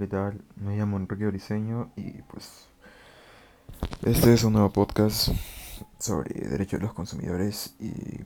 ¿qué 0.00 0.06
tal? 0.06 0.40
Me 0.56 0.78
llamo 0.78 0.96
Enrique 0.96 1.26
Briseño 1.26 1.90
y 1.94 2.22
pues 2.22 2.70
este 4.00 4.32
es 4.32 4.44
un 4.44 4.54
nuevo 4.54 4.70
podcast 4.70 5.28
sobre 5.98 6.48
derechos 6.48 6.80
de 6.80 6.86
los 6.86 6.94
consumidores 6.94 7.76
y, 7.78 8.24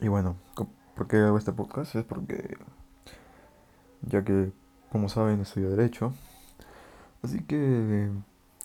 y 0.00 0.08
bueno, 0.08 0.34
¿por 0.96 1.06
qué 1.06 1.18
hago 1.18 1.38
este 1.38 1.52
podcast? 1.52 1.94
Es 1.94 2.04
porque 2.04 2.58
ya 4.02 4.24
que 4.24 4.50
como 4.90 5.08
saben 5.08 5.42
estudio 5.42 5.70
derecho, 5.70 6.12
así 7.22 7.44
que 7.44 8.10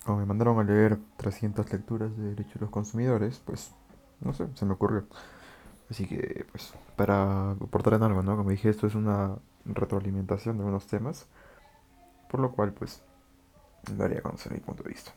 como 0.04 0.18
me 0.18 0.26
mandaron 0.26 0.58
a 0.58 0.64
leer 0.64 0.98
300 1.18 1.72
lecturas 1.72 2.18
de 2.18 2.30
derechos 2.30 2.56
de 2.56 2.62
los 2.62 2.72
consumidores, 2.72 3.40
pues 3.46 3.72
no 4.20 4.34
sé, 4.34 4.48
se 4.56 4.66
me 4.66 4.74
ocurrió. 4.74 5.06
Así 5.92 6.08
que 6.08 6.48
pues 6.50 6.74
para 6.96 7.52
aportar 7.52 7.94
en 7.94 8.02
algo, 8.02 8.24
¿no? 8.24 8.36
Como 8.36 8.50
dije, 8.50 8.70
esto 8.70 8.88
es 8.88 8.96
una 8.96 9.36
retroalimentación 9.66 10.58
de 10.58 10.64
unos 10.64 10.88
temas, 10.88 11.28
por 12.30 12.40
lo 12.40 12.52
cual 12.52 12.74
pues 12.74 13.04
daría 13.92 14.20
a 14.20 14.22
conocer 14.22 14.52
mi 14.54 14.60
punto 14.60 14.84
de 14.84 14.90
vista. 14.90 15.12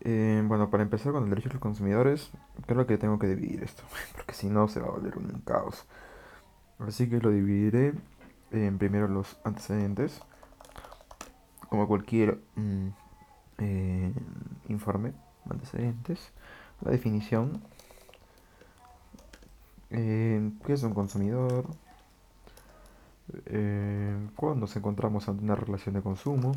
Eh, 0.00 0.42
bueno, 0.44 0.70
para 0.70 0.82
empezar 0.82 1.12
con 1.12 1.24
el 1.24 1.30
derecho 1.30 1.48
de 1.48 1.54
los 1.54 1.62
consumidores, 1.62 2.30
creo 2.66 2.86
que 2.86 2.98
tengo 2.98 3.18
que 3.18 3.28
dividir 3.28 3.62
esto, 3.62 3.82
porque 4.14 4.34
si 4.34 4.48
no 4.48 4.68
se 4.68 4.80
va 4.80 4.88
a 4.88 4.90
volver 4.90 5.16
un 5.16 5.40
caos. 5.44 5.86
Así 6.78 7.08
que 7.08 7.18
lo 7.18 7.30
dividiré 7.30 7.94
en 8.50 8.78
primero 8.78 9.08
los 9.08 9.38
antecedentes, 9.44 10.20
como 11.68 11.88
cualquier 11.88 12.38
mm, 12.54 12.88
eh, 13.58 14.12
informe, 14.68 15.12
antecedentes, 15.48 16.32
la 16.82 16.90
definición, 16.90 17.62
eh, 19.90 20.50
qué 20.66 20.72
es 20.74 20.82
un 20.82 20.94
consumidor, 20.94 21.66
eh, 23.46 24.16
cuando 24.36 24.60
nos 24.60 24.76
encontramos 24.76 25.28
ante 25.28 25.42
una 25.42 25.54
relación 25.54 25.94
de 25.94 26.02
consumo. 26.02 26.52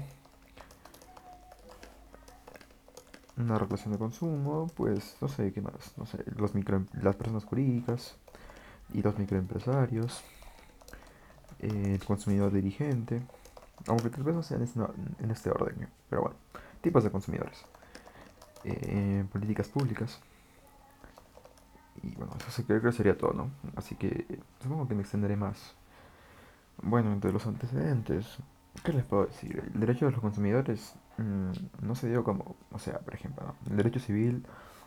Una 3.37 3.57
relación 3.57 3.93
de 3.93 3.99
consumo, 3.99 4.67
pues 4.75 5.15
no 5.21 5.29
sé 5.29 5.53
qué 5.53 5.61
más, 5.61 5.97
no 5.97 6.05
sé, 6.05 6.23
los 6.35 6.53
micro, 6.55 6.83
las 7.01 7.15
personas 7.15 7.45
jurídicas 7.45 8.17
y 8.93 9.01
los 9.01 9.17
microempresarios, 9.17 10.21
eh, 11.59 11.93
el 11.95 12.03
consumidor 12.03 12.51
dirigente, 12.51 13.21
aunque 13.87 14.09
tal 14.09 14.23
vez 14.23 14.35
no 14.35 14.43
sea 14.43 14.57
en 14.57 14.63
este, 14.63 14.79
en 15.19 15.31
este 15.31 15.49
orden, 15.51 15.87
pero 16.09 16.23
bueno, 16.23 16.37
tipos 16.81 17.01
de 17.01 17.11
consumidores, 17.11 17.63
eh, 18.65 19.23
políticas 19.31 19.69
públicas. 19.69 20.19
Y 22.03 22.15
bueno, 22.15 22.33
eso 22.45 22.63
creo 22.63 22.81
que 22.81 22.91
sería 22.91 23.17
todo, 23.17 23.33
¿no? 23.33 23.51
Así 23.77 23.95
que 23.95 24.39
supongo 24.61 24.87
que 24.87 24.95
me 24.95 25.01
extenderé 25.01 25.37
más. 25.37 25.78
Bueno, 26.81 27.11
entre 27.11 27.31
los 27.31 27.45
antecedentes, 27.45 28.37
¿qué 28.83 28.93
les 28.93 29.05
puedo 29.05 29.25
decir? 29.25 29.63
El 29.73 29.79
derecho 29.79 30.05
de 30.05 30.11
los 30.11 30.21
consumidores 30.21 30.95
mm, 31.17 31.51
no 31.81 31.95
se 31.95 32.09
dio 32.09 32.23
como, 32.23 32.55
o 32.71 32.79
sea, 32.79 32.99
por 32.99 33.13
ejemplo, 33.13 33.55
el 33.69 33.77
derecho 33.77 33.99
civil 33.99 34.45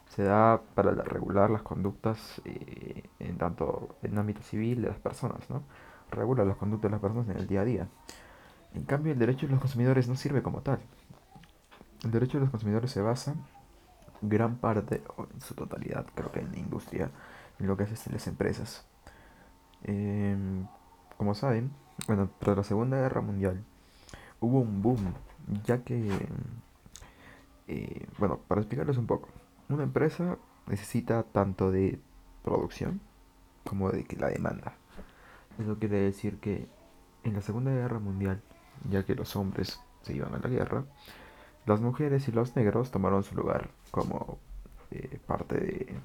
se 0.09 0.25
da 0.25 0.61
para 0.75 0.93
regular 0.93 1.51
las 1.51 1.63
conductas 1.63 2.41
eh, 2.45 3.05
en 3.19 3.39
tanto 3.39 3.97
en 4.03 4.19
ámbito 4.19 4.43
civil 4.43 4.83
de 4.83 4.89
las 4.89 4.99
personas, 4.99 5.49
¿no? 5.51 5.63
Regula 6.11 6.45
las 6.45 6.57
conductas 6.57 6.91
de 6.91 6.93
las 6.93 7.01
personas 7.01 7.29
en 7.29 7.37
el 7.37 7.47
día 7.47 7.63
a 7.63 7.65
día. 7.65 7.89
En 8.75 8.85
cambio, 8.85 9.13
el 9.13 9.19
derecho 9.19 9.47
de 9.47 9.53
los 9.53 9.61
consumidores 9.61 10.09
no 10.09 10.17
sirve 10.17 10.43
como 10.43 10.61
tal. 10.63 10.81
El 12.05 12.11
derecho 12.11 12.39
de 12.39 12.43
los 12.45 12.51
consumidores 12.51 12.91
se 12.91 13.01
basa 13.01 13.35
gran 14.23 14.57
parte, 14.57 15.03
o 15.17 15.27
en 15.33 15.41
su 15.41 15.55
totalidad, 15.55 16.07
creo 16.15 16.31
que 16.31 16.41
en 16.41 16.53
la 16.53 16.59
industria, 16.59 17.11
en 17.59 17.67
lo 17.67 17.77
que 17.77 17.85
hacen 17.85 18.13
las 18.13 18.27
empresas. 18.27 18.87
Em, 19.85 20.67
como 21.17 21.35
saben, 21.35 21.71
bueno, 22.07 22.31
tras 22.39 22.57
la 22.57 22.65
Segunda 22.65 22.97
Guerra 22.99 23.21
Mundial 23.21 23.63
hubo 24.41 24.61
un 24.61 24.83
boom, 24.83 25.15
ya 25.65 25.83
que, 25.85 26.11
eh, 27.69 28.07
bueno, 28.19 28.41
para 28.49 28.61
explicarles 28.61 28.97
un 28.97 29.07
poco, 29.07 29.29
una 29.69 29.85
empresa 29.85 30.37
necesita 30.67 31.23
tanto 31.23 31.71
de 31.71 32.01
producción 32.43 33.01
como 33.65 33.91
de 33.91 34.05
la 34.19 34.29
demanda. 34.29 34.75
Eso 35.59 35.79
quiere 35.79 35.99
decir 36.01 36.39
que 36.39 36.67
en 37.25 37.35
la 37.35 37.43
Segunda 37.43 37.71
Guerra 37.71 37.99
Mundial, 37.99 38.43
ya 38.91 39.05
que 39.05 39.15
los 39.15 39.37
hombres 39.37 39.81
se 40.03 40.15
iban 40.15 40.35
a 40.35 40.39
la 40.39 40.49
guerra, 40.49 40.85
las 41.67 41.81
mujeres 41.81 42.27
y 42.27 42.33
los 42.33 42.57
negros 42.57 42.91
tomaron 42.91 43.23
su 43.23 43.37
lugar 43.37 43.71
como 43.91 44.39
eh, 44.91 45.21
parte 45.27 45.57
de 45.57 46.01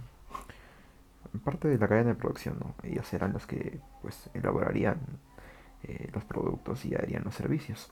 parte 1.43 1.67
de 1.67 1.77
la 1.77 1.87
cadena 1.87 2.09
de 2.09 2.15
producción, 2.15 2.57
¿no? 2.59 2.73
Ellos 2.83 3.11
eran 3.13 3.33
los 3.33 3.45
que 3.45 3.79
pues 4.01 4.29
elaborarían 4.33 4.99
eh, 5.83 6.09
los 6.13 6.23
productos 6.25 6.85
y 6.85 6.95
harían 6.95 7.23
los 7.23 7.35
servicios. 7.35 7.91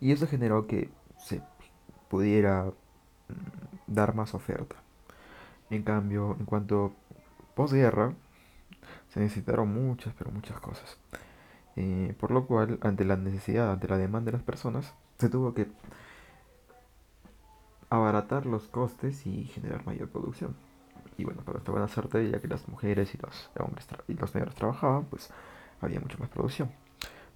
Y 0.00 0.12
eso 0.12 0.26
generó 0.26 0.66
que 0.66 0.90
se 1.18 1.42
pudiera 2.08 2.64
mm, 2.64 2.72
dar 3.86 4.14
más 4.14 4.34
oferta. 4.34 4.76
En 5.70 5.82
cambio, 5.82 6.36
en 6.38 6.46
cuanto 6.46 6.94
posguerra, 7.54 8.14
se 9.08 9.20
necesitaron 9.20 9.72
muchas, 9.72 10.14
pero 10.14 10.30
muchas 10.30 10.60
cosas. 10.60 10.98
Eh, 11.76 12.14
por 12.20 12.30
lo 12.30 12.46
cual, 12.46 12.78
ante 12.82 13.04
la 13.04 13.16
necesidad, 13.16 13.72
ante 13.72 13.88
la 13.88 13.98
demanda 13.98 14.30
de 14.30 14.36
las 14.38 14.42
personas, 14.42 14.94
se 15.18 15.28
tuvo 15.28 15.54
que 15.54 15.66
abaratar 17.90 18.46
los 18.46 18.64
costes 18.68 19.26
y 19.26 19.44
generar 19.44 19.86
mayor 19.86 20.08
producción. 20.08 20.56
Y 21.18 21.24
bueno, 21.24 21.42
para 21.42 21.58
esta 21.58 21.72
buena 21.72 21.88
suerte, 21.88 22.30
ya 22.30 22.40
que 22.40 22.48
las 22.48 22.68
mujeres 22.68 23.14
y 23.14 23.18
los 23.18 23.50
hombres 23.58 23.86
y 24.08 24.14
los 24.14 24.34
negros 24.34 24.54
trabajaban, 24.54 25.04
pues 25.04 25.30
había 25.80 26.00
mucha 26.00 26.18
más 26.18 26.28
producción. 26.28 26.70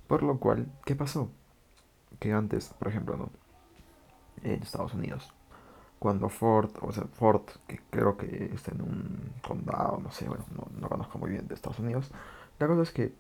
Por 0.07 0.23
lo 0.23 0.39
cual, 0.39 0.67
¿qué 0.85 0.97
pasó? 0.97 1.31
Que 2.19 2.33
antes, 2.33 2.75
por 2.79 2.89
ejemplo, 2.89 3.17
¿no? 3.17 3.31
En 4.43 4.63
Estados 4.63 4.95
Unidos, 4.95 5.33
cuando 5.99 6.29
Ford, 6.29 6.71
o 6.81 6.93
sea, 6.93 7.05
Ford, 7.13 7.43
que 7.67 7.81
creo 7.91 8.17
que 8.17 8.51
está 8.55 8.73
en 8.73 8.83
un 8.83 9.33
condado, 9.47 9.99
no 9.99 10.11
sé, 10.11 10.27
bueno, 10.29 10.45
no, 10.81 10.89
conozco 10.89 11.19
muy 11.19 11.31
bien 11.31 11.47
de 11.47 11.55
Estados 11.55 11.79
Unidos, 11.79 12.11
la 12.59 12.67
cosa 12.67 12.83
es 12.83 12.91
que 12.91 13.15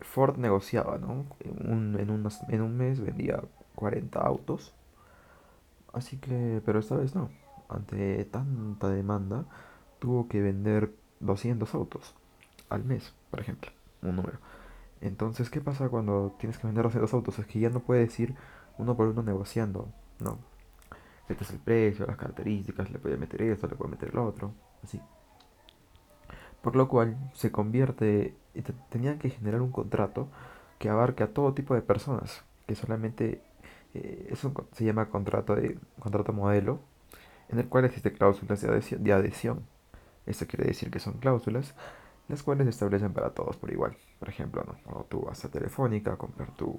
Ford 0.00 0.36
negociaba, 0.36 0.98
¿no? 0.98 1.26
En 1.40 1.70
un, 1.70 1.98
en 1.98 2.60
un 2.60 2.76
mes 2.76 3.00
vendía 3.00 3.40
40 3.76 4.20
autos. 4.20 4.74
Así 5.92 6.18
que, 6.18 6.60
pero 6.64 6.80
esta 6.80 6.96
vez 6.96 7.14
no. 7.14 7.30
Ante 7.68 8.24
tanta 8.24 8.88
demanda, 8.88 9.44
tuvo 10.00 10.28
que 10.28 10.42
vender 10.42 10.92
200 11.20 11.72
autos 11.74 12.14
al 12.68 12.84
mes, 12.84 13.14
por 13.30 13.40
ejemplo 13.40 13.70
un 14.02 14.16
número. 14.16 14.38
Entonces, 15.00 15.50
¿qué 15.50 15.60
pasa 15.60 15.88
cuando 15.88 16.36
tienes 16.38 16.58
que 16.58 16.66
vender 16.66 16.90
dos 16.90 17.14
autos? 17.14 17.38
Es 17.38 17.46
que 17.46 17.58
ya 17.60 17.70
no 17.70 17.80
puedes 17.80 18.18
ir 18.20 18.34
uno 18.78 18.96
por 18.96 19.08
uno 19.08 19.22
negociando, 19.22 19.88
¿no? 20.20 20.38
Este 21.28 21.44
es 21.44 21.50
el 21.50 21.58
precio, 21.58 22.06
las 22.06 22.16
características, 22.16 22.90
le 22.90 22.98
puede 22.98 23.16
meter 23.16 23.42
esto, 23.42 23.66
le 23.66 23.76
puede 23.76 23.90
meter 23.92 24.10
el 24.10 24.18
otro, 24.18 24.52
así. 24.82 25.00
Por 26.60 26.76
lo 26.76 26.88
cual 26.88 27.16
se 27.34 27.50
convierte, 27.50 28.36
tenían 28.90 29.18
que 29.18 29.30
generar 29.30 29.60
un 29.60 29.72
contrato 29.72 30.28
que 30.78 30.88
abarque 30.88 31.22
a 31.24 31.32
todo 31.32 31.54
tipo 31.54 31.74
de 31.74 31.82
personas, 31.82 32.44
que 32.66 32.74
solamente 32.74 33.42
eh, 33.94 34.28
eso 34.30 34.52
se 34.72 34.84
llama 34.84 35.08
contrato 35.08 35.56
de 35.56 35.78
contrato 35.98 36.32
modelo, 36.32 36.80
en 37.48 37.58
el 37.58 37.68
cual 37.68 37.84
existe 37.84 38.12
cláusulas 38.12 38.60
de 38.60 38.68
adhesión. 38.68 39.02
De 39.02 39.12
adhesión. 39.12 39.66
Esto 40.26 40.46
quiere 40.46 40.66
decir 40.66 40.90
que 40.90 41.00
son 41.00 41.14
cláusulas 41.14 41.74
las 42.32 42.42
cuales 42.42 42.64
se 42.64 42.70
establecen 42.70 43.12
para 43.12 43.30
todos 43.30 43.58
por 43.58 43.70
igual. 43.70 43.94
Por 44.18 44.30
ejemplo, 44.30 44.64
cuando 44.84 45.04
tú 45.04 45.20
vas 45.20 45.44
a 45.44 45.50
Telefónica 45.50 46.14
a 46.14 46.16
comprar 46.16 46.50
tu 46.54 46.78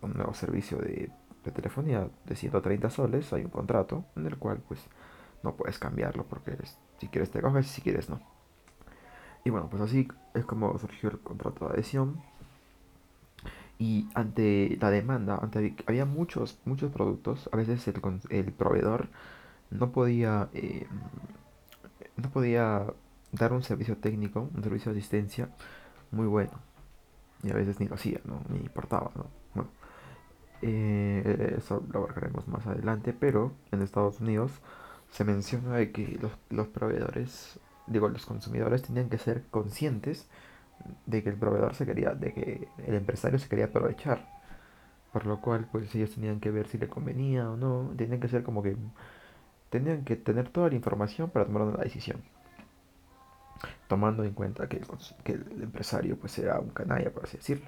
un 0.00 0.14
nuevo 0.14 0.32
servicio 0.34 0.78
de, 0.78 1.10
telefonía 1.54 2.08
de 2.24 2.36
130 2.36 2.90
soles, 2.90 3.32
hay 3.32 3.44
un 3.44 3.50
contrato 3.50 4.04
en 4.16 4.26
el 4.26 4.36
cual 4.36 4.62
pues 4.66 4.80
no 5.42 5.54
puedes 5.56 5.78
cambiarlo 5.78 6.24
porque 6.24 6.56
si 6.98 7.08
quieres 7.08 7.30
te 7.30 7.40
coges 7.40 7.66
y 7.66 7.68
si 7.68 7.82
quieres 7.82 8.08
no. 8.08 8.20
Y 9.44 9.50
bueno, 9.50 9.68
pues 9.70 9.82
así 9.82 10.08
es 10.34 10.44
como 10.44 10.76
surgió 10.78 11.10
el 11.10 11.20
contrato 11.20 11.66
de 11.66 11.74
adhesión. 11.74 12.20
Y 13.78 14.08
ante 14.14 14.78
la 14.80 14.90
demanda, 14.90 15.38
ante, 15.40 15.76
había 15.86 16.06
muchos, 16.06 16.58
muchos 16.64 16.90
productos, 16.90 17.48
a 17.52 17.56
veces 17.56 17.86
el, 17.88 18.00
el 18.30 18.52
proveedor 18.52 19.08
no 19.70 19.92
podía, 19.92 20.48
eh, 20.54 20.86
no 22.16 22.30
podía 22.30 22.86
dar 23.36 23.52
un 23.52 23.62
servicio 23.62 23.96
técnico, 23.96 24.50
un 24.54 24.62
servicio 24.62 24.92
de 24.92 24.98
asistencia 24.98 25.48
muy 26.10 26.26
bueno. 26.26 26.52
Y 27.42 27.50
a 27.50 27.54
veces 27.54 27.80
ni 27.80 27.86
lo 27.86 27.94
hacía, 27.94 28.20
¿no? 28.24 28.40
Ni 28.48 28.58
importaba, 28.58 29.10
¿no? 29.14 29.26
Bueno, 29.54 29.70
eh, 30.62 31.54
eso 31.58 31.84
lo 31.92 32.00
abarcaremos 32.00 32.48
más 32.48 32.66
adelante, 32.66 33.12
pero 33.12 33.52
en 33.72 33.82
Estados 33.82 34.20
Unidos 34.20 34.52
se 35.10 35.24
menciona 35.24 35.76
de 35.76 35.92
que 35.92 36.18
los, 36.20 36.32
los 36.50 36.68
proveedores, 36.68 37.60
digo, 37.86 38.08
los 38.08 38.26
consumidores 38.26 38.82
tenían 38.82 39.08
que 39.08 39.18
ser 39.18 39.44
conscientes 39.50 40.28
de 41.06 41.22
que 41.22 41.30
el 41.30 41.36
proveedor 41.36 41.74
se 41.74 41.86
quería, 41.86 42.14
de 42.14 42.32
que 42.32 42.68
el 42.86 42.94
empresario 42.94 43.38
se 43.38 43.48
quería 43.48 43.66
aprovechar. 43.66 44.34
Por 45.12 45.26
lo 45.26 45.40
cual, 45.40 45.68
pues 45.70 45.94
ellos 45.94 46.14
tenían 46.14 46.40
que 46.40 46.50
ver 46.50 46.68
si 46.68 46.78
le 46.78 46.88
convenía 46.88 47.50
o 47.50 47.56
no. 47.56 47.92
Tenían 47.96 48.20
que 48.20 48.28
ser 48.28 48.42
como 48.42 48.62
que. 48.62 48.76
Tenían 49.70 50.04
que 50.04 50.16
tener 50.16 50.48
toda 50.50 50.68
la 50.68 50.74
información 50.76 51.30
para 51.30 51.46
tomar 51.46 51.62
una 51.62 51.82
decisión 51.82 52.22
tomando 53.88 54.24
en 54.24 54.32
cuenta 54.32 54.68
que 54.68 54.78
el, 54.78 54.86
que 55.24 55.32
el 55.32 55.62
empresario 55.62 56.16
pues 56.18 56.38
era 56.38 56.58
un 56.60 56.70
canalla, 56.70 57.10
por 57.10 57.24
así 57.24 57.36
decirlo. 57.36 57.66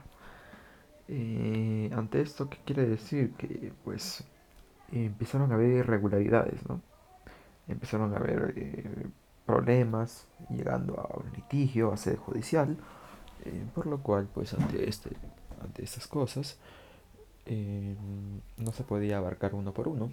Eh, 1.08 1.90
ante 1.94 2.20
esto, 2.20 2.50
¿qué 2.50 2.58
quiere 2.64 2.86
decir? 2.86 3.32
Que 3.32 3.72
pues 3.84 4.24
empezaron 4.92 5.50
a 5.52 5.54
haber 5.54 5.70
irregularidades, 5.70 6.66
¿no? 6.68 6.82
Empezaron 7.66 8.12
a 8.14 8.18
haber 8.18 8.54
eh, 8.56 9.06
problemas, 9.46 10.26
llegando 10.50 11.00
a 11.00 11.18
un 11.18 11.32
litigio, 11.32 11.92
a 11.92 11.96
sede 11.96 12.16
judicial, 12.16 12.76
eh, 13.44 13.64
por 13.74 13.86
lo 13.86 14.02
cual, 14.02 14.28
pues 14.32 14.52
ante, 14.54 14.88
este, 14.88 15.10
ante 15.62 15.84
estas 15.84 16.06
cosas, 16.06 16.58
no 18.58 18.72
se 18.72 18.84
podía 18.84 19.16
abarcar 19.16 19.54
uno 19.54 19.72
por 19.72 19.88
uno. 19.88 20.12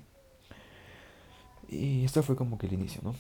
Y 1.68 2.06
esto 2.06 2.24
fue 2.24 2.38
como 2.38 2.58
que 2.58 2.68
el 2.68 2.74
inicio, 2.74 3.02
¿no? 3.04 3.14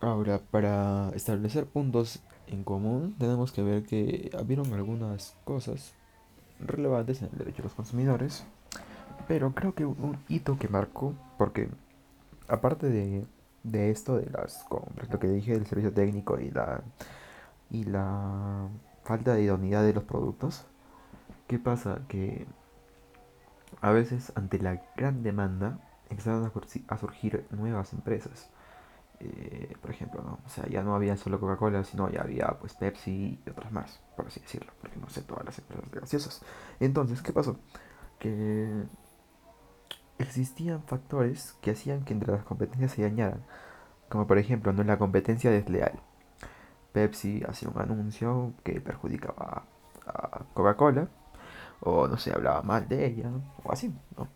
Ahora, 0.00 0.38
para 0.50 1.10
establecer 1.14 1.66
puntos 1.66 2.20
en 2.46 2.64
común, 2.64 3.14
tenemos 3.18 3.50
que 3.50 3.62
ver 3.62 3.84
que 3.84 4.30
habieron 4.38 4.72
algunas 4.74 5.36
cosas 5.44 5.94
relevantes 6.60 7.22
en 7.22 7.30
el 7.32 7.38
derecho 7.38 7.58
de 7.58 7.64
los 7.64 7.74
consumidores, 7.74 8.44
pero 9.26 9.54
creo 9.54 9.74
que 9.74 9.86
un 9.86 10.18
hito 10.28 10.58
que 10.58 10.68
marcó, 10.68 11.14
porque 11.38 11.68
aparte 12.46 12.88
de, 12.88 13.26
de 13.62 13.90
esto, 13.90 14.16
de 14.16 14.30
las 14.30 14.64
compras, 14.64 15.10
lo 15.10 15.18
que 15.18 15.28
dije 15.28 15.52
del 15.52 15.66
servicio 15.66 15.92
técnico 15.92 16.38
y 16.38 16.50
la, 16.50 16.82
y 17.70 17.84
la 17.84 18.68
falta 19.02 19.34
de 19.34 19.42
idoneidad 19.42 19.82
de 19.82 19.94
los 19.94 20.04
productos, 20.04 20.66
¿qué 21.46 21.58
pasa? 21.58 22.00
Que 22.08 22.46
a 23.80 23.90
veces 23.90 24.32
ante 24.34 24.58
la 24.58 24.82
gran 24.96 25.22
demanda 25.22 25.78
empezaron 26.10 26.50
a 26.88 26.98
surgir 26.98 27.46
nuevas 27.50 27.92
empresas. 27.92 28.50
Eh, 29.18 29.74
por 29.80 29.90
ejemplo, 29.90 30.22
¿no? 30.22 30.40
O 30.44 30.48
sea, 30.48 30.66
ya 30.68 30.82
no 30.82 30.94
había 30.94 31.16
solo 31.16 31.40
Coca-Cola, 31.40 31.84
sino 31.84 32.10
ya 32.10 32.20
había 32.22 32.48
pues 32.60 32.74
Pepsi 32.74 33.40
y 33.44 33.50
otras 33.50 33.72
más, 33.72 34.00
por 34.14 34.26
así 34.26 34.40
decirlo, 34.40 34.72
porque 34.80 34.98
no 34.98 35.08
sé 35.08 35.22
todas 35.22 35.44
las 35.44 35.58
empresas 35.58 35.90
de 35.90 36.00
gaseosas. 36.00 36.42
Entonces, 36.80 37.22
¿qué 37.22 37.32
pasó? 37.32 37.58
Que 38.18 38.84
existían 40.18 40.82
factores 40.82 41.54
que 41.62 41.70
hacían 41.72 42.04
que 42.04 42.12
entre 42.12 42.32
las 42.32 42.44
competencias 42.44 42.92
se 42.92 43.02
dañaran, 43.02 43.42
como 44.08 44.26
por 44.26 44.38
ejemplo, 44.38 44.72
no 44.72 44.84
la 44.84 44.98
competencia 44.98 45.50
desleal. 45.50 46.00
Pepsi 46.92 47.42
hacía 47.48 47.68
un 47.68 47.80
anuncio 47.80 48.54
que 48.64 48.80
perjudicaba 48.80 49.64
a 50.06 50.44
Coca-Cola, 50.54 51.08
o 51.80 52.08
no 52.08 52.16
sé, 52.18 52.32
hablaba 52.32 52.62
mal 52.62 52.88
de 52.88 53.06
ella, 53.06 53.30
o 53.64 53.72
así, 53.72 53.94
¿no? 54.16 54.28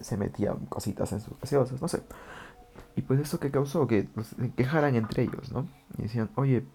Se 0.00 0.16
metían 0.16 0.66
cositas 0.66 1.12
en 1.12 1.20
sus 1.20 1.38
gaseosas, 1.38 1.80
no 1.80 1.88
sé. 1.88 2.02
Y 2.96 3.02
pues 3.02 3.20
eso 3.20 3.38
que 3.40 3.50
causó 3.50 3.86
que 3.86 4.08
se 4.22 4.50
quejaran 4.52 4.94
entre 4.94 5.22
ellos, 5.22 5.52
¿no? 5.52 5.68
Y 5.98 6.02
decían, 6.02 6.30
oye, 6.34 6.66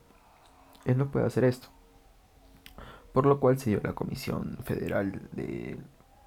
él 0.86 0.98
no 0.98 1.12
puede 1.12 1.26
hacer 1.26 1.44
esto. 1.44 1.68
Por 3.14 3.26
lo 3.26 3.40
cual 3.40 3.60
se 3.60 3.70
dio 3.70 3.82
la 3.84 3.94
Comisión 3.94 4.58
Federal 4.64 5.30
de, 5.32 5.78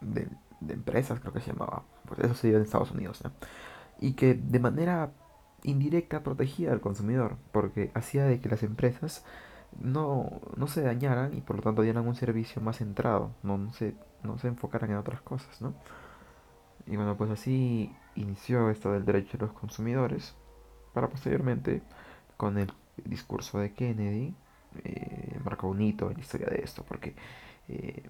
de, 0.01 0.29
Empresas, 0.69 1.21
creo 1.21 1.33
que 1.33 1.41
se 1.41 1.53
llamaba. 1.53 1.85
Pues 2.07 2.21
eso 2.21 2.35
se 2.35 2.49
dio 2.49 2.57
en 2.57 2.63
Estados 2.63 2.91
Unidos, 2.91 3.23
¿no? 3.25 3.33
Y 4.01 4.13
que 4.15 4.35
de 4.35 4.59
manera 4.59 5.13
indirecta 5.63 6.23
protegía 6.23 6.73
al 6.73 6.81
consumidor, 6.81 7.37
porque 7.53 7.91
hacía 7.95 8.25
de 8.25 8.41
que 8.41 8.49
las 8.49 8.63
empresas 8.63 9.25
no, 9.81 10.41
no 10.57 10.67
se 10.67 10.83
dañaran 10.83 11.37
y 11.37 11.41
por 11.41 11.57
lo 11.57 11.63
tanto 11.63 11.83
dieran 11.83 12.07
un 12.07 12.15
servicio 12.15 12.63
más 12.63 12.79
centrado, 12.79 13.33
no, 13.43 13.73
se, 13.73 13.95
no 14.23 14.39
se 14.39 14.49
enfocaran 14.49 14.91
en 14.91 14.97
otras 14.97 15.21
cosas, 15.21 15.61
¿no? 15.61 15.75
Y 16.87 16.97
bueno, 16.97 17.17
pues 17.17 17.31
así 17.31 17.95
inició 18.19 18.71
esto 18.71 18.93
del 18.93 19.05
derecho 19.05 19.39
de 19.39 19.47
los 19.47 19.55
consumidores, 19.55 20.35
para 20.93 21.09
posteriormente, 21.09 21.83
con 22.37 22.59
el 22.59 22.73
discurso 23.05 23.59
de 23.59 23.73
Kennedy, 23.73 24.35
eh, 24.85 25.39
marcó 25.45 25.69
un 25.69 25.81
hito 25.81 26.11
en 26.11 26.17
la 26.17 26.21
historia 26.21 26.49
de 26.49 26.63
esto, 26.63 26.85
porque 26.87 27.15
eh, 27.69 28.03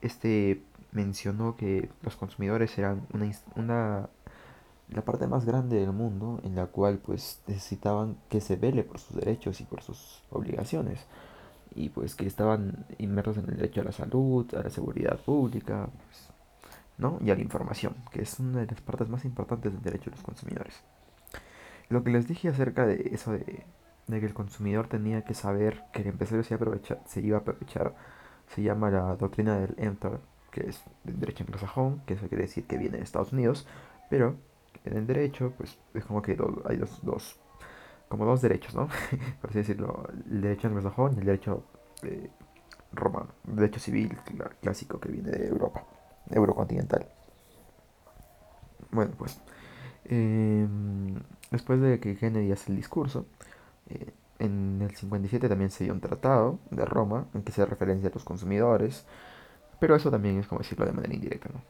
este 0.00 0.62
mencionó 0.92 1.56
que 1.56 1.90
los 2.02 2.16
consumidores 2.16 2.76
eran 2.78 3.06
una, 3.12 3.30
una, 3.56 4.08
la 4.90 5.02
parte 5.02 5.26
más 5.26 5.44
grande 5.44 5.78
del 5.78 5.92
mundo 5.92 6.40
en 6.44 6.54
la 6.54 6.66
cual 6.66 6.98
pues 6.98 7.42
necesitaban 7.46 8.16
que 8.30 8.40
se 8.40 8.56
vele 8.56 8.84
por 8.84 8.98
sus 8.98 9.16
derechos 9.16 9.60
y 9.60 9.64
por 9.64 9.82
sus 9.82 10.22
obligaciones. 10.30 11.00
Y 11.74 11.90
pues 11.90 12.14
que 12.14 12.26
estaban 12.26 12.86
inmersos 12.98 13.36
en 13.36 13.44
el 13.50 13.56
derecho 13.56 13.82
a 13.82 13.84
la 13.84 13.92
salud, 13.92 14.46
a 14.54 14.62
la 14.62 14.70
seguridad 14.70 15.18
pública, 15.18 15.88
pues, 16.06 16.30
¿no? 16.98 17.18
y 17.24 17.30
a 17.30 17.34
la 17.34 17.40
información, 17.40 17.94
que 18.10 18.22
es 18.22 18.38
una 18.40 18.60
de 18.60 18.66
las 18.66 18.80
partes 18.80 19.08
más 19.08 19.24
importantes 19.24 19.72
del 19.72 19.82
derecho 19.82 20.10
de 20.10 20.16
los 20.16 20.24
consumidores. 20.24 20.82
Lo 21.88 22.02
que 22.04 22.10
les 22.10 22.26
dije 22.28 22.48
acerca 22.48 22.86
de 22.86 23.10
eso 23.12 23.32
de, 23.32 23.64
que 24.08 24.26
el 24.26 24.34
consumidor 24.34 24.88
tenía 24.88 25.22
que 25.22 25.34
saber 25.34 25.84
que 25.92 26.02
el 26.02 26.08
empresario 26.08 26.42
se 26.42 26.54
iba 27.20 27.36
a 27.38 27.40
aprovechar, 27.40 27.94
se, 28.48 28.62
llama 28.62 28.90
la 28.90 29.16
doctrina 29.16 29.58
del 29.58 29.74
EMTAR, 29.78 30.20
que 30.50 30.68
es 30.68 30.82
del 31.04 31.20
derecho 31.20 31.44
anglosajón, 31.44 32.02
que 32.04 32.14
eso 32.14 32.28
quiere 32.28 32.44
decir 32.44 32.64
que 32.66 32.78
viene 32.78 32.98
de 32.98 33.04
Estados 33.04 33.32
Unidos, 33.32 33.66
pero 34.10 34.36
en 34.84 34.96
el 34.96 35.06
derecho, 35.06 35.52
pues 35.56 35.78
es 35.94 36.04
como 36.04 36.20
que 36.20 36.36
hay 36.66 36.76
dos, 36.76 37.00
dos 37.02 37.38
como 38.08 38.24
dos 38.24 38.40
derechos, 38.40 38.74
¿no? 38.74 38.88
Por 39.40 39.50
así 39.50 39.58
decirlo, 39.58 40.08
el 40.30 40.40
derecho 40.40 40.68
anglosajón 40.68 41.14
y 41.14 41.18
el 41.20 41.26
derecho 41.26 41.64
eh, 42.02 42.30
romano, 42.92 43.28
el 43.46 43.56
derecho 43.56 43.80
civil 43.80 44.16
clásico 44.60 44.98
que 44.98 45.10
viene 45.10 45.30
de 45.30 45.48
Europa 45.48 45.84
eurocontinental. 46.30 47.06
Bueno, 48.90 49.12
pues 49.18 49.40
em, 50.04 51.14
después 51.50 51.80
de 51.80 52.00
que 52.00 52.16
Kennedy 52.16 52.52
hace 52.52 52.72
el 52.72 52.76
discurso, 52.76 53.26
eh, 53.88 54.12
en 54.38 54.80
el 54.82 54.94
57 54.94 55.48
también 55.48 55.70
se 55.70 55.84
dio 55.84 55.92
un 55.92 56.00
tratado 56.00 56.58
de 56.70 56.84
Roma 56.84 57.26
en 57.34 57.42
que 57.42 57.52
se 57.52 57.66
referencia 57.66 58.08
a 58.08 58.12
los 58.12 58.24
consumidores, 58.24 59.04
pero 59.80 59.96
eso 59.96 60.10
también 60.10 60.38
es 60.38 60.46
como 60.46 60.60
decirlo 60.60 60.86
de 60.86 60.92
manera 60.92 61.14
indirecta, 61.14 61.50
¿no? 61.52 61.60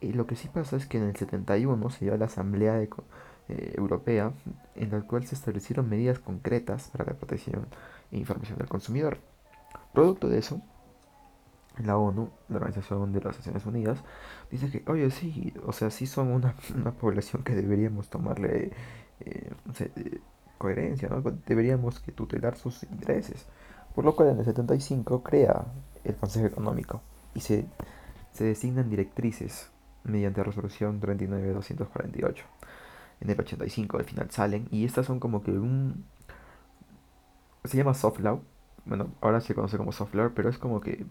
Y 0.00 0.12
lo 0.12 0.26
que 0.26 0.36
sí 0.36 0.48
pasa 0.48 0.76
es 0.76 0.86
que 0.86 0.98
en 0.98 1.04
el 1.04 1.16
71 1.16 1.90
se 1.90 2.04
dio 2.04 2.16
la 2.16 2.26
Asamblea 2.26 2.80
eh, 2.80 2.88
Europea 3.76 4.32
en 4.76 4.90
la 4.90 5.00
cual 5.02 5.26
se 5.26 5.34
establecieron 5.34 5.88
medidas 5.88 6.20
concretas 6.20 6.88
para 6.90 7.04
la 7.04 7.14
protección 7.14 7.66
e 8.12 8.18
información 8.18 8.58
del 8.58 8.68
consumidor. 8.68 9.18
Producto 9.92 10.28
de 10.28 10.38
eso, 10.38 10.62
la 11.84 11.96
ONU, 11.96 12.30
la 12.48 12.56
Organización 12.56 13.12
de 13.12 13.20
las 13.20 13.36
Naciones 13.36 13.66
Unidas, 13.66 13.98
dice 14.50 14.70
que, 14.70 14.90
oye, 14.90 15.10
sí, 15.10 15.52
o 15.66 15.72
sea, 15.72 15.90
sí 15.90 16.06
son 16.06 16.28
una, 16.28 16.54
población 17.00 17.42
que 17.42 17.54
deberíamos 17.54 18.08
tomarle 18.08 18.72
eh, 19.20 19.50
eh, 19.80 20.20
coherencia, 20.58 21.08
¿no? 21.08 21.22
Deberíamos 21.46 22.00
que 22.00 22.12
tutelar 22.12 22.56
sus 22.56 22.82
intereses. 22.84 23.46
Por 23.94 24.04
lo 24.04 24.14
cual 24.14 24.30
en 24.30 24.38
el 24.38 24.44
75 24.44 25.22
crea 25.22 25.66
el 26.04 26.14
Consejo 26.16 26.46
Económico 26.46 27.00
y 27.34 27.40
se, 27.40 27.66
se 28.32 28.44
designan 28.44 28.90
directrices 28.90 29.70
mediante 30.04 30.42
resolución 30.42 31.00
39248. 31.00 32.44
En 33.20 33.30
el 33.30 33.40
85 33.40 33.98
al 33.98 34.04
final 34.04 34.30
salen 34.30 34.68
y 34.70 34.84
estas 34.84 35.06
son 35.06 35.20
como 35.20 35.42
que 35.42 35.52
un... 35.52 36.04
Se 37.64 37.76
llama 37.76 37.94
soft 37.94 38.20
law. 38.20 38.40
Bueno, 38.84 39.08
ahora 39.20 39.40
se 39.40 39.54
conoce 39.54 39.76
como 39.76 39.92
soft 39.92 40.14
law, 40.14 40.30
pero 40.34 40.48
es 40.48 40.58
como 40.58 40.80
que 40.80 41.04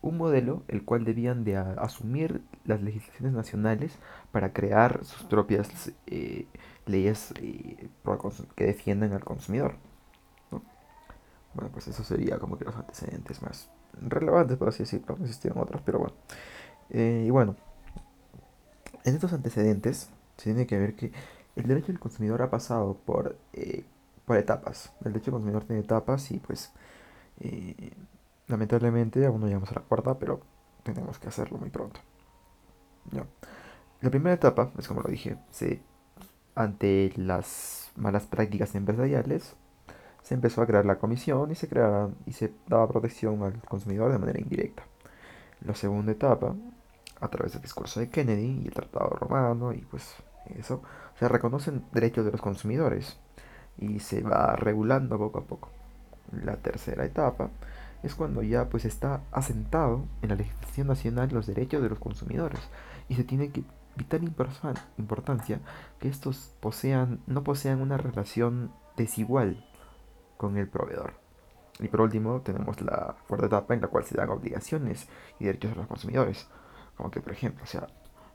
un 0.00 0.16
modelo 0.16 0.62
el 0.68 0.84
cual 0.84 1.04
debían 1.04 1.44
de 1.44 1.56
asumir 1.56 2.42
las 2.64 2.80
legislaciones 2.82 3.32
nacionales 3.32 3.98
para 4.30 4.52
crear 4.52 5.04
sus 5.04 5.24
propias 5.24 5.92
eh, 6.06 6.46
leyes 6.86 7.32
eh, 7.40 7.88
que 8.54 8.64
defiendan 8.64 9.12
al 9.12 9.24
consumidor. 9.24 9.74
Bueno, 11.54 11.70
pues 11.72 11.88
eso 11.88 12.04
sería 12.04 12.38
como 12.38 12.56
que 12.56 12.64
los 12.64 12.76
antecedentes 12.76 13.42
más 13.42 13.70
relevantes, 14.00 14.56
por 14.56 14.68
así 14.68 14.84
decirlo. 14.84 15.16
Existían 15.20 15.58
otros, 15.58 15.82
pero 15.84 15.98
bueno. 15.98 16.14
Eh, 16.90 17.24
y 17.26 17.30
bueno, 17.30 17.56
en 19.04 19.14
estos 19.14 19.32
antecedentes 19.32 20.10
se 20.36 20.44
tiene 20.44 20.66
que 20.66 20.78
ver 20.78 20.94
que 20.94 21.10
el 21.56 21.66
derecho 21.66 21.88
del 21.88 21.98
consumidor 21.98 22.42
ha 22.42 22.50
pasado 22.50 22.96
por, 23.04 23.36
por 24.24 24.36
etapas. 24.36 24.92
El 25.04 25.12
derecho 25.12 25.32
del 25.32 25.40
consumidor 25.40 25.64
tiene 25.64 25.80
etapas 25.82 26.30
y 26.30 26.38
pues 26.38 26.72
Lamentablemente 28.48 29.24
aún 29.26 29.40
no 29.40 29.46
llegamos 29.46 29.70
a 29.70 29.76
la 29.76 29.82
cuarta, 29.82 30.18
pero 30.18 30.40
tenemos 30.82 31.18
que 31.18 31.28
hacerlo 31.28 31.58
muy 31.58 31.70
pronto. 31.70 32.00
La 34.00 34.10
primera 34.10 34.34
etapa 34.34 34.70
es 34.78 34.88
como 34.88 35.02
lo 35.02 35.10
dije, 35.10 35.36
se, 35.50 35.82
ante 36.54 37.12
las 37.16 37.90
malas 37.96 38.26
prácticas 38.26 38.74
empresariales, 38.74 39.54
se 40.22 40.34
empezó 40.34 40.62
a 40.62 40.66
crear 40.66 40.84
la 40.84 40.98
comisión 40.98 41.50
y 41.50 41.54
se, 41.54 41.68
creaba, 41.68 42.10
y 42.26 42.32
se 42.32 42.52
daba 42.66 42.88
protección 42.88 43.42
al 43.42 43.60
consumidor 43.62 44.12
de 44.12 44.18
manera 44.18 44.40
indirecta. 44.40 44.82
La 45.64 45.74
segunda 45.74 46.12
etapa, 46.12 46.54
a 47.20 47.28
través 47.28 47.52
del 47.52 47.62
discurso 47.62 48.00
de 48.00 48.10
Kennedy 48.10 48.62
y 48.62 48.66
el 48.66 48.74
Tratado 48.74 49.10
Romano 49.10 49.72
y 49.72 49.78
pues 49.78 50.14
eso, 50.56 50.82
se 51.18 51.28
reconocen 51.28 51.84
derechos 51.92 52.24
de 52.24 52.32
los 52.32 52.40
consumidores 52.40 53.18
y 53.78 54.00
se 54.00 54.22
va 54.22 54.54
regulando 54.56 55.18
poco 55.18 55.38
a 55.38 55.44
poco. 55.44 55.70
La 56.32 56.56
tercera 56.56 57.04
etapa 57.04 57.50
es 58.02 58.14
cuando 58.14 58.42
ya 58.42 58.68
pues 58.68 58.84
está 58.84 59.22
asentado 59.32 60.04
en 60.22 60.30
la 60.30 60.36
legislación 60.36 60.86
nacional 60.86 61.30
los 61.32 61.46
derechos 61.46 61.82
de 61.82 61.88
los 61.88 61.98
consumidores 61.98 62.60
y 63.08 63.14
se 63.14 63.24
tiene 63.24 63.50
que 63.50 63.64
vital 63.96 64.22
importancia 64.96 65.60
que 65.98 66.08
estos 66.08 66.54
posean, 66.60 67.20
no 67.26 67.42
posean 67.42 67.80
una 67.80 67.96
relación 67.96 68.72
desigual 68.96 69.64
con 70.36 70.56
el 70.56 70.68
proveedor. 70.68 71.14
Y 71.80 71.88
por 71.88 72.00
último, 72.00 72.40
tenemos 72.40 72.80
la 72.80 73.16
cuarta 73.26 73.46
etapa 73.46 73.74
en 73.74 73.80
la 73.80 73.88
cual 73.88 74.04
se 74.04 74.16
dan 74.16 74.30
obligaciones 74.30 75.08
y 75.38 75.44
derechos 75.44 75.72
a 75.72 75.76
los 75.76 75.86
consumidores. 75.86 76.48
Como 76.96 77.10
que, 77.10 77.20
por 77.20 77.32
ejemplo, 77.32 77.62
o 77.62 77.66
sea, 77.66 77.86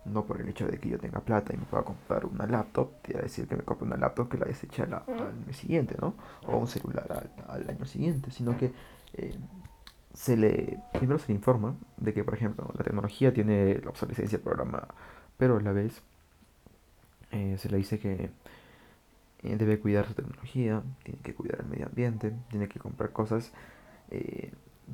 no 0.06 0.26
por 0.26 0.40
el 0.40 0.50
hecho 0.50 0.68
de 0.68 0.78
que 0.80 0.90
yo 0.90 1.00
tenga 1.00 1.20
plata 1.22 1.54
y 1.54 1.58
me 1.58 1.66
pueda 1.66 1.84
comprar 1.84 2.26
una 2.26 2.46
laptop, 2.46 3.02
te 3.02 3.14
voy 3.14 3.20
a 3.20 3.24
decir 3.24 3.48
que 3.48 3.56
me 3.56 3.64
compre 3.64 3.88
una 3.88 3.98
laptop 3.98 4.30
que 4.30 4.38
la 4.38 4.46
deseche 4.46 4.84
al, 4.84 5.34
mes 5.46 5.58
siguiente, 5.58 5.96
¿no? 6.00 6.14
O 6.48 6.58
un 6.58 6.68
celular 6.68 7.30
al, 7.48 7.70
año 7.70 7.86
siguiente, 7.86 8.32
sino 8.32 8.58
que 8.58 8.74
eh, 9.14 9.38
se 10.14 10.38
le, 10.38 10.80
primero 10.94 11.20
se 11.20 11.28
le 11.30 11.36
informa 11.36 11.76
de 11.98 12.14
que, 12.14 12.24
por 12.24 12.34
ejemplo, 12.36 12.72
la 12.78 12.84
tecnología 12.84 13.34
tiene 13.34 13.80
la 13.80 13.90
obsolescencia 13.90 14.40
programada, 14.40 14.88
pero 15.38 15.58
a 15.58 15.62
la 15.62 15.72
vez 15.72 16.02
eh, 17.32 17.58
se 17.58 17.70
le 17.70 17.78
dice 17.78 18.00
que 18.00 18.30
eh, 19.44 19.56
debe 19.58 19.80
cuidar 19.80 20.08
su 20.08 20.14
tecnología, 20.14 20.84
tiene 21.04 21.20
que 21.22 21.34
cuidar 21.34 21.62
el 21.62 21.68
medio 21.68 21.88
ambiente, 21.88 22.34
tiene 22.50 22.68
que 22.68 22.80
comprar 22.80 23.12
cosas 23.12 23.52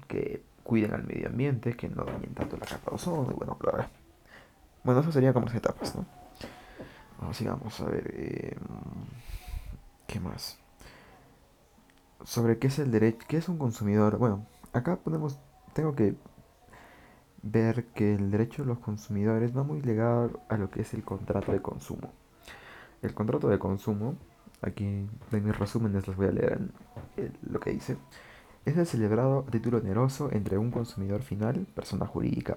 que 0.08 0.42
cuiden 0.64 0.94
al 0.94 1.04
medio 1.04 1.28
ambiente, 1.28 1.76
que 1.76 1.90
no 1.90 2.06
dañen 2.06 2.34
tanto 2.34 2.56
la 2.56 2.66
capa 2.66 2.92
de 2.92 2.96
ozono, 2.96 3.30
y 3.32 3.34
bueno, 3.34 3.58
claro. 3.58 3.86
Bueno, 4.84 5.02
eso 5.02 5.12
serían 5.12 5.34
como 5.34 5.48
las 5.48 5.56
etapas, 5.56 5.94
¿no? 5.94 6.06
Vamos, 7.20 7.36
sigamos, 7.36 7.82
a 7.82 7.86
ver. 7.86 8.56
¿Qué 10.08 10.20
más? 10.22 10.58
Sobre 12.24 12.60
qué 12.60 12.68
es 12.68 12.80
el 12.80 12.92
derecho, 12.92 13.26
qué 13.28 13.38
es 13.38 13.50
un 13.50 13.58
consumidor. 13.58 14.18
Bueno, 14.18 14.46
acá 14.74 14.98
podemos, 14.98 15.40
tengo 15.74 15.96
que 15.96 16.16
ver 17.42 17.86
que 17.88 18.16
el 18.16 18.32
derecho 18.32 18.64
de 18.64 18.68
los 18.68 18.80
consumidores 18.80 19.56
va 19.56 19.64
muy 19.64 19.82
ligado 19.82 20.42
a 20.50 20.58
lo 20.58 20.70
que 20.70 20.82
es 20.82 20.94
el 20.94 21.04
contrato 21.04 21.52
de 21.52 21.62
consumo. 21.62 22.12
El 23.02 23.14
contrato 23.14 23.48
de 23.48 23.60
consumo, 23.60 24.16
aquí 24.62 24.86
en 24.86 25.46
mis 25.46 25.58
resúmenes 25.58 26.08
les 26.08 26.18
voy 26.18 26.28
a 26.28 26.32
leer 26.32 26.60
lo 27.44 27.60
que 27.60 27.72
dice, 27.72 27.98
es 28.66 28.78
el 28.78 28.86
celebrado 28.86 29.46
a 29.48 29.52
título 29.52 29.78
oneroso 29.78 30.30
entre 30.32 30.58
un 30.58 30.72
consumidor 30.72 31.22
final, 31.22 31.66
persona 31.74 32.06
jurídica 32.06 32.56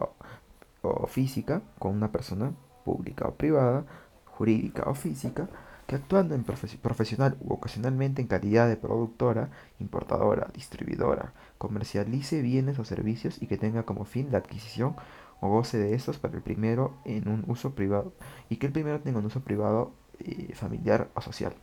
o 0.82 1.06
física 1.06 1.62
con 1.78 1.94
una 1.94 2.10
persona 2.10 2.52
pública 2.84 3.28
o 3.28 3.34
privada, 3.34 3.84
jurídica 4.26 4.84
o 4.86 4.94
física, 4.94 5.48
que 5.86 5.96
actuando 5.96 6.34
en 6.34 6.44
profesional 6.44 7.36
u 7.40 7.54
ocasionalmente 7.54 8.22
en 8.22 8.28
calidad 8.28 8.68
de 8.68 8.76
productora, 8.76 9.50
importadora, 9.78 10.48
distribuidora, 10.54 11.32
comercialice 11.58 12.40
bienes 12.42 12.78
o 12.78 12.84
servicios 12.84 13.40
y 13.42 13.46
que 13.46 13.58
tenga 13.58 13.84
como 13.84 14.04
fin 14.04 14.28
la 14.30 14.38
adquisición 14.38 14.96
o 15.40 15.48
goce 15.48 15.78
de 15.78 15.94
estos 15.94 16.18
para 16.18 16.36
el 16.36 16.42
primero 16.42 16.94
en 17.04 17.28
un 17.28 17.44
uso 17.48 17.74
privado 17.74 18.12
y 18.48 18.56
que 18.56 18.66
el 18.66 18.72
primero 18.72 19.00
tenga 19.00 19.18
un 19.18 19.26
uso 19.26 19.40
privado 19.40 19.92
eh, 20.20 20.54
familiar 20.54 21.10
o 21.14 21.20
social. 21.20 21.54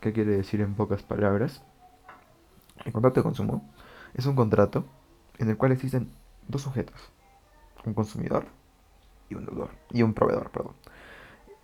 ¿Qué 0.00 0.12
quiere 0.12 0.36
decir 0.36 0.60
en 0.60 0.74
pocas 0.74 1.02
palabras? 1.02 1.62
El 2.84 2.92
contrato 2.92 3.20
de 3.20 3.24
consumo 3.24 3.72
es 4.12 4.26
un 4.26 4.36
contrato 4.36 4.84
en 5.38 5.48
el 5.48 5.56
cual 5.56 5.72
existen 5.72 6.10
dos 6.46 6.62
sujetos, 6.62 7.10
un 7.86 7.94
consumidor 7.94 8.46
y 9.30 9.34
un 9.34 9.46
deudor, 9.46 9.70
y 9.90 10.02
un 10.02 10.12
proveedor, 10.12 10.50
perdón. 10.50 10.74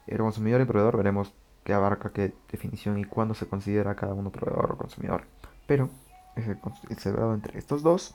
El 0.07 0.19
consumidor 0.19 0.62
y 0.62 0.64
proveedor 0.64 0.97
veremos 0.97 1.35
abarca, 1.75 2.12
qué 2.12 2.35
definición 2.50 2.99
y 2.99 3.05
cuándo 3.05 3.35
se 3.35 3.47
considera 3.47 3.95
cada 3.95 4.15
uno 4.15 4.31
proveedor 4.31 4.73
o 4.73 4.79
consumidor. 4.79 5.25
Pero 5.67 5.91
es 6.37 6.49
el, 6.49 6.59
celebrado 6.99 7.35
entre 7.35 7.59
estos 7.59 7.83
dos, 7.83 8.15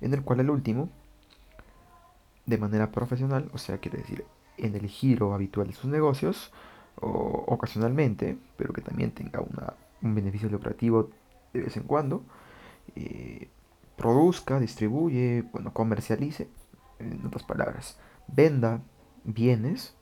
en 0.00 0.14
el 0.14 0.22
cual 0.22 0.40
el 0.40 0.50
último, 0.50 0.88
de 2.46 2.58
manera 2.58 2.90
profesional, 2.90 3.50
o 3.52 3.58
sea, 3.58 3.78
quiere 3.78 3.98
decir 3.98 4.24
en 4.56 4.74
el 4.74 4.86
giro 4.88 5.34
habitual 5.34 5.68
de 5.68 5.74
sus 5.74 5.90
negocios, 5.90 6.52
o 7.00 7.44
ocasionalmente, 7.46 8.36
pero 8.56 8.72
que 8.72 8.82
también 8.82 9.12
tenga 9.12 9.40
un 9.40 10.14
beneficio 10.14 10.48
lucrativo 10.48 11.10
de 11.52 11.62
vez 11.62 11.76
en 11.76 11.84
cuando, 11.84 12.24
eh, 12.94 13.48
produzca, 13.96 14.60
distribuye, 14.60 15.44
bueno, 15.52 15.72
comercialice 15.72 16.48
en 16.98 17.24
otras 17.26 17.44
palabras, 17.44 17.98
venda 18.28 18.82
bienes 19.24 19.94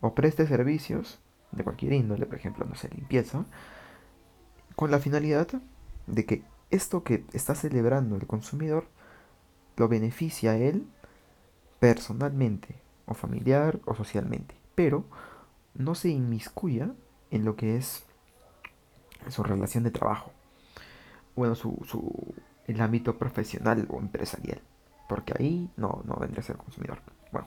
o 0.00 0.14
preste 0.14 0.46
servicios 0.46 1.20
de 1.56 1.64
cualquier 1.64 1.92
índole, 1.92 2.26
por 2.26 2.36
ejemplo, 2.36 2.64
no 2.64 2.74
sé, 2.74 2.88
limpieza, 2.90 3.44
con 4.76 4.90
la 4.90 4.98
finalidad 4.98 5.48
de 6.06 6.26
que 6.26 6.42
esto 6.70 7.04
que 7.04 7.24
está 7.32 7.54
celebrando 7.54 8.16
el 8.16 8.26
consumidor 8.26 8.86
lo 9.76 9.88
beneficia 9.88 10.52
a 10.52 10.56
él 10.56 10.86
personalmente, 11.80 12.76
o 13.06 13.14
familiar, 13.14 13.80
o 13.84 13.94
socialmente, 13.94 14.54
pero 14.74 15.04
no 15.74 15.94
se 15.94 16.08
inmiscuya 16.08 16.92
en 17.30 17.44
lo 17.44 17.56
que 17.56 17.76
es 17.76 18.04
su 19.28 19.42
relación 19.42 19.84
de 19.84 19.90
trabajo, 19.90 20.32
bueno, 21.36 21.54
su, 21.54 21.76
su, 21.86 22.34
el 22.66 22.80
ámbito 22.80 23.18
profesional 23.18 23.86
o 23.90 23.98
empresarial. 23.98 24.60
Porque 25.08 25.34
ahí 25.38 25.70
no, 25.76 26.02
no 26.06 26.16
vendría 26.16 26.40
a 26.40 26.44
ser 26.44 26.56
consumidor. 26.56 27.00
Bueno. 27.30 27.46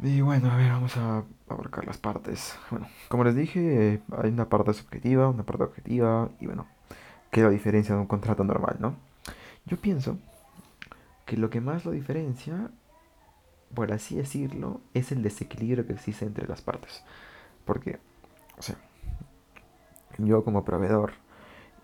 Y 0.00 0.20
bueno, 0.20 0.50
a 0.50 0.56
ver, 0.56 0.70
vamos 0.70 0.96
a 0.96 1.24
abarcar 1.48 1.86
las 1.86 1.98
partes. 1.98 2.56
Bueno, 2.70 2.86
como 3.08 3.24
les 3.24 3.34
dije, 3.34 4.00
hay 4.16 4.30
una 4.30 4.48
parte 4.48 4.72
subjetiva, 4.72 5.28
una 5.28 5.42
parte 5.42 5.64
objetiva, 5.64 6.30
y 6.40 6.46
bueno, 6.46 6.66
que 7.30 7.42
la 7.42 7.50
diferencia 7.50 7.94
de 7.94 8.00
un 8.00 8.06
contrato 8.06 8.44
normal, 8.44 8.76
¿no? 8.78 8.94
Yo 9.66 9.76
pienso 9.76 10.18
que 11.26 11.36
lo 11.36 11.50
que 11.50 11.60
más 11.60 11.84
lo 11.84 11.90
diferencia, 11.90 12.70
por 13.74 13.92
así 13.92 14.16
decirlo, 14.16 14.80
es 14.94 15.12
el 15.12 15.22
desequilibrio 15.22 15.86
que 15.86 15.94
existe 15.94 16.24
entre 16.24 16.46
las 16.46 16.62
partes. 16.62 17.02
Porque, 17.64 17.98
o 18.56 18.62
sea, 18.62 18.76
yo 20.18 20.44
como 20.44 20.64
proveedor 20.64 21.12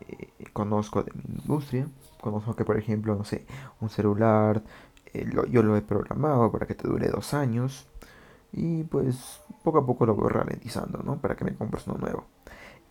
eh, 0.08 0.28
conozco 0.52 1.02
de 1.02 1.12
mi 1.12 1.40
industria, 1.40 1.88
Conozco 2.24 2.56
que, 2.56 2.64
por 2.64 2.78
ejemplo, 2.78 3.14
no 3.16 3.24
sé, 3.24 3.44
un 3.82 3.90
celular, 3.90 4.62
eh, 5.12 5.28
yo 5.50 5.62
lo 5.62 5.76
he 5.76 5.82
programado 5.82 6.50
para 6.50 6.66
que 6.66 6.74
te 6.74 6.88
dure 6.88 7.08
dos 7.08 7.34
años. 7.34 7.86
Y 8.56 8.84
pues 8.84 9.40
poco 9.64 9.78
a 9.78 9.86
poco 9.86 10.06
lo 10.06 10.14
voy 10.14 10.30
ralentizando, 10.30 11.02
¿no? 11.02 11.18
Para 11.18 11.34
que 11.34 11.44
me 11.44 11.54
compres 11.54 11.86
uno 11.88 11.98
nuevo. 11.98 12.26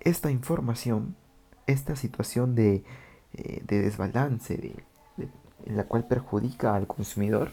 Esta 0.02 0.30
información, 0.30 1.16
esta 1.68 1.96
situación 1.96 2.54
de, 2.54 2.84
eh, 3.34 3.64
desbalance 3.66 4.76
en 5.66 5.78
la 5.78 5.86
cual 5.86 6.06
perjudica 6.06 6.76
al 6.76 6.86
consumidor, 6.88 7.52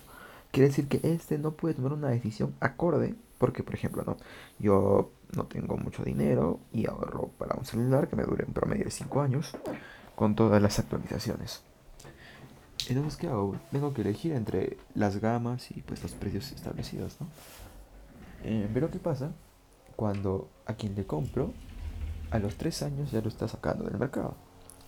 quiere 0.50 0.69
decir 0.69 0.88
que 0.88 1.00
este 1.05 1.38
no 1.38 1.52
puede 1.52 1.75
tomar 1.75 1.93
una 1.93 2.09
decisión 2.09 2.55
acorde, 2.59 3.14
porque 3.38 3.62
por 3.62 3.75
ejemplo, 3.75 4.02
no, 4.05 4.17
yo 4.59 5.12
no 5.37 5.47
tengo 5.47 5.76
mucho 5.76 6.02
dinero 6.02 6.59
y 6.73 6.87
ahorro 6.88 7.29
para 7.38 7.55
un 7.57 7.64
celular 7.64 8.09
que 8.09 8.17
me 8.17 8.25
dure 8.25 8.45
un 8.45 8.52
promedio 8.52 8.87
de 8.87 8.90
5 8.90 9.21
años 9.21 9.57
con 10.17 10.35
todas 10.35 10.61
las 10.61 10.81
actualizaciones. 10.81 11.62
Entonces, 12.88 13.17
¿qué 13.17 13.29
hago? 13.29 13.57
Tengo 13.71 13.95
que 13.95 14.00
elegir 14.02 14.33
entre 14.33 14.76
las 14.95 15.19
gamas 15.19 15.71
y 15.71 15.83
pues 15.83 16.02
los 16.02 16.12
precios 16.12 16.50
establecidos, 16.50 17.17
¿no? 17.21 17.29
Eh, 18.42 18.68
pero 18.73 18.90
¿qué 18.90 18.99
pasa? 18.99 19.32
Cuando 19.97 20.49
a 20.66 20.75
quien 20.75 20.94
le 20.94 21.06
compro, 21.06 21.52
a 22.30 22.38
los 22.38 22.56
3 22.56 22.82
años 22.82 23.11
ya 23.11 23.20
lo 23.20 23.28
está 23.28 23.49
sacando 23.49 23.85
del 23.85 23.99
mercado. 23.99 24.35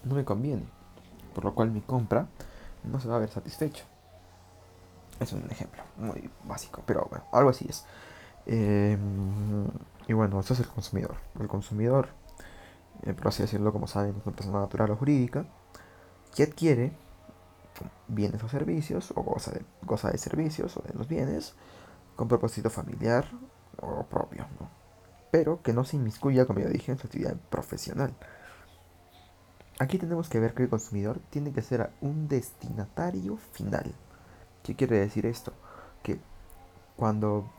No 0.05 0.15
me 0.15 0.25
conviene. 0.25 0.65
Por 1.35 1.45
lo 1.45 1.55
cual 1.55 1.71
mi 1.71 1.81
compra 1.81 2.29
no 2.85 3.01
se 3.01 3.09
va 3.09 3.17
a 3.17 3.19
ver 3.21 3.31
satisfecho. 3.31 3.85
Es 5.21 5.33
un 5.33 5.45
ejemplo 5.51 5.83
muy 5.97 6.31
básico, 6.45 6.83
pero 6.87 7.07
bueno, 7.11 7.25
algo 7.33 7.51
así 7.51 7.67
es. 7.69 7.85
Em, 8.47 9.67
y 10.09 10.13
bueno, 10.15 10.41
eso 10.41 10.55
es 10.55 10.61
el 10.61 10.69
consumidor. 10.69 11.17
El 11.39 11.49
consumidor, 11.49 12.09
eh, 13.05 13.15
así 13.25 13.43
decirlo, 13.43 13.73
como 13.73 13.87
saben, 13.87 14.17
es 14.17 14.27
una 14.27 14.37
persona 14.37 14.61
natural 14.61 14.91
o 14.91 14.97
jurídica, 14.97 15.45
que 16.35 16.45
adquiere 16.45 16.93
bienes 18.09 18.43
o 18.43 18.49
servicios, 18.49 19.13
o 19.15 19.23
goza 19.23 19.53
de, 19.53 19.65
goza 19.83 20.11
de 20.11 20.19
servicios 20.19 20.77
o 20.77 20.83
de 20.83 20.95
los 20.95 21.09
bienes, 21.09 21.55
con 22.23 22.29
propósito 22.29 22.71
familiar 22.71 23.27
o 23.81 24.05
propio, 24.05 24.47
pero 25.33 25.61
que 25.61 25.73
no 25.73 25.83
se 25.83 25.97
inmiscuya, 25.97 26.47
como 26.47 26.61
ya 26.61 26.69
dije, 26.69 26.93
en 26.93 26.99
su 26.99 27.09
actividad 27.09 27.35
profesional. 27.51 28.15
Aquí 29.81 29.99
tenemos 29.99 30.29
que 30.29 30.39
ver 30.39 30.55
que 30.55 30.63
el 30.63 30.69
consumidor 30.69 31.19
tiene 31.31 31.53
que 31.53 31.63
ser 31.63 31.91
un 32.01 32.29
destinatario 32.29 33.39
final. 33.39 33.93
¿Qué 34.63 34.77
quiere 34.77 35.01
decir 35.01 35.27
esto? 35.27 35.53
Que 36.05 36.21
cuando 36.95 37.51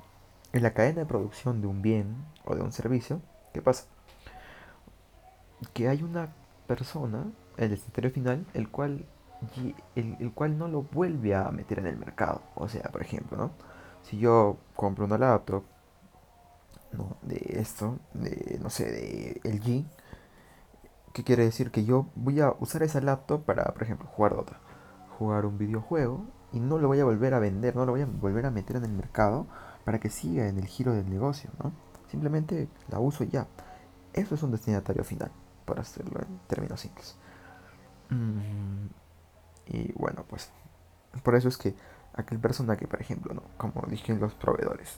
en 0.54 0.64
la 0.64 0.74
cadena 0.74 1.02
de 1.02 1.08
producción 1.08 1.60
de 1.60 1.68
un 1.68 1.82
bien 1.82 2.16
o 2.46 2.56
de 2.56 2.62
un 2.62 2.72
servicio, 2.72 3.20
¿qué 3.54 3.62
pasa? 3.62 3.84
Que 5.74 5.90
hay 5.90 6.04
una 6.04 6.34
persona, 6.68 7.26
el 7.58 7.72
destinatario 7.72 8.12
final, 8.12 8.46
el 8.54 8.70
cual 8.70 9.06
el, 9.98 10.32
cual 10.32 10.58
no 10.58 10.70
lo 10.70 10.84
vuelve 10.84 11.36
a 11.36 11.52
meter 11.52 11.80
en 11.80 11.88
el 11.88 11.98
mercado. 11.98 12.42
O 12.56 12.70
sea, 12.70 12.84
por 12.84 13.02
ejemplo, 13.02 13.38
¿no? 13.38 13.73
Si 14.04 14.18
yo 14.18 14.58
compro 14.76 15.06
una 15.06 15.18
laptop, 15.18 15.64
¿no? 16.92 17.18
De 17.22 17.42
esto, 17.60 17.98
de, 18.14 18.60
no 18.62 18.70
sé, 18.70 18.92
de 18.92 19.42
LG, 19.44 19.86
¿qué 21.14 21.24
quiere 21.24 21.44
decir? 21.44 21.72
Que 21.72 21.86
yo 21.86 22.08
voy 22.16 22.40
a 22.42 22.54
usar 22.60 22.84
esa 22.84 23.02
laptop 23.02 23.44
para, 23.44 23.64
por 23.66 23.84
ejemplo, 23.84 24.08
jugar 24.08 24.36
Dota, 24.36 24.60
jugar 25.18 25.46
un 25.46 25.58
videojuego, 25.58 26.26
y 26.52 26.60
no 26.60 26.78
lo 26.78 26.88
voy 26.88 27.00
a 27.00 27.06
volver 27.06 27.34
a 27.34 27.40
vender, 27.40 27.76
no 27.76 27.86
lo 27.86 27.94
voy 27.94 28.02
a 28.02 28.06
volver 28.06 28.46
a 28.46 28.52
meter 28.52 28.76
en 28.76 28.86
el 28.86 28.92
mercado 28.92 29.48
para 29.86 30.00
que 30.00 30.10
siga 30.10 30.48
en 30.48 30.60
el 30.60 30.68
giro 30.68 30.94
del 30.94 31.10
negocio, 31.10 31.50
¿no? 31.62 31.72
Simplemente 32.10 32.70
la 32.90 33.00
uso 33.00 33.24
ya. 33.24 33.48
Eso 34.14 34.36
es 34.36 34.44
un 34.44 34.52
destinatario 34.52 35.04
final, 35.04 35.32
para 35.66 35.82
hacerlo 35.82 36.22
en 36.22 36.40
términos 36.48 36.82
simples. 36.82 37.18
Mm, 38.10 38.86
y 39.66 39.92
bueno, 39.94 40.24
pues 40.30 40.52
por 41.24 41.36
eso 41.36 41.48
es 41.48 41.58
que 41.58 41.76
aquel 42.14 42.40
personaje, 42.40 42.88
por 42.88 43.02
ejemplo, 43.02 43.34
¿no? 43.34 43.44
Como 43.58 43.86
dije 43.90 44.16
los 44.16 44.34
proveedores. 44.34 44.98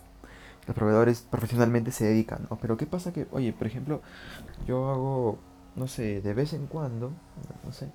Los 0.68 0.76
proveedores 0.76 1.22
profesionalmente 1.22 1.92
se 1.92 2.06
dedican, 2.06 2.48
¿no? 2.50 2.58
Pero 2.58 2.78
¿qué 2.78 2.86
pasa 2.86 3.14
que, 3.14 3.28
oye, 3.32 3.54
por 3.54 3.68
ejemplo, 3.68 4.02
yo 4.68 4.90
hago, 4.90 5.38
no 5.76 5.88
sé, 5.88 6.22
de 6.22 6.34
vez 6.34 6.54
en 6.54 6.68
cuando, 6.68 7.12
no 7.64 7.72
sé, 7.72 7.92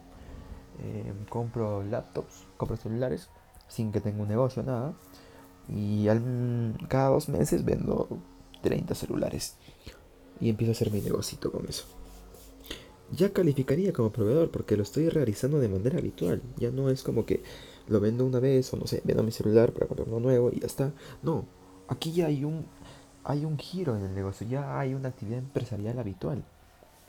eh, 0.83 1.13
compro 1.29 1.83
laptops, 1.83 2.47
compro 2.57 2.77
celulares, 2.77 3.29
sin 3.69 3.93
que 3.93 4.01
tenga 4.01 4.23
un 4.23 4.29
negocio, 4.29 4.63
nada. 4.63 4.95
Y 5.69 6.09
al, 6.09 6.75
cada 6.89 7.11
dos 7.11 7.29
meses 7.29 7.65
vendo 7.65 8.09
30 8.63 8.95
celulares. 8.95 9.57
Y 10.41 10.49
empiezo 10.49 10.73
a 10.73 10.75
hacer 10.75 10.91
mi 10.91 11.01
negocito 11.01 11.53
con 11.53 11.67
eso. 11.69 11.85
Ya 13.13 13.33
calificaría 13.33 13.93
como 13.93 14.11
proveedor 14.11 14.51
porque 14.51 14.77
lo 14.77 14.85
estoy 14.85 15.09
realizando 15.09 15.59
de 15.59 15.69
manera 15.69 15.99
habitual. 15.99 16.43
Ya 16.57 16.71
no 16.71 16.89
es 16.91 17.03
como 17.03 17.27
que 17.27 17.43
lo 17.91 18.01
vendo 18.01 18.25
una 18.25 18.39
vez 18.39 18.73
o 18.73 18.77
no 18.77 18.87
sé, 18.87 19.03
vendo 19.05 19.23
mi 19.23 19.33
celular 19.33 19.73
para 19.73 19.87
comprar 19.87 20.09
uno 20.09 20.21
nuevo 20.21 20.51
y 20.53 20.61
ya 20.61 20.67
está. 20.67 20.93
No, 21.23 21.45
aquí 21.89 22.13
ya 22.13 22.27
hay 22.27 22.45
un, 22.45 22.65
hay 23.25 23.45
un 23.45 23.59
giro 23.59 23.97
en 23.97 24.05
el 24.05 24.15
negocio, 24.15 24.47
ya 24.47 24.79
hay 24.79 24.95
una 24.95 25.09
actividad 25.09 25.39
empresarial 25.39 25.99
habitual. 25.99 26.45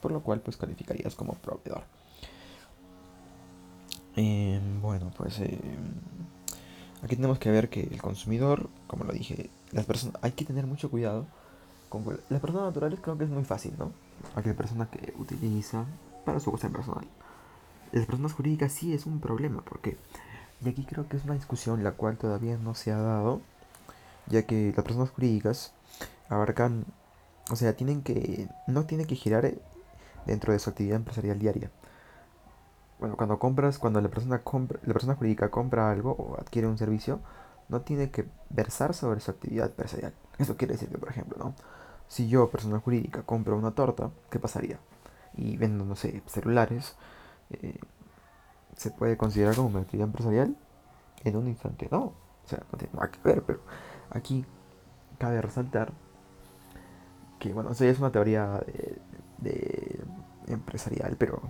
Por 0.01 0.11
lo 0.11 0.21
cual 0.21 0.41
pues 0.41 0.57
calificarías 0.57 1.13
como 1.13 1.35
proveedor. 1.35 1.83
Em, 4.15 4.81
bueno, 4.81 5.11
pues 5.15 5.39
em, 5.39 5.51
aquí 7.03 7.15
tenemos 7.15 7.37
que 7.37 7.51
ver 7.51 7.69
que 7.69 7.81
el 7.81 8.01
consumidor, 8.01 8.67
como 8.87 9.03
lo 9.03 9.13
dije, 9.13 9.51
las 9.71 9.85
personas, 9.85 10.15
hay 10.23 10.31
que 10.31 10.43
tener 10.43 10.65
mucho 10.65 10.89
cuidado. 10.89 11.27
Con, 11.89 12.03
las 12.29 12.41
personas 12.41 12.67
naturales 12.69 12.99
creo 13.01 13.17
que 13.17 13.25
es 13.25 13.29
muy 13.29 13.43
fácil, 13.43 13.73
¿no? 13.77 13.91
Aquella 14.35 14.55
persona 14.55 14.89
que 14.89 15.13
utiliza 15.19 15.85
para 16.25 16.39
su 16.39 16.51
cosa 16.51 16.69
personal. 16.69 17.05
Las 17.91 18.05
personas 18.05 18.33
jurídicas 18.33 18.71
sí 18.71 18.93
es 18.93 19.05
un 19.05 19.19
problema, 19.19 19.61
porque 19.63 19.97
y 20.63 20.69
aquí 20.69 20.85
creo 20.85 21.07
que 21.07 21.17
es 21.17 21.25
una 21.25 21.33
discusión 21.33 21.83
la 21.83 21.93
cual 21.93 22.17
todavía 22.17 22.57
no 22.57 22.75
se 22.75 22.91
ha 22.91 22.97
dado, 22.97 23.41
ya 24.27 24.43
que 24.43 24.73
las 24.75 24.85
personas 24.85 25.09
jurídicas 25.09 25.73
abarcan, 26.29 26.85
o 27.51 27.55
sea, 27.55 27.73
tienen 27.73 28.01
que, 28.03 28.47
no 28.67 28.85
tienen 28.85 29.07
que 29.07 29.15
girar 29.15 29.53
dentro 30.25 30.53
de 30.53 30.59
su 30.59 30.69
actividad 30.69 30.97
empresarial 30.97 31.39
diaria 31.39 31.71
bueno, 33.01 33.17
cuando 33.17 33.39
compras, 33.39 33.79
cuando 33.79 33.99
la 33.99 34.09
persona 34.09 34.43
compra, 34.43 34.79
la 34.83 34.93
persona 34.93 35.15
jurídica 35.15 35.49
compra 35.49 35.89
algo 35.91 36.11
o 36.11 36.39
adquiere 36.39 36.67
un 36.67 36.77
servicio, 36.77 37.19
no 37.67 37.81
tiene 37.81 38.11
que 38.11 38.27
versar 38.51 38.93
sobre 38.93 39.19
su 39.21 39.31
actividad 39.31 39.67
empresarial. 39.67 40.13
Eso 40.37 40.55
quiere 40.55 40.73
decir 40.73 40.89
que, 40.89 40.99
por 40.99 41.09
ejemplo, 41.09 41.35
¿no? 41.39 41.55
Si 42.07 42.29
yo, 42.29 42.51
persona 42.51 42.79
jurídica, 42.79 43.23
compro 43.23 43.57
una 43.57 43.71
torta, 43.71 44.11
¿qué 44.29 44.37
pasaría? 44.37 44.79
Y 45.35 45.57
vendo, 45.57 45.83
no 45.83 45.95
sé, 45.95 46.21
celulares, 46.27 46.95
eh, 47.49 47.79
¿se 48.81 48.91
puede 48.91 49.17
considerar 49.17 49.55
como 49.55 49.69
una 49.69 49.81
actividad 49.81 50.07
empresarial? 50.07 50.55
En 51.23 51.35
un 51.35 51.47
instante, 51.47 51.87
no. 51.91 51.99
O 52.03 52.47
sea, 52.47 52.63
no 52.71 52.77
tiene 52.77 52.93
nada 52.95 53.11
que 53.11 53.19
ver, 53.23 53.43
pero 53.43 53.59
aquí 54.09 54.45
cabe 55.19 55.41
resaltar 55.41 55.91
que, 57.39 57.53
bueno, 57.53 57.71
eso 57.71 57.83
ya 57.83 57.91
es 57.91 57.99
una 57.99 58.11
teoría 58.11 58.61
de 59.37 60.03
empresarial, 60.47 61.15
pero 61.17 61.41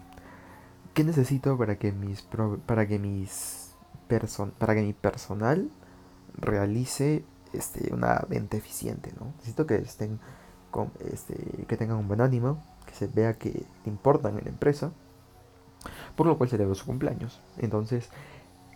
¿Qué 0.94 1.06
necesito 1.06 1.58
para 1.58 1.78
que 1.78 1.94
mis 1.94 2.22
para 2.66 2.86
que 2.86 3.00
mis 3.00 3.72
person 4.10 4.52
para 4.52 4.76
que 4.76 4.82
mi 4.82 4.92
personal 4.92 5.70
realice 6.36 7.24
este, 7.54 7.94
una 7.94 8.26
venta 8.28 8.58
eficiente, 8.58 9.14
¿no? 9.18 9.28
Necesito 9.38 9.66
que 9.66 9.76
estén 9.76 10.20
con, 10.70 10.92
este, 11.00 11.36
que 11.68 11.78
tengan 11.78 11.98
un 11.98 12.08
buen 12.10 12.20
ánimo, 12.20 12.62
que 12.86 12.94
se 12.94 13.08
vea 13.08 13.38
que 13.38 13.66
importan 13.86 14.38
en 14.38 14.46
la 14.46 14.50
empresa, 14.50 14.92
por 16.16 16.28
lo 16.28 16.38
cual 16.38 16.50
celebro 16.50 16.76
su 16.76 16.86
cumpleaños. 16.86 17.42
Entonces, 17.58 18.10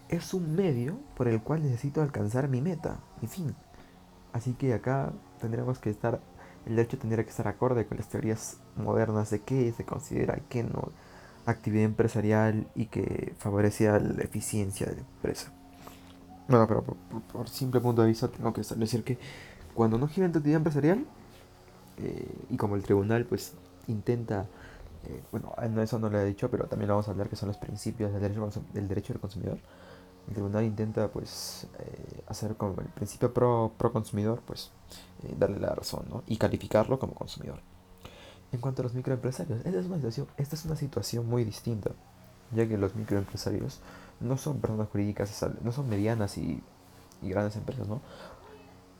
es 0.10 0.34
un 0.34 0.56
medio 0.56 0.98
por 1.16 1.28
el 1.28 1.42
cual 1.42 1.64
necesito 1.64 2.02
alcanzar 2.02 2.48
mi 2.48 2.62
meta, 2.62 3.00
mi 3.22 3.28
fin. 3.28 3.56
Así 4.34 4.54
que 4.54 4.74
acá 4.74 5.14
tendremos 5.40 5.80
que 5.80 5.90
estar, 5.90 6.20
el 6.66 6.76
derecho 6.76 6.98
tendría 6.98 7.24
que 7.24 7.30
estar 7.30 7.48
acorde 7.48 7.86
con 7.86 7.98
las 7.98 8.10
teorías 8.10 8.58
modernas 8.76 9.30
de 9.30 9.42
qué 9.42 9.72
se 9.72 9.86
considera 9.86 10.38
y 10.38 10.42
qué 10.50 10.64
no 10.64 10.92
actividad 11.46 11.86
empresarial 11.86 12.68
y 12.76 12.88
que 12.88 13.34
favorecía 13.38 14.00
la 14.00 14.24
eficiencia 14.24 14.88
de 14.88 14.96
la 14.96 15.02
empresa. 15.02 15.52
Bueno, 16.48 16.68
pero 16.68 16.84
por, 17.32 17.50
simple 17.50 17.80
punto 17.82 18.02
de 18.02 18.10
vista 18.10 18.28
tengo 18.28 18.54
que 18.54 18.62
establecer 18.62 19.04
que 19.04 19.18
cuando 19.74 19.98
no 19.98 20.08
gira 20.08 20.26
en 20.26 20.32
tu 20.32 20.40
actividad 20.40 20.60
empresarial, 20.60 21.06
eh, 21.98 22.28
y 22.50 22.58
como 22.58 22.76
el 22.76 22.84
tribunal 22.84 23.26
pues 23.26 23.54
intenta, 23.88 24.48
eh, 25.08 25.24
bueno, 25.32 25.54
eso 25.82 26.00
no 26.00 26.10
lo 26.10 26.20
he 26.20 26.26
dicho, 26.26 26.50
pero 26.50 26.66
también 26.66 26.88
lo 26.88 26.96
vamos 26.96 27.08
a 27.08 27.12
hablar 27.12 27.30
que 27.30 27.36
son 27.36 27.48
los 27.48 27.58
principios 27.58 28.12
del 28.12 28.22
derecho, 28.22 28.50
del, 28.74 28.88
derecho 28.88 29.14
del 29.14 29.22
consumidor, 29.22 29.58
el 30.28 30.34
tribunal 30.34 30.64
intenta 30.64 31.08
pues 31.10 31.68
eh, 31.80 32.24
hacer 32.28 32.56
como 32.56 32.82
el 32.82 32.88
principio 32.88 33.34
pro, 33.34 33.72
pro 33.78 33.92
consumidor, 33.92 34.42
pues 34.46 34.72
darle 35.38 35.60
la 35.60 35.70
razón 35.70 36.06
¿no? 36.10 36.24
y 36.28 36.38
calificarlo 36.38 37.00
como 37.00 37.14
consumidor. 37.14 37.60
En 38.52 38.60
cuanto 38.60 38.82
a 38.82 38.84
los 38.84 38.94
microempresarios, 38.94 39.66
esta 39.66 39.80
es 39.80 39.86
una 39.86 39.98
situación, 39.98 40.28
esta 40.38 40.56
es 40.56 40.66
una 40.66 40.76
situación 40.76 41.28
muy 41.28 41.44
distinta, 41.44 41.92
ya 42.52 42.68
que 42.68 42.78
los 42.78 42.96
microempresarios 42.96 43.82
no 44.20 44.38
son 44.38 44.60
personas 44.60 44.88
jurídicas, 44.90 45.46
no 45.62 45.72
son 45.72 45.90
medianas 45.90 46.38
y, 46.38 46.62
grandes 47.22 47.56
empresas, 47.56 47.88
¿no? 47.88 48.02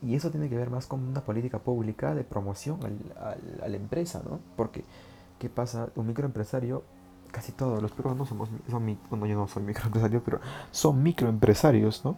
Y 0.02 0.16
eso 0.16 0.32
tiene 0.32 0.50
que 0.50 0.58
ver 0.58 0.70
más 0.70 0.88
con 0.88 1.02
una 1.08 1.22
política 1.22 1.60
pública 1.60 2.14
de 2.16 2.24
promoción 2.24 2.80
a 3.16 3.68
la 3.68 3.78
empresa, 3.78 4.22
¿no? 4.28 4.40
Porque, 4.58 4.84
¿qué 5.40 5.50
pasa? 5.50 5.90
Un 5.96 6.08
microempresario, 6.08 6.84
casi 7.32 7.52
todos 7.52 7.82
los 7.82 7.92
peruanos 7.92 8.20
no 8.20 8.26
somos, 8.26 8.50
son, 8.70 8.98
bueno, 9.10 9.26
yo 9.26 9.36
no 9.36 9.48
soy 9.48 9.64
microempresario, 9.64 10.24
pero 10.24 10.40
son 10.72 11.04
microempresarios, 11.04 12.04
¿no? 12.06 12.16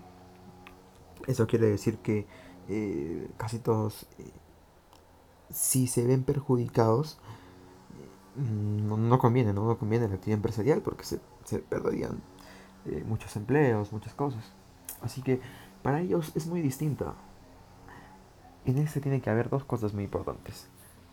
Eso 1.25 1.47
quiere 1.47 1.67
decir 1.67 1.97
que 1.97 2.25
eh, 2.69 3.29
casi 3.37 3.59
todos 3.59 4.07
eh, 4.19 4.31
si 5.49 5.87
se 5.87 6.05
ven 6.05 6.23
perjudicados, 6.23 7.17
mm, 8.35 9.09
no, 9.09 9.19
conviene, 9.19 9.53
¿no? 9.53 9.65
no 9.65 9.77
conviene 9.77 10.07
la 10.07 10.15
actividad 10.15 10.37
empresarial 10.37 10.81
porque 10.81 11.03
se, 11.03 11.19
perderían 11.69 12.21
eh, 12.85 13.03
muchos 13.07 13.35
empleos, 13.35 13.91
muchas 13.91 14.13
cosas. 14.13 14.43
Así 15.01 15.21
que 15.21 15.39
para 15.83 16.01
ellos 16.01 16.31
es 16.35 16.47
muy 16.47 16.61
distinta. 16.61 17.13
En 18.65 18.77
ese 18.79 18.99
tiene 18.99 19.21
que 19.21 19.29
haber 19.29 19.49
dos 19.49 19.63
cosas 19.63 19.93
muy 19.93 20.03
importantes. 20.03 20.67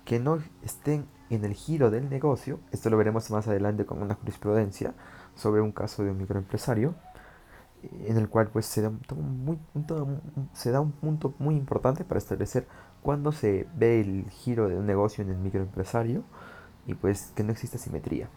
Que 0.05 0.19
no 0.19 0.39
estén 0.63 1.07
en 1.31 1.45
el 1.45 1.55
giro 1.55 1.91
del 1.91 2.11
negocio, 2.11 2.61
esto 2.71 2.91
lo 2.91 2.97
veremos 2.97 3.31
más 3.31 3.49
adelante 3.49 3.87
con 3.87 4.03
una 4.03 4.15
jurisprudencia 4.15 4.95
sobre 5.35 5.61
un 5.61 5.73
caso 5.73 6.05
de 6.05 6.11
un 6.11 6.19
microempresario, 6.19 6.95
en 8.07 8.17
el 8.17 8.29
cual 8.29 8.49
pues 8.49 8.67
se 8.67 8.83
da, 8.83 8.91
muy, 8.91 9.59
se 10.53 10.71
da 10.71 10.81
un 10.81 10.93
punto 10.93 11.35
muy 11.39 11.57
importante 11.57 12.05
para 12.05 12.19
establecer 12.19 12.67
cuando 13.03 13.33
se 13.33 13.67
ve 13.77 14.01
el 14.01 14.31
giro 14.31 14.69
de 14.69 14.77
un 14.77 14.87
negocio 14.87 15.23
en 15.23 15.31
el 15.31 15.37
microempresario 15.37 16.23
y 16.87 16.95
pues 16.95 17.33
que 17.35 17.45
no 17.45 17.53
existe 17.53 17.79
simetría. 17.79 18.29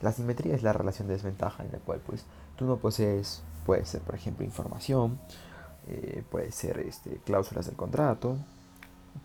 La 0.00 0.12
simetría 0.12 0.54
es 0.54 0.62
la 0.62 0.72
relación 0.72 1.08
de 1.08 1.14
desventaja 1.14 1.64
en 1.64 1.72
la 1.72 1.78
cual 1.78 2.00
pues 2.04 2.24
tú 2.56 2.64
no 2.64 2.76
posees, 2.76 3.42
puede 3.66 3.84
ser 3.84 4.00
por 4.02 4.14
ejemplo 4.14 4.44
información, 4.44 5.18
eh, 5.88 6.24
puede 6.30 6.52
ser 6.52 6.78
este, 6.80 7.20
cláusulas 7.24 7.66
del 7.66 7.76
contrato, 7.76 8.36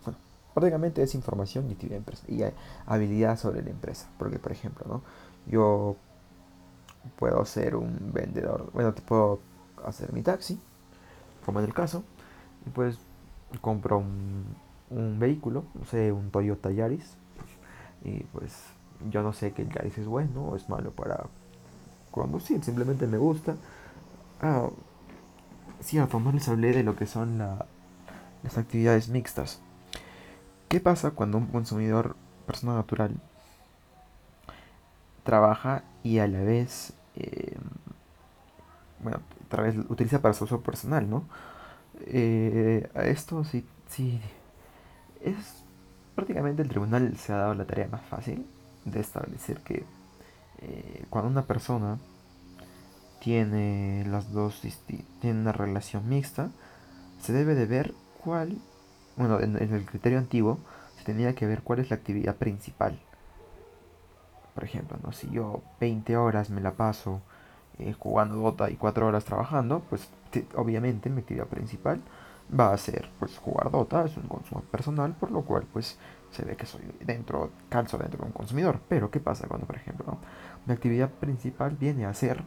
bueno, 0.04 0.18
prácticamente 0.60 1.02
es 1.02 1.14
información 1.14 1.68
y 1.68 1.72
actividad 1.72 2.02
y 2.26 2.42
habilidad 2.86 3.38
sobre 3.38 3.62
la 3.62 3.70
empresa, 3.70 4.08
porque 4.18 4.38
por 4.38 4.50
ejemplo, 4.50 4.86
¿no? 4.88 5.02
Yo 5.46 5.96
puedo 7.16 7.44
ser 7.44 7.76
un 7.76 8.10
vendedor, 8.12 8.70
bueno, 8.72 8.92
te 8.92 9.02
puedo 9.02 9.38
hacer 9.84 10.12
mi 10.12 10.22
taxi, 10.22 10.60
como 11.46 11.60
en 11.60 11.66
el 11.66 11.74
caso, 11.74 12.02
y 12.66 12.70
pues 12.70 12.98
compro 13.60 13.98
un, 13.98 15.18
vehículo, 15.18 15.64
no 15.74 15.84
sé, 15.84 16.10
un 16.10 16.30
Toyota 16.30 16.70
Yaris, 16.70 17.14
y 18.04 18.24
pues 18.24 18.52
yo 19.10 19.22
no 19.22 19.32
sé 19.32 19.52
que 19.52 19.62
el 19.62 19.70
Yaris 19.70 19.98
es 19.98 20.06
bueno 20.06 20.48
o 20.48 20.56
es 20.56 20.68
malo 20.68 20.90
para 20.90 21.26
conducir, 22.10 22.64
simplemente 22.64 23.06
me 23.06 23.18
gusta. 23.18 23.54
Ah, 24.42 24.68
cierto, 25.80 26.18
no 26.18 26.32
les 26.32 26.48
hablé 26.48 26.72
de 26.72 26.82
lo 26.82 26.96
que 26.96 27.06
son 27.06 27.38
las 27.38 28.58
actividades 28.58 29.08
mixtas. 29.08 29.60
¿Qué 30.68 30.80
pasa 30.80 31.12
cuando 31.12 31.38
un 31.38 31.46
consumidor, 31.46 32.16
persona 32.46 32.74
natural, 32.74 33.14
trabaja 35.24 35.82
y 36.02 36.18
a 36.18 36.26
la 36.26 36.40
vez, 36.40 36.92
eh, 37.16 37.56
bueno, 39.00 39.20
otra 39.46 39.62
vez 39.62 39.76
utiliza 39.88 40.20
para 40.20 40.34
su 40.34 40.44
uso 40.44 40.60
personal, 40.60 41.08
¿no? 41.08 41.24
Eh, 42.06 42.88
a 42.94 43.04
esto 43.04 43.44
sí, 43.44 43.66
sí, 43.88 44.20
es 45.22 45.64
prácticamente 46.14 46.62
el 46.62 46.68
tribunal 46.68 47.16
se 47.16 47.32
ha 47.32 47.36
dado 47.36 47.54
la 47.54 47.66
tarea 47.66 47.88
más 47.88 48.02
fácil 48.02 48.46
de 48.84 49.00
establecer 49.00 49.60
que 49.60 49.84
eh, 50.60 51.04
cuando 51.10 51.30
una 51.30 51.42
persona 51.42 51.98
tiene 53.20 54.04
las 54.08 54.32
dos 54.32 54.60
tiene 55.20 55.40
una 55.40 55.52
relación 55.52 56.08
mixta, 56.08 56.50
se 57.20 57.32
debe 57.32 57.54
de 57.54 57.66
ver 57.66 57.94
cuál, 58.22 58.58
bueno, 59.18 59.40
en, 59.40 59.56
el 59.56 59.84
criterio 59.84 60.18
antiguo 60.18 60.58
se 60.96 61.04
tenía 61.04 61.34
que 61.34 61.46
ver 61.46 61.62
cuál 61.62 61.80
es 61.80 61.90
la 61.90 61.96
actividad 61.96 62.36
principal. 62.36 62.98
por 64.54 64.64
ejemplo, 64.64 64.98
¿no? 65.02 65.12
si 65.12 65.30
yo 65.30 65.62
20 65.80 66.16
horas 66.16 66.50
me 66.50 66.60
la 66.60 66.72
paso 66.72 67.20
eh, 67.78 67.94
jugando 67.96 68.36
Dota 68.36 68.70
y 68.70 68.76
4 68.76 69.06
horas 69.06 69.24
trabajando, 69.24 69.82
pues 69.88 70.08
obviamente 70.56 71.10
mi 71.10 71.20
actividad 71.20 71.46
principal 71.46 72.00
va 72.58 72.72
a 72.72 72.78
ser 72.78 73.08
pues 73.18 73.38
jugar 73.38 73.70
Dota, 73.70 74.04
es 74.04 74.16
un 74.16 74.26
consumo 74.28 74.62
personal, 74.62 75.14
por 75.14 75.30
lo 75.30 75.42
cual 75.42 75.64
pues 75.72 75.98
se 76.30 76.44
ve 76.44 76.56
que 76.56 76.66
soy 76.66 76.82
dentro, 77.00 77.50
calzo 77.68 77.98
dentro 77.98 78.20
de 78.20 78.26
un 78.26 78.32
consumidor. 78.32 78.80
Pero 78.88 79.10
¿qué 79.10 79.20
pasa 79.20 79.48
cuando, 79.48 79.66
por 79.66 79.76
ejemplo, 79.76 80.18
mi 80.66 80.72
actividad 80.72 81.10
principal 81.10 81.76
viene 81.78 82.06
a 82.06 82.14
ser, 82.14 82.42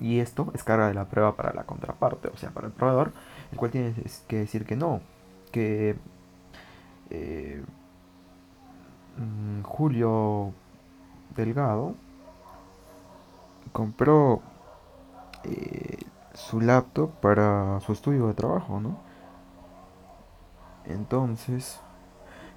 y 0.00 0.20
esto 0.20 0.50
es 0.54 0.64
carga 0.64 0.88
de 0.88 0.94
la 0.94 1.08
prueba 1.08 1.36
para 1.36 1.52
la 1.52 1.64
contraparte, 1.64 2.28
o 2.28 2.36
sea, 2.36 2.50
para 2.50 2.68
el 2.68 2.72
proveedor, 2.72 3.12
el 3.52 3.58
cual 3.58 3.70
tiene 3.70 3.94
que 4.28 4.36
decir 4.36 4.64
que 4.64 4.76
no, 4.76 5.00
que 5.52 5.96
eh, 7.10 7.62
mm, 9.18 9.62
Julio 9.62 10.52
Delgado 11.36 11.94
compró 13.72 14.42
eh, 15.44 15.98
su 16.34 16.60
laptop 16.60 17.10
para 17.20 17.80
su 17.80 17.92
estudio 17.92 18.28
de 18.28 18.34
trabajo, 18.34 18.80
¿no? 18.80 18.98
Entonces, 20.86 21.80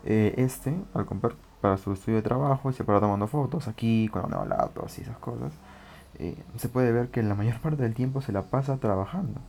eh, 0.06 0.34
este, 0.38 0.76
al 0.94 1.06
comprar 1.06 1.36
para 1.62 1.78
su 1.78 1.94
estudio 1.94 2.18
de 2.18 2.24
trabajo, 2.24 2.72
se 2.72 2.84
para 2.84 3.00
tomando 3.00 3.28
fotos 3.28 3.68
aquí 3.68 4.08
con 4.10 4.24
la 4.24 4.28
nueva 4.30 4.46
laptop 4.46 4.88
y 4.98 5.02
esas 5.02 5.18
cosas, 5.18 5.54
se 6.58 6.70
puede 6.70 6.92
ver 6.92 7.10
que 7.10 7.24
la 7.24 7.36
mayor 7.36 7.60
parte 7.60 7.82
del 7.82 7.96
tiempo 7.96 8.22
se 8.22 8.32
la 8.32 8.44
pasa 8.44 8.78
trabajando. 8.78 9.42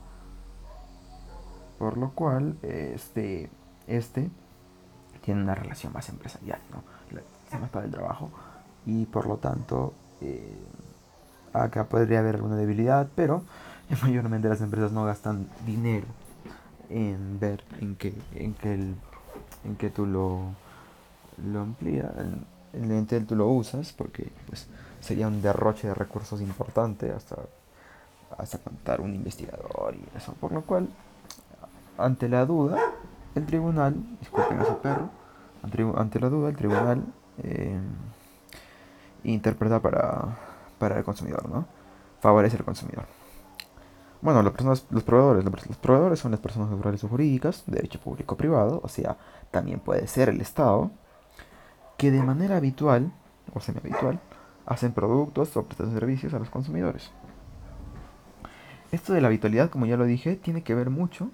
Por 1.78 1.98
lo 1.98 2.10
cual, 2.12 2.56
este, 2.62 3.50
este 3.86 4.30
tiene 5.24 5.42
una 5.42 5.54
relación 5.54 5.92
más 5.92 6.08
empresarial, 6.08 6.60
¿no? 6.70 6.82
Se 7.50 7.58
más 7.58 7.70
para 7.70 7.86
el 7.86 7.90
trabajo 7.90 8.30
y 8.84 9.06
por 9.06 9.26
lo 9.26 9.36
tanto 9.38 9.94
eh, 10.20 10.56
acá 11.52 11.84
podría 11.84 12.18
haber 12.18 12.36
alguna 12.36 12.56
debilidad, 12.56 13.08
pero 13.14 13.42
mayormente 14.02 14.48
las 14.48 14.60
empresas 14.60 14.92
no 14.92 15.04
gastan 15.04 15.48
dinero 15.64 16.06
en 16.90 17.40
ver 17.40 17.64
en 17.80 17.96
que, 17.96 18.14
en 18.34 18.54
que, 18.54 18.74
el, 18.74 18.94
en 19.64 19.76
que 19.76 19.90
tú 19.90 20.04
lo, 20.04 20.40
lo 21.50 21.60
amplías, 21.60 22.10
el 22.72 22.92
Intel 22.92 23.26
tú 23.26 23.36
lo 23.36 23.48
usas, 23.48 23.92
porque 23.92 24.30
pues, 24.46 24.66
sería 25.00 25.28
un 25.28 25.40
derroche 25.40 25.88
de 25.88 25.94
recursos 25.94 26.40
importante 26.40 27.12
hasta, 27.12 27.36
hasta 28.36 28.58
contar 28.58 29.00
un 29.00 29.14
investigador 29.14 29.94
y 29.94 30.04
eso, 30.16 30.32
por 30.34 30.52
lo 30.52 30.62
cual 30.62 30.88
ante 31.96 32.28
la 32.28 32.44
duda, 32.44 32.78
el 33.34 33.46
tribunal, 33.46 33.96
disculpen 34.20 34.58
a 34.58 34.62
ese 34.62 34.72
perro, 34.74 35.10
ante 35.96 36.20
la 36.20 36.28
duda, 36.28 36.50
el 36.50 36.56
tribunal 36.56 37.04
eh, 37.42 37.78
interpreta 39.24 39.80
para, 39.80 40.36
para 40.78 40.98
el 40.98 41.04
consumidor, 41.04 41.48
¿no? 41.48 41.66
Favorece 42.20 42.56
al 42.56 42.64
consumidor. 42.64 43.06
Bueno, 44.20 44.42
las 44.42 44.52
personas, 44.52 44.86
los 44.90 45.02
proveedores, 45.02 45.44
los 45.44 45.76
proveedores 45.76 46.18
son 46.18 46.30
las 46.30 46.40
personas 46.40 46.70
naturales 46.70 47.04
o 47.04 47.08
jurídicas, 47.08 47.64
de 47.66 47.76
derecho 47.76 48.00
público 48.00 48.34
o 48.34 48.38
privado, 48.38 48.80
o 48.82 48.88
sea, 48.88 49.18
también 49.50 49.80
puede 49.80 50.06
ser 50.06 50.28
el 50.28 50.40
Estado, 50.40 50.90
que 51.98 52.10
de 52.10 52.22
manera 52.22 52.56
habitual 52.56 53.12
o 53.52 53.60
semi-habitual 53.60 54.20
hacen 54.66 54.92
productos 54.92 55.56
o 55.56 55.64
prestan 55.64 55.92
servicios 55.92 56.32
a 56.34 56.38
los 56.38 56.48
consumidores. 56.48 57.10
Esto 58.92 59.12
de 59.12 59.20
la 59.20 59.28
habitualidad, 59.28 59.70
como 59.70 59.86
ya 59.86 59.96
lo 59.96 60.04
dije, 60.04 60.36
tiene 60.36 60.62
que 60.62 60.74
ver 60.74 60.88
mucho 60.88 61.30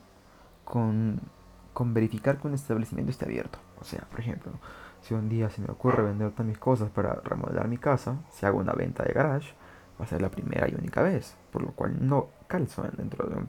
con, 0.65 1.21
verificar 1.79 2.39
que 2.39 2.49
un 2.49 2.55
establecimiento 2.55 3.11
esté 3.11 3.25
abierto. 3.25 3.59
O 3.81 3.85
sea, 3.85 4.07
por 4.11 4.21
ejemplo, 4.21 4.53
si 5.03 5.15
un 5.15 5.29
día 5.29 5.51
se 5.51 5.61
me 5.61 5.69
ocurre 5.69 6.03
vender 6.03 6.31
todas 6.33 6.47
mis 6.47 6.59
cosas 6.59 6.91
para 6.91 7.15
remodelar 7.25 7.69
mi 7.69 7.79
casa, 7.79 8.17
si 8.31 8.47
hago 8.47 8.59
una 8.59 8.73
venta 8.73 9.03
de 9.05 9.13
garage, 9.13 9.55
va 9.99 10.05
a 10.05 10.09
ser 10.09 10.23
la 10.23 10.31
primera 10.31 10.69
y 10.69 10.75
única 10.75 11.03
vez, 11.03 11.37
por 11.53 11.63
lo 11.63 11.73
cual 11.73 11.97
no 12.07 12.29
calzo 12.47 12.83
dentro 12.97 13.29
de 13.29 13.37
un, 13.37 13.49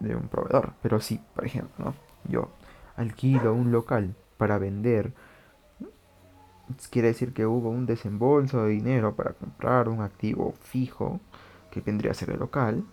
de 0.00 0.16
un 0.16 0.28
proveedor. 0.28 0.72
Pero 0.82 1.00
si, 1.00 1.18
por 1.34 1.44
ejemplo, 1.44 1.94
yo 2.24 2.50
alquilo 2.96 3.54
un 3.54 3.72
local 3.72 4.14
para 4.36 4.58
vender, 4.58 5.12
quiere 6.90 7.08
decir 7.08 7.32
que 7.32 7.46
hubo 7.46 7.70
un 7.70 7.86
desembolso 7.86 8.64
de 8.64 8.70
dinero 8.70 9.14
para 9.14 9.32
comprar 9.32 9.88
un 9.88 10.00
activo 10.00 10.54
fijo, 10.60 11.20
que 11.70 11.80
vendría 11.80 12.12
a 12.12 12.14
ser 12.14 12.30
el 12.30 12.40
local, 12.40 12.84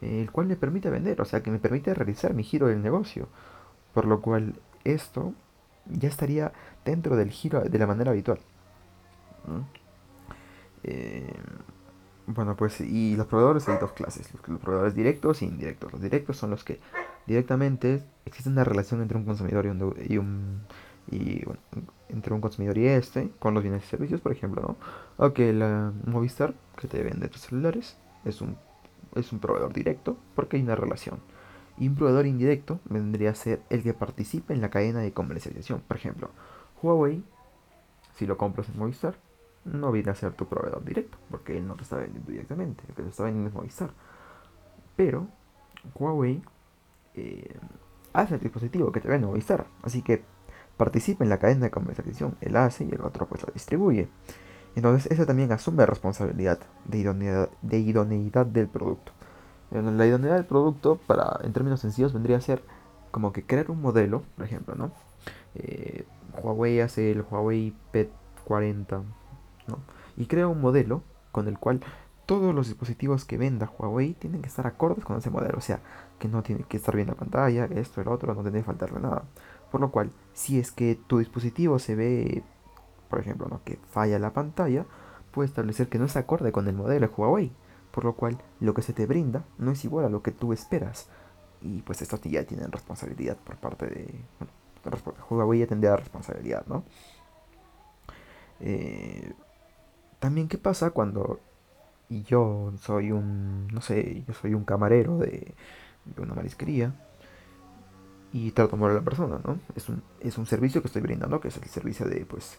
el 0.00 0.30
cual 0.30 0.46
me 0.46 0.56
permite 0.56 0.90
vender, 0.90 1.20
o 1.20 1.24
sea, 1.24 1.42
que 1.42 1.50
me 1.50 1.58
permite 1.58 1.94
realizar 1.94 2.34
mi 2.34 2.44
giro 2.44 2.68
del 2.68 2.82
negocio. 2.82 3.28
Por 3.94 4.04
lo 4.04 4.20
cual 4.20 4.54
esto 4.84 5.32
ya 5.86 6.08
estaría 6.08 6.52
dentro 6.84 7.16
del 7.16 7.30
giro 7.30 7.60
de 7.60 7.78
la 7.78 7.86
manera 7.86 8.10
habitual. 8.10 8.38
Eh, 10.84 11.32
bueno, 12.26 12.56
pues 12.56 12.80
y 12.80 13.16
los 13.16 13.26
proveedores 13.26 13.68
hay 13.68 13.78
dos 13.78 13.92
clases, 13.92 14.30
los, 14.32 14.60
proveedores 14.60 14.94
directos 14.94 15.42
e 15.42 15.46
indirectos. 15.46 15.92
Los 15.92 16.02
directos 16.02 16.36
son 16.36 16.50
los 16.50 16.62
que 16.62 16.80
directamente 17.26 18.02
existe 18.26 18.50
una 18.50 18.64
relación 18.64 19.02
entre 19.02 19.16
un 19.18 19.24
consumidor 19.24 19.66
y 19.66 19.68
un, 19.70 19.94
y 20.08 20.18
y, 21.10 21.42
entre 22.08 22.34
un 22.34 22.40
consumidor 22.40 22.78
y 22.78 22.86
este 22.86 23.30
con 23.38 23.54
los 23.54 23.62
bienes 23.62 23.84
y 23.84 23.86
servicios, 23.86 24.20
por 24.20 24.32
ejemplo, 24.32 24.62
¿no? 24.62 24.76
Ok, 25.24 25.38
la 25.52 25.92
Movistar 26.06 26.54
que 26.76 26.88
te 26.88 27.02
vende 27.02 27.28
tus 27.28 27.42
celulares 27.42 27.96
es 28.24 28.40
un 28.40 28.56
es 29.14 29.32
un 29.32 29.38
proveedor 29.38 29.72
directo 29.72 30.16
porque 30.34 30.56
hay 30.56 30.62
una 30.62 30.76
relación. 30.76 31.20
Y 31.78 31.88
un 31.88 31.94
proveedor 31.94 32.26
indirecto 32.26 32.80
vendría 32.84 33.30
a 33.30 33.34
ser 33.34 33.62
el 33.70 33.82
que 33.82 33.94
participa 33.94 34.52
en 34.52 34.60
la 34.60 34.70
cadena 34.70 35.00
de 35.00 35.12
comercialización. 35.12 35.80
Por 35.80 35.96
ejemplo, 35.96 36.30
Huawei, 36.82 37.22
si 38.16 38.26
lo 38.26 38.36
compras 38.36 38.68
en 38.68 38.78
Movistar, 38.78 39.16
no 39.64 39.92
viene 39.92 40.10
a 40.10 40.14
ser 40.14 40.32
tu 40.32 40.46
proveedor 40.46 40.84
directo, 40.84 41.18
porque 41.30 41.56
él 41.56 41.66
no 41.66 41.76
te 41.76 41.82
está 41.82 41.96
vendiendo 41.96 42.30
directamente, 42.30 42.82
el 42.88 42.94
que 42.94 43.02
te 43.02 43.08
está 43.08 43.24
vendiendo 43.24 43.50
es 43.50 43.54
Movistar. 43.54 43.90
Pero 44.96 45.28
Huawei 45.94 46.42
eh, 47.14 47.56
hace 48.12 48.34
el 48.34 48.40
dispositivo 48.40 48.90
que 48.90 49.00
te 49.00 49.08
vende 49.08 49.26
Movistar, 49.26 49.66
así 49.82 50.02
que 50.02 50.24
participa 50.76 51.24
en 51.24 51.30
la 51.30 51.38
cadena 51.38 51.66
de 51.66 51.70
comercialización, 51.70 52.36
él 52.40 52.56
hace 52.56 52.84
y 52.84 52.90
el 52.90 53.02
otro 53.02 53.26
pues 53.26 53.42
lo 53.46 53.52
distribuye. 53.52 54.08
Entonces, 54.76 55.10
eso 55.10 55.26
también 55.26 55.50
asume 55.52 55.86
responsabilidad 55.86 56.58
de 56.84 56.98
idoneidad, 56.98 57.50
de 57.62 57.78
idoneidad 57.78 58.46
del 58.46 58.68
producto. 58.68 59.12
La 59.70 60.06
idoneidad 60.06 60.36
del 60.36 60.46
producto, 60.46 60.96
para, 61.06 61.40
en 61.42 61.52
términos 61.52 61.80
sencillos, 61.80 62.12
vendría 62.12 62.38
a 62.38 62.40
ser 62.40 62.62
como 63.10 63.32
que 63.32 63.44
crear 63.44 63.70
un 63.70 63.82
modelo, 63.82 64.22
por 64.36 64.44
ejemplo, 64.44 64.74
¿no? 64.74 64.92
Eh, 65.54 66.04
Huawei 66.42 66.80
hace 66.80 67.10
el 67.10 67.22
Huawei 67.22 67.74
P40, 67.92 69.02
¿no? 69.66 69.78
Y 70.16 70.26
crea 70.26 70.48
un 70.48 70.60
modelo 70.60 71.02
con 71.32 71.48
el 71.48 71.58
cual 71.58 71.80
todos 72.26 72.54
los 72.54 72.66
dispositivos 72.66 73.24
que 73.24 73.38
venda 73.38 73.72
Huawei 73.78 74.12
tienen 74.12 74.42
que 74.42 74.48
estar 74.48 74.66
acordes 74.66 75.04
con 75.04 75.16
ese 75.16 75.30
modelo. 75.30 75.58
O 75.58 75.62
sea, 75.62 75.80
que 76.18 76.28
no 76.28 76.42
tiene 76.42 76.64
que 76.64 76.76
estar 76.76 76.94
bien 76.94 77.08
la 77.08 77.14
pantalla, 77.14 77.64
esto, 77.66 78.00
el 78.00 78.08
otro, 78.08 78.34
no 78.34 78.42
tiene 78.42 78.58
que 78.58 78.64
faltarle 78.64 79.00
nada. 79.00 79.24
Por 79.70 79.80
lo 79.80 79.90
cual, 79.90 80.10
si 80.34 80.58
es 80.58 80.70
que 80.70 80.98
tu 81.06 81.18
dispositivo 81.18 81.78
se 81.78 81.94
ve 81.94 82.42
por 83.08 83.20
ejemplo, 83.20 83.46
¿no? 83.48 83.62
que 83.64 83.78
falla 83.90 84.18
la 84.18 84.32
pantalla, 84.32 84.86
puede 85.32 85.48
establecer 85.48 85.88
que 85.88 85.98
no 85.98 86.06
es 86.06 86.16
acorde 86.16 86.52
con 86.52 86.68
el 86.68 86.74
modelo 86.74 87.06
de 87.06 87.14
Huawei, 87.14 87.52
por 87.90 88.04
lo 88.04 88.14
cual 88.14 88.38
lo 88.60 88.74
que 88.74 88.82
se 88.82 88.92
te 88.92 89.06
brinda 89.06 89.44
no 89.58 89.70
es 89.72 89.84
igual 89.84 90.04
a 90.04 90.10
lo 90.10 90.22
que 90.22 90.32
tú 90.32 90.52
esperas. 90.52 91.08
Y 91.60 91.82
pues 91.82 92.02
estos 92.02 92.20
ya 92.22 92.44
tienen 92.44 92.70
responsabilidad 92.70 93.36
por 93.36 93.56
parte 93.56 93.86
de... 93.86 94.20
Bueno, 94.38 94.52
Huawei 95.28 95.60
ya 95.60 95.66
tendría 95.66 95.96
responsabilidad, 95.96 96.64
¿no? 96.66 96.84
Eh, 98.60 99.32
también 100.18 100.48
qué 100.48 100.58
pasa 100.58 100.90
cuando 100.90 101.40
yo 102.08 102.72
soy 102.80 103.12
un, 103.12 103.68
no 103.68 103.80
sé, 103.80 104.24
yo 104.26 104.34
soy 104.34 104.54
un 104.54 104.64
camarero 104.64 105.18
de, 105.18 105.54
de 106.04 106.22
una 106.22 106.34
marisquería 106.34 106.94
y 108.32 108.50
trato 108.52 108.76
mal 108.76 108.90
a 108.90 108.94
la 108.94 109.02
persona, 109.02 109.40
¿no? 109.44 109.58
Es 109.74 109.88
un, 109.88 110.02
es 110.20 110.36
un 110.38 110.46
servicio 110.46 110.82
que 110.82 110.88
estoy 110.88 111.02
brindando, 111.02 111.40
que 111.40 111.48
es 111.48 111.56
el 111.56 111.64
servicio 111.64 112.06
de, 112.06 112.26
pues, 112.26 112.58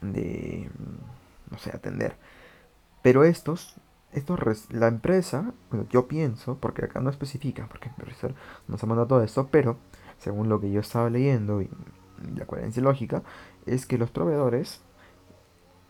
de, 0.00 0.70
no 1.50 1.58
sé, 1.58 1.70
atender. 1.70 2.16
Pero 3.02 3.24
estos, 3.24 3.76
estos 4.12 4.38
la 4.70 4.88
empresa, 4.88 5.52
yo 5.90 6.06
pienso, 6.08 6.56
porque 6.58 6.84
acá 6.84 7.00
no 7.00 7.10
especifica, 7.10 7.68
porque 7.68 7.90
nos 8.68 8.82
ha 8.82 8.86
mandado 8.86 9.08
todo 9.08 9.22
esto, 9.22 9.48
pero 9.50 9.76
según 10.18 10.48
lo 10.48 10.60
que 10.60 10.70
yo 10.70 10.80
estaba 10.80 11.10
leyendo 11.10 11.62
y, 11.62 11.70
la 12.36 12.46
coherencia 12.46 12.80
lógica, 12.80 13.24
es 13.66 13.84
que 13.84 13.98
los 13.98 14.10
proveedores, 14.10 14.80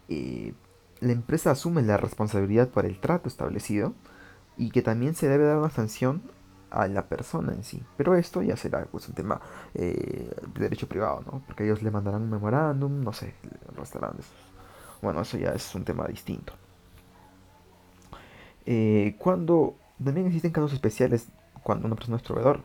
eh, 0.09 0.55
la 1.01 1.13
empresa 1.13 1.51
asume 1.51 1.83
la 1.83 1.99
responsabilidad 1.99 2.71
por 2.71 2.87
el 2.87 2.99
trato 2.99 3.29
establecido 3.29 3.93
y 4.57 4.71
que 4.71 4.81
también 4.81 5.15
se 5.15 5.29
debe 5.29 5.45
dar 5.45 5.59
una 5.59 5.69
sanción 5.69 6.23
a 6.73 6.89
la 6.89 7.07
persona 7.07 7.53
en 7.53 7.63
sí. 7.63 7.83
Pero 7.97 8.15
esto 8.17 8.43
ya 8.43 8.57
será 8.57 8.85
pues, 8.87 9.09
un 9.09 9.15
tema 9.15 9.41
eh, 9.75 10.31
de 10.55 10.61
derecho 10.61 10.89
privado, 10.89 11.23
¿no? 11.27 11.43
Porque 11.47 11.65
ellos 11.65 11.83
le 11.83 11.91
mandarán 11.91 12.23
un 12.23 12.31
memorándum, 12.31 13.03
no 13.03 13.13
sé, 13.13 13.35
restaurantes. 13.77 14.27
Bueno, 15.01 15.21
eso 15.21 15.37
ya 15.37 15.51
es 15.51 15.75
un 15.75 15.85
tema 15.85 16.07
distinto. 16.07 16.55
Eh, 18.65 19.17
cuando 19.19 19.75
también 20.03 20.27
existen 20.27 20.53
casos 20.53 20.73
especiales 20.73 21.29
cuando 21.63 21.87
una 21.87 21.97
persona 21.97 22.17
es 22.17 22.23
proveedor. 22.23 22.61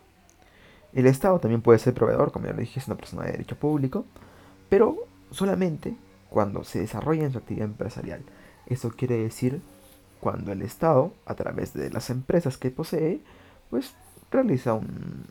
El 0.94 1.06
Estado 1.06 1.40
también 1.40 1.62
puede 1.62 1.80
ser 1.80 1.94
proveedor, 1.94 2.32
como 2.32 2.46
ya 2.46 2.54
lo 2.54 2.60
dije, 2.60 2.80
es 2.80 2.88
una 2.88 2.98
persona 2.98 3.24
de 3.26 3.34
derecho 3.34 3.56
público, 3.58 4.06
pero 4.70 4.96
solamente 5.32 5.96
cuando 6.30 6.64
se 6.64 6.80
desarrolla 6.80 7.26
en 7.26 7.32
su 7.32 7.38
actividad 7.38 7.68
empresarial. 7.68 8.24
Eso 8.66 8.92
quiere 8.92 9.18
decir 9.18 9.62
cuando 10.20 10.52
el 10.52 10.62
Estado, 10.62 11.14
a 11.26 11.36
través 11.36 11.74
de 11.74 11.90
las 11.92 12.10
empresas 12.10 12.58
que 12.58 12.72
posee, 12.72 13.22
pues 13.70 13.94
realiza 14.32 14.74
un, 14.74 15.26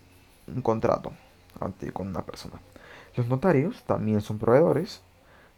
un 0.47 0.61
contrato 0.61 1.11
ante, 1.59 1.91
con 1.91 2.07
una 2.07 2.23
persona. 2.23 2.55
Los 3.15 3.27
notarios 3.27 3.83
también 3.83 4.21
son 4.21 4.37
proveedores, 4.37 5.01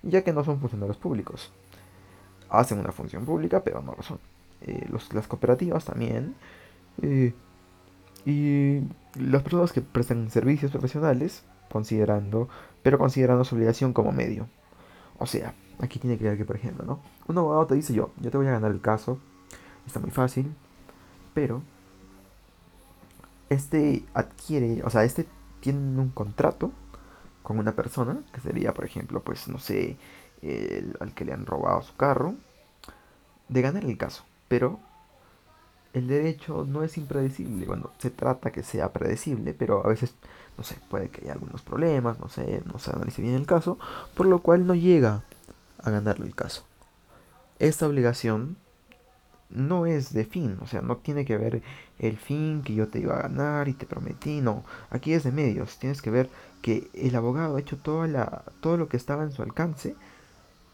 ya 0.01 0.23
que 0.23 0.33
no 0.33 0.43
son 0.43 0.59
funcionarios 0.59 0.97
públicos. 0.97 1.51
Hacen 2.49 2.79
una 2.79 2.91
función 2.91 3.25
pública, 3.25 3.63
pero 3.63 3.81
no 3.81 3.93
lo 3.95 4.03
son. 4.03 4.19
Eh, 4.61 4.85
los, 4.89 5.13
las 5.13 5.27
cooperativas 5.27 5.85
también. 5.85 6.35
Eh, 7.01 7.33
y 8.25 8.81
las 9.15 9.43
personas 9.43 9.71
que 9.71 9.81
prestan 9.81 10.29
servicios 10.29 10.71
profesionales, 10.71 11.43
considerando, 11.71 12.49
pero 12.83 12.97
considerando 12.97 13.43
su 13.43 13.55
obligación 13.55 13.93
como 13.93 14.11
medio. 14.11 14.47
O 15.17 15.25
sea, 15.25 15.53
aquí 15.79 15.99
tiene 15.99 16.17
que 16.17 16.25
ver 16.25 16.37
que, 16.37 16.45
por 16.45 16.55
ejemplo, 16.55 16.85
¿no? 16.85 16.99
Un 17.27 17.37
abogado 17.37 17.67
te 17.67 17.75
dice 17.75 17.93
yo, 17.93 18.11
yo 18.19 18.31
te 18.31 18.37
voy 18.37 18.47
a 18.47 18.51
ganar 18.51 18.71
el 18.71 18.81
caso, 18.81 19.19
está 19.85 19.99
muy 19.99 20.11
fácil, 20.11 20.53
pero 21.33 21.61
este 23.49 24.05
adquiere, 24.13 24.81
o 24.83 24.89
sea, 24.89 25.03
este 25.03 25.27
tiene 25.59 25.99
un 25.99 26.09
contrato 26.09 26.71
con 27.43 27.59
una 27.59 27.75
persona, 27.75 28.19
que 28.31 28.41
sería, 28.41 28.73
por 28.73 28.85
ejemplo, 28.85 29.21
pues, 29.23 29.47
no 29.47 29.59
sé, 29.59 29.97
el, 30.41 30.95
al 30.99 31.13
que 31.13 31.25
le 31.25 31.33
han 31.33 31.45
robado 31.45 31.81
su 31.81 31.95
carro, 31.95 32.35
de 33.47 33.61
ganar 33.61 33.85
el 33.85 33.97
caso. 33.97 34.23
Pero 34.47 34.79
el 35.93 36.07
derecho 36.07 36.65
no 36.67 36.83
es 36.83 36.97
impredecible. 36.97 37.65
Bueno, 37.65 37.91
se 37.97 38.11
trata 38.11 38.51
que 38.51 38.63
sea 38.63 38.93
predecible, 38.93 39.53
pero 39.53 39.85
a 39.85 39.89
veces, 39.89 40.13
no 40.57 40.63
sé, 40.63 40.77
puede 40.89 41.09
que 41.09 41.21
haya 41.21 41.33
algunos 41.33 41.61
problemas, 41.61 42.19
no 42.19 42.29
sé, 42.29 42.61
no 42.71 42.79
se 42.79 42.91
analice 42.91 43.21
bien 43.21 43.35
el 43.35 43.47
caso, 43.47 43.79
por 44.15 44.27
lo 44.27 44.39
cual 44.39 44.67
no 44.67 44.75
llega 44.75 45.23
a 45.81 45.89
ganarle 45.89 46.27
el 46.27 46.35
caso. 46.35 46.65
Esta 47.57 47.87
obligación 47.87 48.57
no 49.49 49.85
es 49.85 50.13
de 50.13 50.25
fin, 50.25 50.57
o 50.61 50.67
sea, 50.67 50.81
no 50.81 50.97
tiene 50.97 51.25
que 51.25 51.37
ver 51.37 51.63
el 51.97 52.17
fin 52.17 52.61
que 52.63 52.73
yo 52.75 52.87
te 52.87 52.99
iba 52.99 53.17
a 53.17 53.23
ganar 53.23 53.67
y 53.67 53.73
te 53.73 53.85
prometí, 53.85 54.41
no, 54.41 54.63
aquí 54.89 55.13
es 55.13 55.23
de 55.23 55.31
medios, 55.31 55.79
tienes 55.79 56.01
que 56.01 56.11
ver 56.11 56.29
que 56.61 56.89
el 56.93 57.15
abogado 57.15 57.55
ha 57.55 57.59
hecho 57.59 57.77
toda 57.77 58.07
la, 58.07 58.43
todo 58.61 58.77
lo 58.77 58.87
que 58.89 58.97
estaba 58.97 59.23
en 59.23 59.31
su 59.31 59.41
alcance 59.41 59.95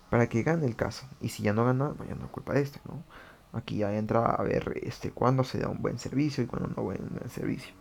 para 0.10 0.28
que 0.28 0.44
gane 0.44 0.66
el 0.66 0.76
caso, 0.76 1.06
y 1.22 1.30
si 1.30 1.44
ya 1.44 1.54
no 1.54 1.66
gana, 1.66 1.94
pues 1.94 2.10
ya 2.10 2.16
no 2.16 2.26
es 2.26 2.32
culpa 2.32 2.54
de 2.54 2.62
este, 2.62 2.80
¿no? 2.86 3.04
Aquí 3.54 3.78
ya 3.78 3.96
entra 3.96 4.26
a 4.26 4.44
ver 4.44 4.82
este, 4.84 5.12
cuándo 5.12 5.46
se 5.46 5.60
da 5.60 5.70
un 5.70 5.82
buen 5.82 5.98
servicio 5.98 6.44
y 6.44 6.48
cuándo 6.48 6.70
no 6.76 6.84
buen 6.84 7.00
servicio. 7.30 7.74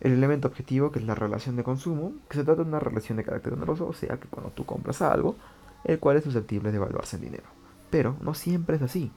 El 0.00 0.12
elemento 0.12 0.48
objetivo, 0.48 0.90
que 0.90 0.98
es 0.98 1.04
la 1.04 1.14
relación 1.14 1.54
de 1.54 1.62
consumo, 1.62 2.14
que 2.28 2.38
se 2.38 2.44
trata 2.44 2.64
de 2.64 2.68
una 2.68 2.80
relación 2.80 3.16
de 3.16 3.24
carácter 3.24 3.52
oneroso, 3.52 3.86
o 3.86 3.92
sea 3.92 4.16
que 4.16 4.26
cuando 4.26 4.50
tú 4.50 4.66
compras 4.66 5.00
algo, 5.02 5.36
el 5.84 6.00
cual 6.00 6.16
es 6.16 6.24
susceptible 6.24 6.72
de 6.72 6.78
evaluarse 6.78 7.16
en 7.16 7.22
dinero. 7.22 7.44
Pero 7.90 8.16
no 8.20 8.34
siempre 8.34 8.76
es 8.76 8.82
así, 8.82 9.12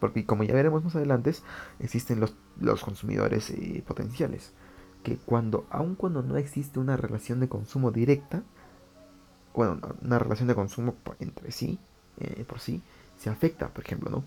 porque 0.00 0.24
como 0.24 0.44
ya 0.44 0.54
veremos 0.54 0.84
más 0.84 0.96
adelante, 0.96 1.32
existen 1.80 2.20
los, 2.20 2.34
los 2.60 2.82
consumidores 2.82 3.50
eh, 3.50 3.82
potenciales, 3.86 4.52
que 5.02 5.16
cuando, 5.16 5.66
aun 5.70 5.94
cuando 5.94 6.22
no 6.22 6.36
existe 6.36 6.78
una 6.78 6.96
relación 6.96 7.40
de 7.40 7.48
consumo 7.48 7.90
directa, 7.90 8.42
bueno, 9.54 9.80
una 10.02 10.18
relación 10.18 10.48
de 10.48 10.54
consumo 10.54 10.96
entre 11.18 11.50
sí, 11.50 11.78
eh, 12.18 12.44
por 12.46 12.60
sí, 12.60 12.82
se 13.18 13.30
afecta, 13.30 13.68
por 13.68 13.84
ejemplo, 13.84 14.10
¿no? 14.10 14.24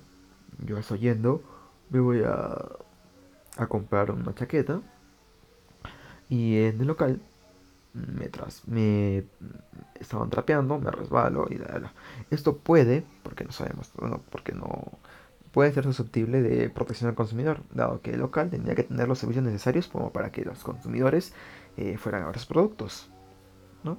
yo 0.65 0.77
estoy 0.77 0.99
yendo, 0.99 1.41
me 1.89 1.99
voy 1.99 2.23
a, 2.23 2.57
a 3.57 3.67
comprar 3.67 4.11
una 4.11 4.33
chaqueta 4.33 4.81
y 6.29 6.57
en 6.57 6.81
el 6.81 6.87
local 6.87 7.21
me, 7.93 8.29
tras, 8.29 8.67
me 8.67 9.25
estaban 9.99 10.29
trapeando, 10.29 10.79
me 10.79 10.91
resbalo 10.91 11.47
y 11.49 11.59
Esto 12.29 12.57
puede, 12.57 13.03
porque 13.23 13.43
no 13.43 13.51
sabemos, 13.51 13.91
bueno, 13.97 14.21
porque 14.29 14.53
no 14.53 14.99
puede 15.51 15.71
ser 15.73 15.83
susceptible 15.83 16.41
de 16.41 16.69
protección 16.69 17.09
al 17.09 17.15
consumidor, 17.15 17.61
dado 17.73 18.01
que 18.01 18.11
el 18.11 18.19
local 18.19 18.49
tenía 18.49 18.75
que 18.75 18.83
tener 18.83 19.07
los 19.07 19.19
servicios 19.19 19.45
necesarios 19.45 19.87
como 19.87 20.11
para 20.11 20.31
que 20.31 20.43
los 20.43 20.63
consumidores 20.63 21.33
eh, 21.77 21.97
fueran 21.97 22.23
a 22.23 22.27
ver 22.27 22.37
sus 22.37 22.47
productos, 22.47 23.09
¿no? 23.83 23.97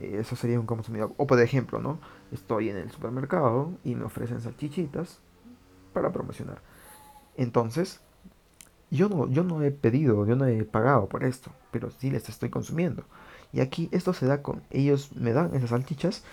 Eh, 0.00 0.18
eso 0.20 0.36
sería 0.36 0.60
un 0.60 0.66
consumidor. 0.66 1.12
O 1.16 1.26
por 1.26 1.40
ejemplo, 1.40 1.80
¿no? 1.80 1.98
Estoy 2.32 2.68
en 2.70 2.76
el 2.76 2.90
supermercado 2.90 3.72
y 3.84 3.94
me 3.94 4.04
ofrecen 4.04 4.40
salchichitas 4.40 5.20
para 5.92 6.12
promocionar. 6.12 6.60
Entonces, 7.36 8.00
yo 8.90 9.08
no, 9.08 9.28
yo 9.28 9.44
no 9.44 9.62
he 9.62 9.70
pedido, 9.70 10.26
yo 10.26 10.36
no 10.36 10.46
he 10.46 10.64
pagado 10.64 11.08
por 11.08 11.24
esto, 11.24 11.52
pero 11.70 11.90
sí 11.90 12.10
les 12.10 12.28
estoy 12.28 12.50
consumiendo. 12.50 13.04
Y 13.52 13.60
aquí 13.60 13.88
esto 13.92 14.12
se 14.12 14.26
da 14.26 14.42
con, 14.42 14.62
ellos 14.70 15.14
me 15.14 15.32
dan 15.32 15.54
esas 15.54 15.70
salchichas 15.70 16.24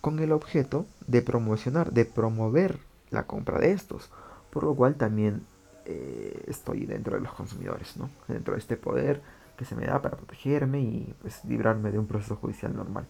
con 0.00 0.18
el 0.18 0.32
objeto 0.32 0.86
de 1.06 1.22
promocionar, 1.22 1.92
de 1.92 2.04
promover 2.04 2.78
la 3.14 3.24
compra 3.24 3.58
de 3.58 3.72
estos. 3.72 4.10
Por 4.50 4.64
lo 4.64 4.74
cual 4.74 4.96
también 4.96 5.46
eh, 5.86 6.44
estoy 6.46 6.86
dentro 6.86 7.16
de 7.16 7.22
los 7.22 7.32
consumidores, 7.32 7.96
¿no? 7.96 8.10
Dentro 8.28 8.54
de 8.54 8.60
este 8.60 8.76
poder 8.76 9.22
que 9.56 9.64
se 9.64 9.74
me 9.76 9.86
da 9.86 10.02
para 10.02 10.16
protegerme 10.16 10.80
y 10.80 11.14
pues, 11.22 11.44
librarme 11.44 11.90
de 11.90 11.98
un 11.98 12.06
proceso 12.06 12.36
judicial 12.36 12.74
normal. 12.74 13.06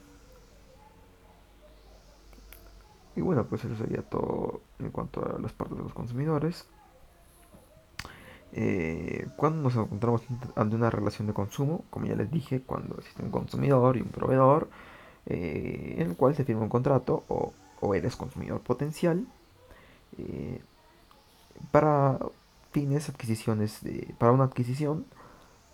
Y 3.16 3.20
bueno, 3.20 3.44
pues 3.46 3.64
eso 3.64 3.76
sería 3.76 4.02
todo 4.02 4.60
en 4.78 4.90
cuanto 4.90 5.24
a 5.24 5.38
las 5.38 5.52
partes 5.52 5.76
de 5.76 5.84
los 5.84 5.94
consumidores. 5.94 6.66
Eh, 8.52 9.26
cuando 9.36 9.62
nos 9.62 9.74
encontramos 9.76 10.22
ante 10.54 10.76
una 10.76 10.90
relación 10.90 11.26
de 11.26 11.34
consumo, 11.34 11.84
como 11.90 12.06
ya 12.06 12.14
les 12.14 12.30
dije, 12.30 12.62
cuando 12.62 12.96
existe 12.98 13.22
un 13.22 13.30
consumidor 13.30 13.96
y 13.96 14.02
un 14.02 14.08
proveedor, 14.08 14.68
eh, 15.26 15.96
en 15.98 16.10
el 16.10 16.16
cual 16.16 16.34
se 16.36 16.44
firma 16.44 16.62
un 16.62 16.68
contrato 16.68 17.24
o, 17.28 17.52
eres 17.94 18.16
consumidor 18.16 18.60
potencial 18.62 19.26
eh, 20.18 20.61
para 21.70 22.18
fines 22.72 23.09
adquisiciones 23.09 23.83
de, 23.83 24.14
para 24.18 24.33
una 24.33 24.44
adquisición 24.44 25.07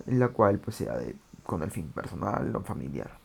la 0.07 0.29
cual 0.29 0.59
pues 0.59 0.77
sea 0.77 0.97
de, 0.97 1.17
con 1.45 1.63
el 1.63 1.71
fin 1.71 1.89
personal 1.89 2.55
o 2.57 2.61
familiar 2.61 3.19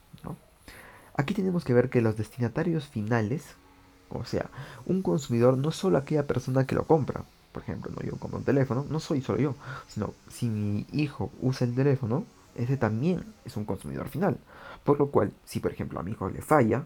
aquí 1.17 1.33
tenemos 1.33 1.63
que 1.63 1.73
ver 1.73 1.89
que 1.89 2.01
los 2.01 2.17
destinatarios 2.17 2.87
finales 2.87 3.55
o 4.09 4.23
sea, 4.25 4.49
un 4.85 5.01
consumidor 5.01 5.57
no 5.57 5.71
solo 5.71 5.97
aquella 5.97 6.27
persona 6.27 6.65
que 6.65 6.75
lo 6.75 6.85
compra. 6.85 7.23
Por 7.51 7.63
ejemplo, 7.63 7.91
no 7.95 8.01
yo 8.03 8.17
compro 8.17 8.39
un 8.39 8.45
teléfono, 8.45 8.85
no 8.89 8.99
soy 8.99 9.21
solo 9.21 9.39
yo, 9.39 9.55
sino 9.87 10.13
si 10.29 10.47
mi 10.47 10.85
hijo 10.91 11.31
usa 11.41 11.65
el 11.65 11.73
teléfono, 11.73 12.25
ese 12.55 12.77
también 12.77 13.25
es 13.45 13.55
un 13.57 13.65
consumidor 13.65 14.09
final. 14.09 14.37
Por 14.83 14.99
lo 14.99 15.07
cual, 15.07 15.31
si 15.45 15.59
por 15.59 15.71
ejemplo 15.71 15.99
a 15.99 16.03
mi 16.03 16.11
hijo 16.11 16.29
le 16.29 16.41
falla, 16.41 16.83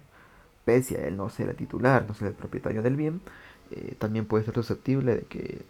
pese 0.65 0.97
a 0.97 1.07
él 1.07 1.17
no 1.17 1.29
ser 1.29 1.49
el 1.49 1.55
titular, 1.55 2.05
no 2.07 2.13
ser 2.13 2.29
el 2.29 2.33
propietario 2.33 2.81
del 2.81 2.95
bien, 2.95 3.21
eh, 3.71 3.95
también 3.97 4.25
puede 4.25 4.45
ser 4.45 4.53
susceptible 4.55 5.15
de 5.15 5.21
que 5.23 5.65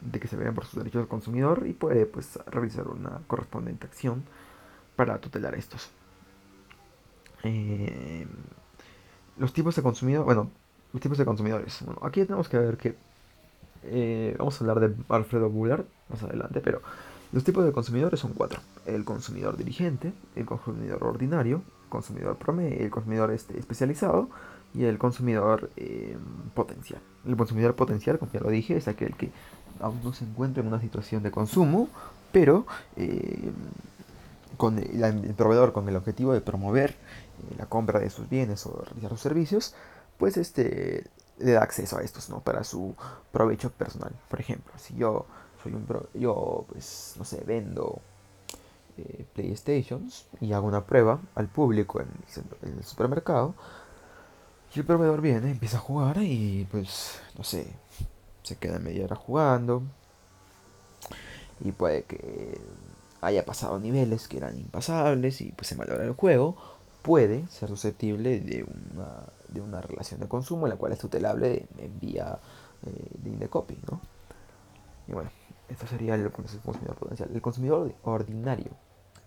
de 0.00 0.20
que 0.20 0.28
se 0.28 0.36
vean 0.36 0.54
por 0.54 0.64
sus 0.64 0.76
derechos 0.76 1.00
del 1.00 1.08
consumidor 1.08 1.64
y 1.66 1.72
puede 1.72 2.06
pues 2.06 2.38
realizar 2.46 2.86
una 2.88 3.20
correspondiente 3.26 3.86
acción 3.86 4.22
para 4.94 5.18
tutelar 5.18 5.54
estos. 5.54 5.90
Eh, 7.42 8.26
los 9.38 9.52
tipos 9.52 9.74
de 9.76 9.82
consumidores, 9.82 10.24
bueno, 10.24 10.50
los 10.92 11.02
tipos 11.02 11.18
de 11.18 11.24
consumidores. 11.24 11.78
Bueno, 11.84 12.00
aquí 12.04 12.22
tenemos 12.22 12.48
que 12.48 12.58
ver 12.58 12.76
que 12.76 12.96
eh, 13.84 14.34
vamos 14.38 14.60
a 14.60 14.64
hablar 14.64 14.80
de 14.80 14.94
Alfredo 15.08 15.50
Bullard 15.50 15.84
más 16.08 16.22
adelante, 16.22 16.60
pero 16.60 16.82
los 17.32 17.44
tipos 17.44 17.64
de 17.64 17.72
consumidores 17.72 18.20
son 18.20 18.32
cuatro: 18.32 18.60
el 18.86 19.04
consumidor 19.04 19.56
dirigente, 19.56 20.12
el 20.34 20.46
consumidor 20.46 21.04
ordinario, 21.04 21.62
el 21.84 21.88
consumidor 21.88 22.36
promedio, 22.36 22.84
el 22.84 22.90
consumidor 22.90 23.30
este, 23.30 23.58
especializado 23.58 24.30
y 24.76 24.84
el 24.84 24.98
consumidor 24.98 25.70
eh, 25.76 26.16
potencial. 26.54 27.00
El 27.26 27.36
consumidor 27.36 27.74
potencial, 27.74 28.18
como 28.18 28.32
ya 28.32 28.40
lo 28.40 28.50
dije, 28.50 28.76
es 28.76 28.88
aquel 28.88 29.16
que 29.16 29.30
aún 29.80 30.00
no 30.04 30.12
se 30.12 30.24
encuentra 30.24 30.62
en 30.62 30.68
una 30.68 30.80
situación 30.80 31.22
de 31.22 31.30
consumo, 31.30 31.88
pero 32.32 32.66
eh, 32.96 33.50
con 34.56 34.78
el 34.78 35.34
proveedor 35.34 35.72
con 35.72 35.88
el 35.88 35.96
objetivo 35.96 36.32
de 36.32 36.40
promover 36.40 36.90
eh, 36.90 37.54
la 37.58 37.66
compra 37.66 38.00
de 38.00 38.10
sus 38.10 38.28
bienes 38.28 38.66
o 38.66 38.82
realizar 38.84 39.10
sus 39.10 39.20
servicios, 39.20 39.74
pues 40.18 40.36
este 40.36 41.04
le 41.38 41.52
da 41.52 41.62
acceso 41.62 41.98
a 41.98 42.02
estos, 42.02 42.30
¿no? 42.30 42.40
Para 42.40 42.64
su 42.64 42.94
provecho 43.32 43.70
personal. 43.70 44.12
Por 44.28 44.40
ejemplo, 44.40 44.72
si 44.78 44.94
yo 44.96 45.26
soy 45.62 45.74
un 45.74 45.86
yo 46.14 46.64
pues 46.68 47.14
no 47.18 47.24
sé, 47.24 47.42
vendo 47.46 48.00
eh, 48.98 49.26
PlayStations 49.34 50.26
y 50.40 50.54
hago 50.54 50.66
una 50.66 50.86
prueba 50.86 51.20
al 51.34 51.48
público 51.48 52.00
en 52.00 52.08
el, 52.62 52.82
supermercado 52.82 53.54
y 54.74 54.78
el 54.78 54.84
proveedor 54.84 55.20
viene, 55.20 55.50
empieza 55.50 55.78
a 55.78 55.80
jugar 55.80 56.18
y 56.20 56.66
pues 56.70 57.20
no 57.36 57.44
sé, 57.44 57.66
se 58.42 58.56
queda 58.56 58.78
media 58.78 59.04
hora 59.04 59.16
jugando 59.16 59.82
y 61.60 61.72
puede 61.72 62.04
que 62.04 62.58
haya 63.20 63.44
pasado 63.44 63.78
niveles 63.78 64.28
que 64.28 64.36
eran 64.36 64.58
impasables 64.58 65.40
y 65.40 65.52
pues 65.52 65.68
se 65.68 65.76
malora 65.76 66.04
el 66.04 66.12
juego 66.12 66.56
puede 67.06 67.46
ser 67.48 67.68
susceptible 67.68 68.40
de 68.40 68.64
una, 68.64 69.22
de 69.48 69.60
una 69.60 69.80
relación 69.80 70.18
de 70.18 70.26
consumo 70.26 70.66
en 70.66 70.70
la 70.70 70.76
cual 70.76 70.92
es 70.92 70.98
tutelable 70.98 71.66
en 71.78 72.00
vía 72.00 72.38
eh, 72.84 73.10
de 73.18 73.30
indecopy, 73.30 73.78
¿no? 73.88 74.00
Y 75.06 75.12
bueno, 75.12 75.30
esto 75.68 75.86
sería 75.86 76.16
el 76.16 76.30
consumidor 76.32 76.96
potencial. 76.96 77.30
El 77.32 77.40
consumidor 77.40 77.94
ordinario. 78.02 78.72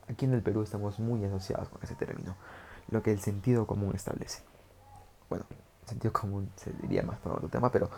Aquí 0.10 0.26
en 0.26 0.34
el 0.34 0.42
Perú 0.42 0.62
estamos 0.62 1.00
muy 1.00 1.24
asociados 1.24 1.70
con 1.70 1.82
ese 1.82 1.96
término, 1.96 2.36
lo 2.90 3.02
que 3.02 3.12
el 3.12 3.22
sentido 3.22 3.66
común 3.66 3.96
establece. 3.96 4.42
Bueno, 5.30 5.46
sentido 5.86 6.14
común 6.14 6.50
se 6.56 6.72
diría 6.74 7.04
más 7.04 7.20
para 7.20 7.36
otro 7.36 7.50
tema, 7.50 7.72
pero 7.72 7.90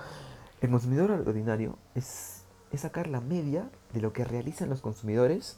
el 0.62 0.70
consumidor 0.70 1.12
ordinario 1.12 1.78
es, 1.96 2.44
es 2.72 2.82
sacar 2.82 3.08
la 3.08 3.22
media 3.22 3.70
de 3.94 4.02
lo 4.02 4.14
que 4.14 4.24
realizan 4.24 4.70
los 4.70 4.82
consumidores 4.82 5.58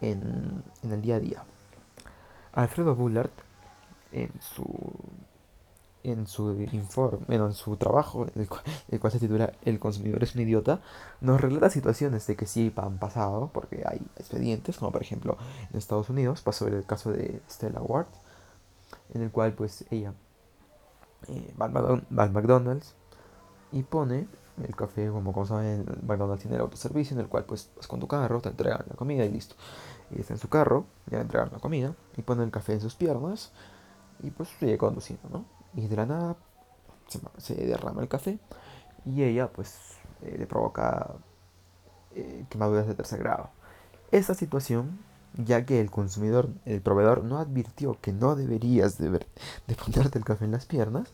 en, 0.00 0.62
en 0.82 0.92
el 0.92 1.02
día 1.02 1.16
a 1.16 1.20
día. 1.20 1.44
Alfredo 2.52 2.94
Bullard, 2.94 3.30
en 4.12 4.30
su 4.40 4.64
en 6.04 6.26
su 6.26 6.52
informe, 6.72 7.34
en 7.34 7.54
su 7.54 7.76
trabajo, 7.76 8.26
el 8.34 8.46
cual, 9.00 9.12
se 9.12 9.18
titula 9.18 9.54
El 9.64 9.78
consumidor 9.78 10.22
es 10.22 10.34
un 10.34 10.42
idiota, 10.42 10.80
nos 11.22 11.40
relata 11.40 11.70
situaciones 11.70 12.26
de 12.26 12.36
que 12.36 12.46
sí 12.46 12.72
han 12.76 12.98
pasado, 12.98 13.50
porque 13.52 13.82
hay 13.86 14.02
expedientes, 14.16 14.76
como 14.76 14.92
por 14.92 15.02
ejemplo 15.02 15.38
en 15.70 15.78
Estados 15.78 16.10
Unidos 16.10 16.42
pasó 16.42 16.68
el 16.68 16.84
caso 16.84 17.10
de 17.10 17.40
Stella 17.50 17.80
Ward, 17.80 18.06
en 19.14 19.22
el 19.22 19.30
cual 19.30 19.54
pues 19.54 19.86
ella 19.90 20.12
eh, 21.28 21.54
al 21.58 22.30
McDonald's 22.32 22.94
y 23.72 23.82
pone 23.82 24.28
el 24.62 24.76
café, 24.76 25.08
como, 25.08 25.32
como 25.32 25.46
saben, 25.46 25.84
McDonald's 26.06 26.42
tiene 26.42 26.56
el 26.56 26.62
autoservicio, 26.62 27.14
en 27.14 27.20
el 27.20 27.28
cual 27.28 27.44
pues 27.44 27.70
vas 27.76 27.88
con 27.88 27.98
tu 27.98 28.06
carro, 28.06 28.40
te 28.40 28.50
entregan 28.50 28.84
la 28.88 28.94
comida 28.94 29.24
y 29.24 29.30
listo. 29.30 29.56
Y 30.10 30.20
está 30.20 30.34
en 30.34 30.38
su 30.38 30.48
carro, 30.48 30.84
ya 31.06 31.18
le 31.18 31.22
entregan 31.22 31.50
la 31.52 31.58
comida, 31.58 31.94
y 32.16 32.22
pone 32.22 32.44
el 32.44 32.50
café 32.52 32.74
en 32.74 32.80
sus 32.80 32.94
piernas, 32.94 33.52
y 34.22 34.30
pues 34.30 34.48
sigue 34.60 34.78
conduciendo, 34.78 35.28
¿no? 35.28 35.44
y 35.76 35.86
de 35.86 35.96
la 35.96 36.06
nada 36.06 36.36
se, 37.38 37.54
derrama 37.54 38.02
el 38.02 38.08
café 38.08 38.38
y 39.04 39.22
ella 39.22 39.48
pues 39.48 39.98
eh, 40.22 40.36
le 40.38 40.46
provoca 40.46 41.14
eh, 42.14 42.44
quemaduras 42.48 42.86
de 42.86 42.94
tercer 42.94 43.20
grado. 43.20 43.50
Esta 44.10 44.34
situación, 44.34 44.98
ya 45.36 45.64
que 45.66 45.80
el 45.80 45.90
consumidor, 45.90 46.48
el 46.64 46.80
proveedor 46.80 47.24
no 47.24 47.38
advirtió 47.38 47.98
que 48.00 48.12
no 48.12 48.36
deberías 48.36 48.98
de, 48.98 49.10
de 49.10 49.74
ponerte 49.74 50.18
el 50.18 50.24
café 50.24 50.44
en 50.44 50.52
las 50.52 50.66
piernas, 50.66 51.08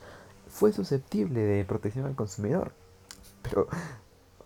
fue 0.48 0.72
susceptible 0.72 1.40
de 1.40 1.64
protección 1.64 2.06
al 2.06 2.14
consumidor. 2.14 2.72
Pero, 3.42 3.68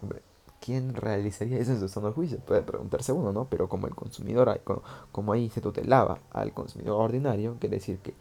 hombre, 0.00 0.22
¿quién 0.60 0.94
realizaría 0.94 1.58
eso 1.58 1.72
en 1.72 1.88
su 1.88 2.00
de 2.00 2.10
juicio? 2.12 2.38
Puede 2.38 2.62
preguntarse 2.62 3.12
uno, 3.12 3.32
¿no? 3.32 3.46
Pero 3.46 3.68
como 3.68 3.86
el 3.86 3.94
consumidor, 3.94 4.60
como, 4.64 4.82
como 5.10 5.32
ahí 5.32 5.50
se 5.50 5.60
tutelaba 5.60 6.18
al 6.30 6.52
consumidor 6.52 7.00
ordinario, 7.00 7.56
quiere 7.58 7.76
decir 7.76 7.98
que 7.98 8.14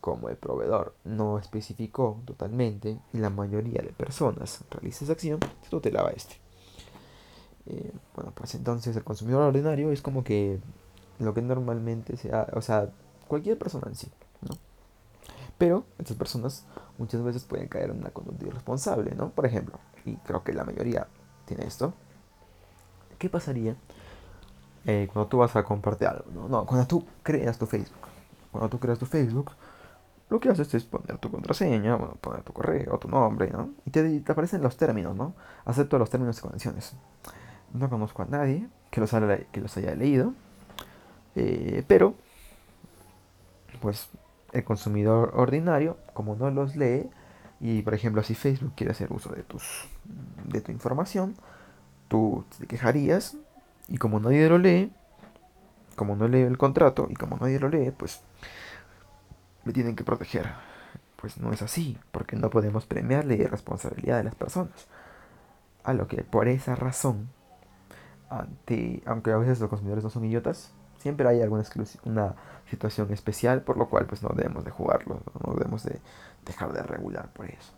como 0.00 0.28
el 0.28 0.36
proveedor 0.36 0.94
no 1.04 1.38
especificó 1.38 2.20
totalmente 2.24 2.98
y 3.12 3.18
la 3.18 3.28
mayoría 3.28 3.82
de 3.82 3.88
personas 3.88 4.60
realiza 4.70 5.04
esa 5.04 5.14
acción, 5.14 5.40
se 5.62 5.68
tutelaba 5.68 6.10
este. 6.10 6.36
Eh, 7.66 7.92
bueno, 8.14 8.32
pues 8.32 8.54
entonces 8.54 8.94
el 8.94 9.02
consumidor 9.02 9.42
ordinario 9.42 9.90
es 9.90 10.00
como 10.00 10.22
que 10.22 10.60
lo 11.18 11.34
que 11.34 11.42
normalmente 11.42 12.16
se 12.16 12.34
o 12.34 12.60
sea, 12.60 12.90
cualquier 13.28 13.58
persona 13.58 13.88
en 13.88 13.94
sí, 13.94 14.10
¿no? 14.42 14.56
Pero 15.58 15.84
estas 15.98 16.16
personas 16.16 16.66
muchas 16.98 17.22
veces 17.22 17.44
pueden 17.44 17.68
caer 17.68 17.90
en 17.90 17.98
una 17.98 18.10
conducta 18.10 18.46
irresponsable, 18.46 19.14
¿no? 19.14 19.30
Por 19.30 19.46
ejemplo, 19.46 19.78
y 20.04 20.16
creo 20.16 20.44
que 20.44 20.52
la 20.52 20.64
mayoría 20.64 21.08
tiene 21.46 21.64
esto, 21.64 21.94
¿qué 23.18 23.30
pasaría 23.30 23.76
eh, 24.84 25.08
cuando 25.12 25.28
tú 25.28 25.38
vas 25.38 25.56
a 25.56 25.64
compartir 25.64 26.08
algo? 26.08 26.24
¿no? 26.32 26.48
no, 26.48 26.66
cuando 26.66 26.86
tú 26.86 27.04
creas 27.22 27.58
tu 27.58 27.66
Facebook. 27.66 28.06
Cuando 28.52 28.68
tú 28.68 28.78
creas 28.78 28.98
tu 28.98 29.06
Facebook, 29.06 29.52
lo 30.28 30.40
que 30.40 30.48
haces 30.48 30.72
es 30.74 30.84
poner 30.84 31.18
tu 31.18 31.30
contraseña, 31.30 31.96
bueno, 31.96 32.14
poner 32.20 32.42
tu 32.42 32.52
correo, 32.52 32.98
tu 32.98 33.08
nombre, 33.08 33.50
¿no? 33.50 33.70
Y 33.84 33.90
te, 33.90 34.22
aparecen 34.26 34.62
los 34.62 34.76
términos, 34.76 35.14
¿no? 35.14 35.34
Acepto 35.64 35.98
los 35.98 36.10
términos 36.10 36.38
y 36.38 36.42
condiciones. 36.42 36.94
No 37.72 37.88
conozco 37.88 38.22
a 38.22 38.26
nadie 38.26 38.68
que 38.90 39.00
los 39.00 39.10
que 39.10 39.60
los 39.60 39.76
haya 39.76 39.94
leído, 39.94 40.32
eh, 41.36 41.84
pero, 41.86 42.14
pues, 43.80 44.08
el 44.52 44.64
consumidor 44.64 45.32
ordinario, 45.34 45.98
como 46.14 46.34
no 46.34 46.50
los 46.50 46.76
lee, 46.76 47.08
y 47.60 47.82
por 47.82 47.94
ejemplo, 47.94 48.22
si 48.22 48.34
Facebook 48.34 48.72
quiere 48.74 48.92
hacer 48.92 49.12
uso 49.12 49.30
de, 49.30 49.42
tus, 49.42 49.62
de 50.44 50.60
tu 50.62 50.72
información, 50.72 51.34
tú 52.08 52.44
te 52.58 52.66
quejarías, 52.66 53.36
y 53.88 53.98
como 53.98 54.18
nadie 54.18 54.48
lo 54.48 54.58
lee, 54.58 54.92
como 55.94 56.16
no 56.16 56.26
lee 56.26 56.40
el 56.40 56.58
contrato, 56.58 57.06
y 57.10 57.14
como 57.14 57.36
nadie 57.36 57.60
lo 57.60 57.68
lee, 57.68 57.90
pues 57.90 58.22
me 59.64 59.72
tienen 59.72 59.94
que 59.94 60.04
proteger. 60.04 60.46
Pues 61.16 61.38
no 61.38 61.52
es 61.52 61.62
así, 61.62 61.98
porque 62.12 62.36
no 62.36 62.50
podemos 62.50 62.86
premiar 62.86 63.24
la 63.24 63.34
irresponsabilidad 63.34 64.18
de 64.18 64.24
las 64.24 64.34
personas. 64.34 64.86
A 65.82 65.92
lo 65.92 66.08
que 66.08 66.22
por 66.22 66.48
esa 66.48 66.76
razón, 66.76 67.28
ante, 68.28 69.02
aunque 69.06 69.32
a 69.32 69.36
veces 69.36 69.60
los 69.60 69.68
consumidores 69.68 70.04
no 70.04 70.10
son 70.10 70.24
idiotas, 70.24 70.72
siempre 71.06 71.28
hay 71.28 71.40
alguna 71.40 71.62
una 72.02 72.34
situación 72.68 73.12
especial 73.12 73.62
por 73.62 73.76
lo 73.76 73.88
cual 73.88 74.06
pues 74.06 74.24
no 74.24 74.30
debemos 74.30 74.64
de 74.64 74.72
jugarlo, 74.72 75.20
no 75.46 75.54
debemos 75.54 75.84
de 75.84 76.00
dejar 76.44 76.72
de 76.72 76.82
regular 76.82 77.32
por 77.32 77.46
eso. 77.46 77.72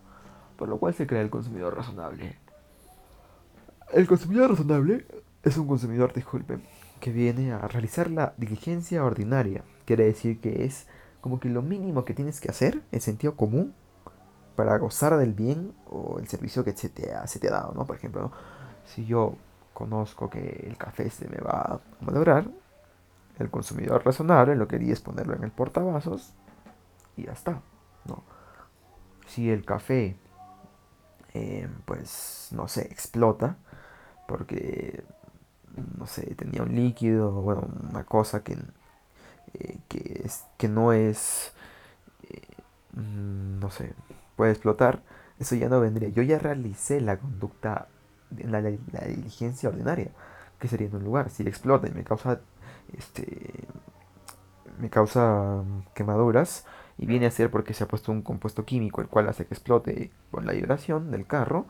Por 0.57 0.67
lo 0.67 0.79
cual 0.79 0.95
se 0.95 1.05
crea 1.05 1.21
el 1.21 1.29
consumidor 1.29 1.75
razonable. 1.75 2.39
El 3.93 4.07
consumidor 4.07 4.49
razonable 4.49 5.05
es 5.43 5.57
un 5.57 5.67
consumidor, 5.67 6.11
disculpe, 6.11 6.57
que 6.99 7.11
viene 7.11 7.53
a 7.53 7.67
realizar 7.67 8.09
la 8.09 8.33
diligencia 8.37 9.05
ordinaria. 9.05 9.63
Quiere 9.85 10.05
decir 10.05 10.41
que 10.41 10.65
es 10.65 10.87
como 11.21 11.39
que 11.39 11.49
lo 11.49 11.61
mínimo 11.61 12.05
que 12.05 12.15
tienes 12.15 12.41
que 12.41 12.49
hacer 12.49 12.81
en 12.91 13.01
sentido 13.01 13.35
común 13.35 13.75
para 14.55 14.75
gozar 14.79 15.15
del 15.17 15.33
bien 15.33 15.75
o 15.87 16.17
el 16.17 16.27
servicio 16.27 16.63
que 16.63 16.75
se 16.75 16.89
te 16.89 17.13
ha, 17.13 17.27
se 17.27 17.37
te 17.37 17.47
ha 17.49 17.51
dado, 17.51 17.73
¿no? 17.75 17.85
Por 17.85 17.95
ejemplo, 17.95 18.31
si 18.85 19.05
yo 19.05 19.35
conozco 19.75 20.31
que 20.31 20.65
el 20.67 20.77
café 20.77 21.11
se 21.11 21.29
me 21.29 21.37
va 21.37 21.61
a 21.61 21.79
malograr, 22.01 22.49
el 23.39 23.49
consumidor 23.49 24.05
razonable 24.05 24.55
lo 24.55 24.67
que 24.67 24.75
haría 24.75 24.93
es 24.93 25.01
ponerlo 25.01 25.35
en 25.35 25.43
el 25.43 25.51
portavasos 25.51 26.33
y 27.17 27.23
ya 27.25 27.31
está, 27.31 27.61
¿no? 28.05 28.23
Si 29.27 29.49
el 29.49 29.65
café, 29.65 30.17
eh, 31.33 31.67
pues, 31.85 32.49
no 32.51 32.67
sé, 32.67 32.81
explota, 32.91 33.57
porque, 34.27 35.03
no 35.97 36.05
sé, 36.05 36.35
tenía 36.35 36.63
un 36.63 36.75
líquido, 36.75 37.31
bueno, 37.31 37.67
una 37.89 38.03
cosa 38.03 38.43
que 38.43 38.57
eh, 39.53 39.79
que, 39.87 40.21
es, 40.25 40.45
que 40.57 40.67
no 40.67 40.93
es, 40.93 41.53
eh, 42.29 42.41
mm, 42.93 43.59
no 43.59 43.71
sé, 43.71 43.93
puede 44.35 44.51
explotar, 44.51 45.01
eso 45.39 45.55
ya 45.55 45.69
no 45.69 45.79
vendría. 45.79 46.09
Yo 46.09 46.21
ya 46.23 46.39
realicé 46.39 47.01
la 47.01 47.17
conducta, 47.17 47.87
la, 48.37 48.61
la, 48.61 48.69
diligencia 49.07 49.69
ordinaria, 49.69 50.11
que 50.59 50.67
sería 50.67 50.87
en 50.87 50.95
un 50.95 51.03
lugar. 51.03 51.29
Si 51.29 51.43
explota 51.43 51.87
y 51.87 51.91
me 51.91 52.03
causa, 52.03 52.41
este, 52.97 53.67
me 54.79 54.89
causa 54.89 55.63
mm, 55.63 55.93
quemaduras, 55.93 56.65
y 56.97 57.05
viene 57.05 57.25
a 57.25 57.31
ser 57.31 57.49
porque 57.49 57.73
se 57.73 57.85
ha 57.85 57.87
puesto 57.87 58.11
un 58.11 58.21
compuesto 58.21 58.65
químico 58.65 59.01
el 59.01 59.07
cual 59.07 59.29
hace 59.29 59.45
que 59.45 59.53
explote 59.53 60.11
con 60.31 60.45
la 60.45 60.51
vibración 60.51 61.11
del 61.11 61.25
carro, 61.25 61.65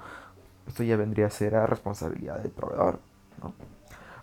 esto 0.67 0.83
ya 0.83 0.97
vendría 0.97 1.27
a 1.27 1.29
ser 1.29 1.55
a 1.55 1.67
responsabilidad 1.67 2.39
del 2.39 2.51
proveedor, 2.51 2.99
¿no? 3.41 3.53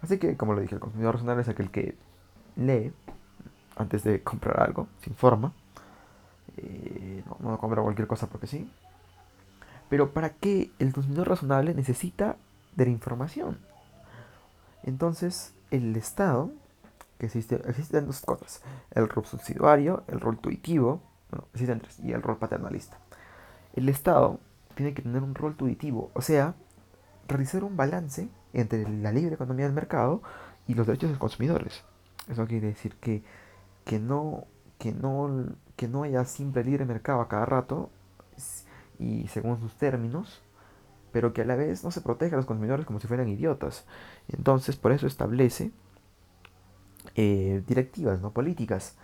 Así 0.03 0.19
que, 0.19 0.37
como 0.37 0.55
lo 0.55 0.61
dije, 0.61 0.75
el 0.75 0.81
consumidor 0.81 1.15
racional 1.15 1.41
es 1.41 1.49
aquel 1.49 1.71
que 1.71 1.97
lee 2.57 2.93
antes 3.77 4.05
de 4.05 4.23
comprar 4.23 4.61
algo, 4.61 4.89
se 5.01 5.11
informa. 5.11 5.53
Eh, 6.57 7.23
no, 7.27 7.51
no 7.51 7.59
compra 7.59 7.83
cualquier 7.83 8.07
cosa 8.07 8.27
porque 8.27 8.47
sí. 8.47 8.71
Pero 9.89 10.13
¿para 10.13 10.31
qué 10.31 10.71
el 10.79 10.93
consumidor 10.93 11.29
razonable 11.29 11.75
necesita 11.75 12.37
de 12.75 12.87
la 12.87 12.91
información? 12.91 13.59
Entonces, 14.83 15.55
el 15.71 15.97
Estado, 15.97 16.51
que 17.19 17.27
existe, 17.27 17.61
existen 17.67 18.07
dos 18.07 18.21
cosas, 18.21 18.63
el 18.91 19.09
rol 19.09 19.25
subsidiario, 19.25 20.05
el 20.09 20.21
rol 20.21 20.39
tuitivo, 20.39 21.03
bueno, 21.31 21.47
existen 21.53 21.81
tres, 21.81 21.99
y 22.01 22.13
el 22.13 22.23
rol 22.23 22.39
paternalista. 22.39 22.99
El 23.75 23.89
Estado 23.89 24.41
tiene 24.75 24.95
que 24.95 25.03
tener 25.03 25.23
un 25.23 25.35
rol 25.35 25.57
tuitivo, 25.57 26.11
o 26.15 26.23
sea, 26.23 26.55
realizar 27.29 27.65
un 27.65 27.77
balance 27.77 28.29
entre 28.53 28.89
la 28.89 29.13
libre 29.13 29.35
economía 29.35 29.67
del 29.67 29.75
mercado 29.75 30.23
y 30.67 30.75
los 30.75 30.87
derechos 30.87 31.09
de 31.09 31.15
los 31.15 31.21
consumidores. 31.21 31.83
Eso 32.29 32.47
quiere 32.47 32.69
decir 32.69 32.97
que 32.97 33.23
que 33.87 34.01
no, 34.01 34.47
que 34.79 34.93
no, 34.93 35.47
que 35.77 35.89
no 35.89 36.03
haya 36.03 36.25
simple 36.27 36.65
libre 36.65 36.85
mercado 36.85 37.23
a 37.23 37.29
cada 37.29 37.47
rato 37.47 37.89
y 38.99 39.29
según 39.29 39.61
sus 39.61 39.75
términos, 39.77 40.43
pero 41.13 41.33
que 41.33 41.43
a 41.43 41.45
la 41.47 41.55
vez 41.55 41.85
no 41.85 41.91
se 41.93 42.03
proteja 42.03 42.35
a 42.35 42.39
los 42.39 42.47
consumidores 42.47 42.85
como 42.85 43.01
si 43.01 43.07
fueran 43.07 43.29
idiotas. 43.29 43.87
Entonces, 44.29 44.77
por 44.77 44.93
eso 44.93 45.07
establece 45.07 45.71
eh, 47.17 47.63
directivas, 47.67 48.21
no 48.21 48.31
políticas, 48.31 48.97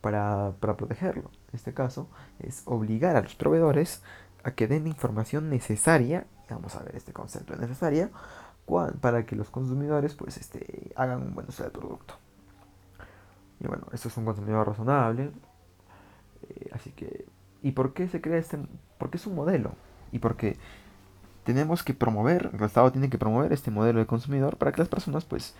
para, 0.00 0.52
para 0.60 0.76
protegerlo. 0.76 1.30
En 1.48 1.56
este 1.56 1.74
caso, 1.74 2.08
es 2.38 2.62
obligar 2.64 3.16
a 3.16 3.22
los 3.22 3.34
proveedores 3.34 4.02
a 4.44 4.52
que 4.52 4.68
den 4.68 4.86
información 4.86 5.50
necesaria, 5.50 6.26
vamos 6.48 6.76
a 6.76 6.82
ver 6.84 6.94
este 6.94 7.12
concepto 7.12 7.56
necesaria, 7.56 8.10
para 9.00 9.26
que 9.26 9.36
los 9.36 9.50
consumidores 9.50 10.14
pues 10.14 10.36
este, 10.36 10.92
hagan 10.96 11.22
un 11.22 11.34
buen 11.34 11.48
uso 11.48 11.62
del 11.62 11.72
producto. 11.72 12.14
Y 13.60 13.66
bueno, 13.66 13.86
esto 13.92 14.08
es 14.08 14.16
un 14.16 14.24
consumidor 14.24 14.66
razonable. 14.66 15.30
Eh, 16.48 16.70
así 16.72 16.90
que, 16.90 17.26
¿y 17.62 17.72
por 17.72 17.94
qué 17.94 18.08
se 18.08 18.20
crea 18.20 18.38
este? 18.38 18.58
Porque 18.98 19.16
es 19.16 19.26
un 19.26 19.34
modelo. 19.34 19.72
Y 20.12 20.18
porque 20.18 20.56
tenemos 21.44 21.82
que 21.82 21.94
promover, 21.94 22.50
el 22.52 22.62
Estado 22.62 22.90
tiene 22.92 23.08
que 23.08 23.18
promover 23.18 23.52
este 23.52 23.70
modelo 23.70 24.00
de 24.00 24.06
consumidor 24.06 24.56
para 24.56 24.72
que 24.72 24.80
las 24.80 24.88
personas 24.88 25.24
pues 25.24 25.54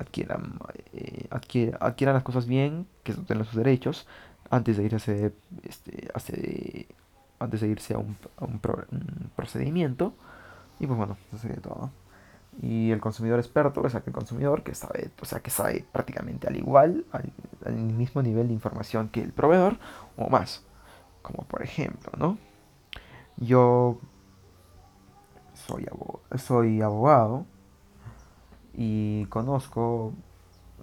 adquieran, 0.00 0.58
eh, 0.92 1.26
adquieran, 1.30 2.14
las 2.14 2.22
cosas 2.22 2.46
bien, 2.46 2.86
que 3.02 3.12
tengan 3.12 3.44
sus 3.44 3.56
derechos, 3.56 4.06
antes 4.50 4.76
de 4.76 4.84
ir 4.84 4.94
a 4.94 4.96
hacer, 4.96 5.34
este, 5.62 6.08
antes 7.38 7.60
de 7.60 7.68
irse 7.68 7.94
a 7.94 7.98
un, 7.98 8.16
procedimiento. 9.36 10.14
Y 10.78 10.86
pues 10.86 10.96
bueno, 10.96 11.16
eso 11.28 11.38
sería 11.38 11.58
todo. 11.58 11.90
Y 12.62 12.90
el 12.90 13.00
consumidor 13.00 13.38
experto 13.38 13.86
es 13.86 13.94
aquel 13.94 14.12
consumidor 14.12 14.62
que 14.62 14.74
sabe, 14.74 15.10
o 15.20 15.24
sea, 15.24 15.40
que 15.40 15.50
sabe 15.50 15.84
prácticamente 15.92 16.48
al 16.48 16.56
igual, 16.56 17.04
al, 17.12 17.32
al 17.64 17.74
mismo 17.76 18.22
nivel 18.22 18.48
de 18.48 18.54
información 18.54 19.08
que 19.08 19.22
el 19.22 19.32
proveedor 19.32 19.78
o 20.16 20.28
más. 20.28 20.64
Como 21.22 21.44
por 21.44 21.62
ejemplo, 21.62 22.10
¿no? 22.18 22.38
Yo 23.36 24.00
soy, 25.54 25.86
soy 26.36 26.82
abogado 26.82 27.46
y 28.74 29.26
conozco 29.26 30.12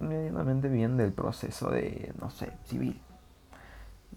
medianamente 0.00 0.68
bien 0.68 0.96
del 0.96 1.12
proceso 1.12 1.70
de, 1.70 2.12
no 2.20 2.30
sé, 2.30 2.52
civil. 2.64 3.00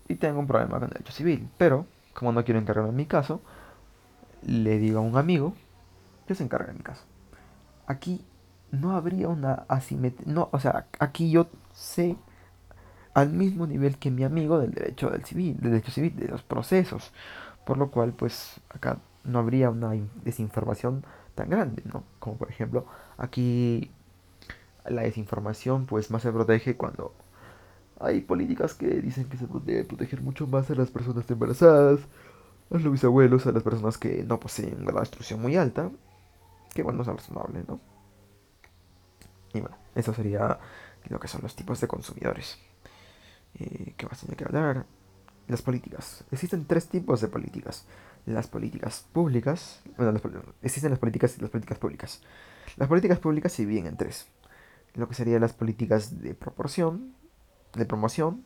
Y 0.07 0.15
tengo 0.15 0.39
un 0.39 0.47
problema 0.47 0.73
con 0.73 0.83
el 0.83 0.89
derecho 0.89 1.13
civil. 1.13 1.49
Pero, 1.57 1.85
como 2.13 2.31
no 2.31 2.43
quiero 2.43 2.59
encargarme 2.59 2.89
en 2.89 2.95
mi 2.95 3.05
caso, 3.05 3.41
le 4.43 4.77
digo 4.77 4.99
a 4.99 5.01
un 5.01 5.17
amigo 5.17 5.53
que 6.27 6.35
se 6.35 6.43
encargue 6.43 6.67
de 6.67 6.73
mi 6.73 6.83
caso. 6.83 7.03
Aquí 7.87 8.23
no 8.71 8.95
habría 8.95 9.27
una 9.29 9.65
asimetría. 9.67 10.31
No, 10.31 10.49
o 10.51 10.59
sea, 10.59 10.87
aquí 10.99 11.31
yo 11.31 11.47
sé 11.73 12.15
al 13.13 13.29
mismo 13.29 13.67
nivel 13.67 13.97
que 13.97 14.11
mi 14.11 14.23
amigo 14.23 14.59
del 14.59 14.71
derecho 14.71 15.09
del 15.09 15.25
civil, 15.25 15.57
del 15.59 15.71
derecho 15.71 15.91
civil, 15.91 16.15
de 16.15 16.27
los 16.27 16.43
procesos. 16.43 17.11
Por 17.65 17.77
lo 17.77 17.91
cual, 17.91 18.13
pues 18.13 18.59
acá 18.69 18.97
no 19.23 19.39
habría 19.39 19.69
una 19.69 19.91
desinformación 20.23 21.03
tan 21.35 21.49
grande, 21.49 21.83
¿no? 21.85 22.03
Como 22.19 22.37
por 22.37 22.49
ejemplo, 22.49 22.85
aquí 23.17 23.91
la 24.85 25.03
desinformación 25.03 25.85
pues 25.85 26.11
más 26.11 26.23
se 26.23 26.31
protege 26.31 26.75
cuando 26.77 27.13
hay 27.99 28.21
políticas 28.21 28.73
que 28.73 28.87
dicen 28.87 29.29
que 29.29 29.37
se 29.37 29.47
debe 29.65 29.85
proteger 29.85 30.21
mucho 30.21 30.47
más 30.47 30.69
a 30.71 30.75
las 30.75 30.89
personas 30.89 31.29
embarazadas, 31.29 31.99
a 32.71 32.77
los 32.77 32.91
bisabuelos, 32.91 33.45
a 33.45 33.51
las 33.51 33.63
personas 33.63 33.97
que 33.97 34.23
no 34.23 34.39
poseen 34.39 34.87
una 34.87 34.99
instrucción 34.99 35.41
muy 35.41 35.55
alta, 35.55 35.91
que 36.73 36.83
bueno, 36.83 37.01
es 37.01 37.07
razonable, 37.07 37.63
¿no? 37.67 37.79
Y 39.53 39.59
bueno, 39.59 39.75
eso 39.95 40.13
sería 40.13 40.57
lo 41.09 41.19
que 41.19 41.27
son 41.27 41.41
los 41.41 41.55
tipos 41.55 41.79
de 41.81 41.87
consumidores. 41.87 42.57
Eh, 43.59 43.93
¿Qué 43.97 44.05
más 44.05 44.19
tenía 44.19 44.37
que 44.37 44.45
hablar? 44.45 44.85
Las 45.47 45.61
políticas. 45.61 46.23
Existen 46.31 46.65
tres 46.65 46.87
tipos 46.87 47.21
de 47.21 47.27
políticas. 47.27 47.85
Las 48.25 48.47
políticas 48.47 49.07
públicas. 49.11 49.81
Bueno, 49.97 50.19
existen 50.61 50.91
las 50.91 50.99
políticas 50.99 51.41
las 51.41 51.49
políticas 51.49 51.79
públicas. 51.79 52.21
Las 52.77 52.87
políticas 52.87 53.19
públicas 53.19 53.51
se 53.51 53.63
dividen 53.63 53.87
en 53.87 53.97
tres. 53.97 54.27
Lo 54.93 55.07
que 55.07 55.15
serían 55.15 55.41
las 55.41 55.53
políticas 55.53 56.21
de 56.21 56.33
proporción, 56.33 57.15
de 57.73 57.85
promoción, 57.85 58.45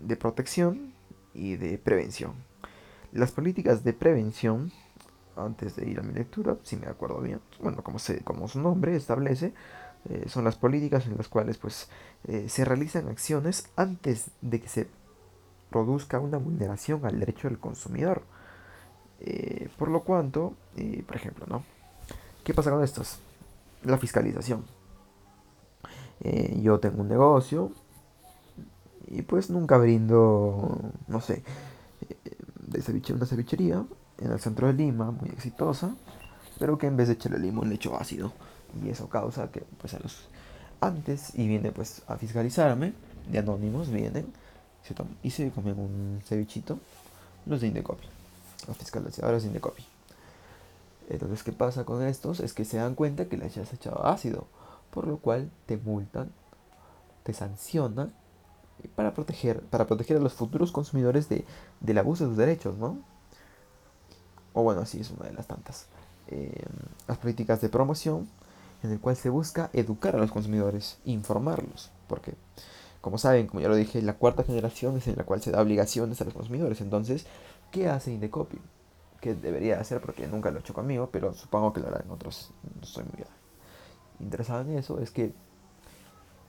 de 0.00 0.16
protección 0.16 0.94
y 1.34 1.56
de 1.56 1.78
prevención. 1.78 2.32
Las 3.12 3.32
políticas 3.32 3.84
de 3.84 3.92
prevención, 3.92 4.72
antes 5.36 5.76
de 5.76 5.88
ir 5.88 6.00
a 6.00 6.02
mi 6.02 6.12
lectura, 6.12 6.56
si 6.62 6.76
me 6.76 6.86
acuerdo 6.86 7.20
bien, 7.20 7.40
bueno, 7.60 7.82
como, 7.82 7.98
se, 7.98 8.20
como 8.22 8.48
su 8.48 8.60
nombre 8.60 8.96
establece, 8.96 9.52
eh, 10.08 10.24
son 10.28 10.44
las 10.44 10.56
políticas 10.56 11.06
en 11.06 11.16
las 11.16 11.28
cuales 11.28 11.58
pues, 11.58 11.88
eh, 12.24 12.48
se 12.48 12.64
realizan 12.64 13.08
acciones 13.08 13.70
antes 13.76 14.30
de 14.40 14.60
que 14.60 14.68
se 14.68 14.88
produzca 15.70 16.20
una 16.20 16.38
vulneración 16.38 17.04
al 17.06 17.18
derecho 17.18 17.48
del 17.48 17.58
consumidor. 17.58 18.22
Eh, 19.20 19.68
por 19.78 19.88
lo 19.88 20.00
cuanto, 20.00 20.54
eh, 20.76 21.02
por 21.06 21.16
ejemplo, 21.16 21.46
¿no? 21.48 21.64
¿Qué 22.42 22.52
pasa 22.52 22.70
con 22.70 22.82
estos? 22.82 23.18
La 23.82 23.98
fiscalización. 23.98 24.64
Eh, 26.20 26.58
yo 26.62 26.78
tengo 26.78 27.02
un 27.02 27.08
negocio 27.08 27.72
y 29.08 29.22
pues 29.22 29.50
nunca 29.50 29.76
brindo, 29.78 30.92
no 31.08 31.20
sé, 31.20 31.42
de 32.66 32.82
ceviche, 32.82 33.12
una 33.12 33.26
cevichería 33.26 33.84
en 34.18 34.32
el 34.32 34.40
centro 34.40 34.66
de 34.66 34.72
Lima, 34.72 35.10
muy 35.10 35.28
exitosa, 35.30 35.94
pero 36.58 36.78
que 36.78 36.86
en 36.86 36.96
vez 36.96 37.08
de 37.08 37.14
echarle 37.14 37.38
limón 37.38 37.68
le 37.68 37.74
echo 37.74 37.96
ácido. 37.96 38.32
Y 38.82 38.88
eso 38.88 39.08
causa 39.08 39.50
que 39.50 39.64
pues 39.80 39.94
a 39.94 40.00
los 40.00 40.28
antes 40.80 41.34
y 41.34 41.46
viene 41.46 41.72
pues 41.72 42.02
a 42.08 42.16
fiscalizarme, 42.16 42.92
de 43.30 43.38
anónimos 43.38 43.90
vienen 43.90 44.26
y 45.22 45.30
se 45.30 45.50
comen 45.50 45.78
un 45.78 46.20
cevichito 46.24 46.78
los 47.46 47.60
de 47.60 47.68
Indecopi, 48.64 48.68
los 48.68 48.76
fiscalizadores 48.76 49.42
de 49.42 49.48
Indecopi. 49.48 49.84
Entonces, 51.08 51.42
¿qué 51.42 51.52
pasa 51.52 51.84
con 51.84 52.02
estos? 52.02 52.40
Es 52.40 52.52
que 52.54 52.64
se 52.64 52.78
dan 52.78 52.94
cuenta 52.94 53.26
que 53.26 53.36
les 53.36 53.56
has 53.58 53.72
echado 53.72 54.06
ácido, 54.06 54.46
por 54.90 55.06
lo 55.06 55.18
cual 55.18 55.50
te 55.66 55.76
multan, 55.76 56.30
te 57.24 57.34
sancionan 57.34 58.12
para 58.96 59.14
proteger, 59.14 59.60
para 59.62 59.86
proteger 59.86 60.16
a 60.16 60.20
los 60.20 60.32
futuros 60.32 60.72
consumidores 60.72 61.28
de, 61.28 61.44
del 61.80 61.98
abuso 61.98 62.24
de 62.24 62.30
sus 62.30 62.38
derechos, 62.38 62.76
¿no? 62.76 62.98
O 64.52 64.62
bueno, 64.62 64.82
así 64.82 65.00
es 65.00 65.10
una 65.10 65.26
de 65.26 65.34
las 65.34 65.46
tantas. 65.46 65.86
Eh, 66.28 66.64
las 67.06 67.18
políticas 67.18 67.60
de 67.60 67.68
promoción, 67.68 68.28
en 68.82 68.92
el 68.92 69.00
cual 69.00 69.16
se 69.16 69.28
busca 69.28 69.70
educar 69.72 70.14
a 70.14 70.18
los 70.18 70.30
consumidores, 70.30 70.98
informarlos, 71.04 71.90
porque 72.08 72.34
como 73.04 73.18
saben, 73.18 73.46
como 73.48 73.60
ya 73.60 73.68
lo 73.68 73.76
dije, 73.76 74.00
la 74.00 74.14
cuarta 74.14 74.44
generación 74.44 74.96
es 74.96 75.06
en 75.08 75.16
la 75.16 75.24
cual 75.24 75.42
se 75.42 75.50
da 75.50 75.60
obligaciones 75.60 76.22
a 76.22 76.24
los 76.24 76.32
consumidores. 76.32 76.80
Entonces, 76.80 77.26
¿qué 77.74 77.88
hace 77.88 78.12
Indecopy? 78.12 78.60
¿Qué 79.20 79.34
debería 79.34 79.80
hacer? 79.80 80.00
Porque 80.00 80.28
nunca 80.28 80.52
lo 80.52 80.58
he 80.58 80.60
hecho 80.60 80.72
conmigo, 80.72 81.08
pero 81.10 81.34
supongo 81.34 81.72
que 81.72 81.80
lo 81.80 81.88
hará 81.88 82.02
en 82.04 82.10
otros. 82.10 82.52
No 82.62 82.82
estoy 82.82 83.02
muy 83.04 83.24
interesado 84.20 84.60
en 84.60 84.78
eso. 84.78 85.00
Es 85.00 85.10
que 85.10 85.32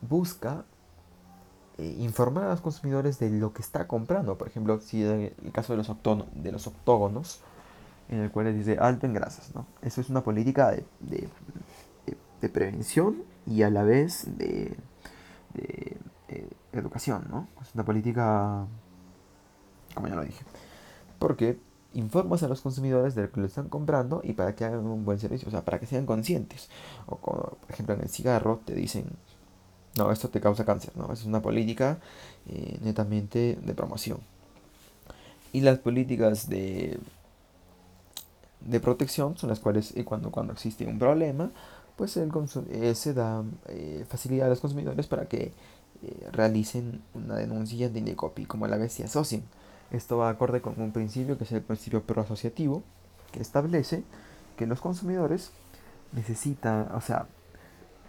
busca 0.02 0.66
eh, 1.80 1.96
informar 1.98 2.44
a 2.44 2.50
los 2.50 2.62
consumidores 2.62 3.18
de 3.18 3.32
lo 3.32 3.54
que 3.54 3.64
está 3.64 3.88
comprando. 3.88 4.38
Por 4.38 4.48
ejemplo, 4.48 4.80
si 4.82 5.04
en 5.04 5.34
el 5.44 5.52
caso 5.52 5.74
de 5.74 5.78
los, 5.78 5.92
de 6.36 6.52
los 6.52 6.68
octógonos, 6.68 7.42
en 8.10 8.20
el 8.20 8.30
cual 8.30 8.56
dice 8.56 8.78
alto 8.80 9.08
en 9.08 9.14
grasas, 9.14 9.56
¿no? 9.56 9.66
Eso 9.82 10.00
es 10.02 10.12
una 10.12 10.24
política 10.24 10.70
de, 10.72 10.86
de, 12.40 12.50
prevención 12.50 13.24
y 13.48 13.64
a 13.64 13.72
la 13.72 13.82
vez 13.82 14.38
de 14.38 14.78
eh, 15.56 15.98
educación, 16.74 17.26
¿no? 17.32 17.48
Es 17.64 17.74
una 17.74 17.84
política, 17.84 18.68
como 19.96 20.08
ya 20.08 20.14
lo 20.14 20.24
dije. 20.24 20.46
Porque 21.20 21.58
informas 21.94 22.44
a 22.44 22.48
los 22.48 22.62
consumidores 22.62 23.16
de 23.16 23.24
lo 23.24 23.32
que 23.32 23.40
lo 23.40 23.48
están 23.48 23.70
comprando 23.70 24.22
y 24.24 24.34
para 24.34 24.56
que 24.56 24.66
hagan 24.66 24.86
un 24.86 25.06
buen 25.06 25.20
servicio, 25.20 25.48
o 25.48 25.52
sea, 25.52 25.64
para 25.64 25.80
que 25.80 25.86
sean 25.86 26.06
conscientes. 26.06 26.70
O 27.08 27.18
por 27.18 27.58
ejemplo 27.70 27.96
en 27.96 28.02
el 28.02 28.10
cigarro 28.10 28.62
te 28.66 28.76
dicen, 28.76 29.06
no, 29.96 30.12
esto 30.12 30.30
te 30.30 30.42
causa 30.42 30.66
cáncer, 30.66 30.96
¿no? 30.98 31.12
Es 31.14 31.24
una 31.26 31.42
política 31.42 32.00
eh, 32.50 32.78
netamente 32.82 33.58
de 33.62 33.74
promoción. 33.74 34.20
Y 35.54 35.62
las 35.62 35.80
políticas 35.80 36.50
de, 36.50 37.00
de 38.60 38.80
protección 38.82 39.38
son 39.38 39.50
las 39.50 39.60
cuales 39.60 39.96
eh, 39.96 40.04
cuando, 40.04 40.32
cuando 40.32 40.52
existe 40.52 40.86
un 40.86 41.00
problema, 41.00 41.52
pues 41.96 42.18
el 42.18 42.30
se 42.94 43.14
da 43.14 43.42
facilidad 44.10 44.48
a 44.48 44.50
los 44.50 44.60
consumidores 44.60 45.08
para 45.08 45.30
que 45.30 45.54
eh, 46.04 46.30
realicen 46.32 47.02
una 47.14 47.36
denuncia 47.36 47.90
de 47.90 48.00
Indecopy 48.00 48.46
como 48.46 48.68
la 48.68 48.78
vez 48.78 48.94
se 48.94 49.06
asocien. 49.06 49.44
Esto 49.96 50.18
va 50.18 50.30
acorde 50.30 50.62
con 50.62 50.80
un 50.82 50.92
principio 50.92 51.38
que 51.38 51.46
es 51.46 51.52
el 51.54 51.62
principio 51.62 52.04
proasociativo, 52.04 52.84
que 53.32 53.42
establece 53.42 54.04
que 54.58 54.68
los 54.68 54.82
consumidores 54.82 55.52
necesitan, 56.12 56.90
o 56.94 57.00
sea, 57.00 57.28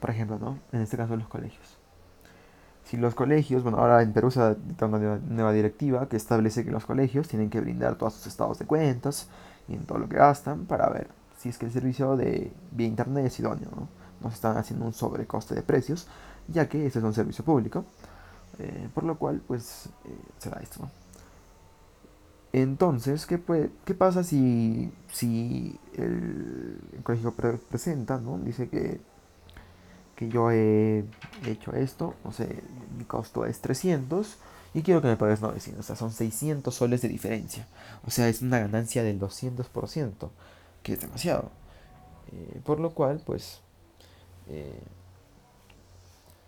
por 0.00 0.10
ejemplo, 0.10 0.38
¿no? 0.38 0.58
En 0.72 0.80
este 0.80 0.96
caso 0.96 1.16
los 1.16 1.28
colegios. 1.28 1.78
Si 2.84 2.96
los 2.96 3.14
colegios, 3.14 3.62
bueno, 3.62 3.78
ahora 3.78 4.02
en 4.02 4.12
Perú 4.12 4.30
se 4.30 4.40
ha 4.40 4.56
una 4.80 5.18
nueva 5.28 5.52
directiva 5.52 6.08
que 6.08 6.16
establece 6.16 6.64
que 6.64 6.70
los 6.72 6.86
colegios 6.86 7.28
tienen 7.28 7.50
que 7.50 7.60
brindar 7.60 7.96
todos 7.96 8.14
sus 8.14 8.26
estados 8.26 8.58
de 8.58 8.66
cuentas 8.66 9.28
y 9.68 9.74
en 9.74 9.84
todo 9.86 9.98
lo 9.98 10.08
que 10.08 10.16
gastan 10.16 10.66
para 10.66 10.88
ver 10.88 11.08
si 11.38 11.48
es 11.48 11.58
que 11.58 11.66
el 11.66 11.72
servicio 11.72 12.16
de 12.16 12.52
vía 12.72 12.86
internet 12.86 13.26
es 13.26 13.38
idóneo, 13.38 13.70
¿no? 13.74 13.88
No 14.20 14.30
se 14.30 14.36
están 14.36 14.56
haciendo 14.56 14.86
un 14.86 14.92
sobrecoste 14.92 15.54
de 15.54 15.62
precios, 15.62 16.08
ya 16.48 16.68
que 16.68 16.86
ese 16.86 16.98
es 16.98 17.04
un 17.04 17.14
servicio 17.14 17.44
público, 17.44 17.84
eh, 18.58 18.88
por 18.94 19.04
lo 19.04 19.16
cual 19.18 19.40
pues 19.46 19.86
eh, 20.04 20.18
se 20.38 20.50
da 20.50 20.58
esto. 20.60 20.88
Entonces, 22.56 23.26
¿qué, 23.26 23.36
puede, 23.36 23.68
¿qué 23.84 23.92
pasa 23.92 24.24
si, 24.24 24.90
el, 25.94 26.80
colegio 27.02 27.34
presenta, 27.34 28.16
¿no? 28.16 28.38
dice 28.38 28.70
que, 28.70 28.98
yo 30.30 30.50
he 30.50 31.04
hecho 31.44 31.74
esto, 31.74 32.14
no 32.24 32.32
sé, 32.32 32.62
mi 32.96 33.04
costo 33.04 33.44
es 33.44 33.60
300 33.60 34.38
y 34.72 34.80
quiero 34.80 35.02
que 35.02 35.08
me 35.08 35.16
pagues 35.18 35.42
900, 35.42 35.80
o 35.80 35.86
sea, 35.86 35.96
son 35.96 36.10
600 36.10 36.74
soles 36.74 37.02
de 37.02 37.08
diferencia, 37.08 37.66
o 38.06 38.10
sea, 38.10 38.26
es 38.26 38.40
una 38.40 38.58
ganancia 38.58 39.02
del 39.02 39.20
200%, 39.20 40.30
que 40.82 40.94
es 40.94 41.00
demasiado. 41.00 41.50
Eh, 42.32 42.62
por 42.64 42.80
lo 42.80 42.94
cual, 42.94 43.20
pues, 43.26 43.60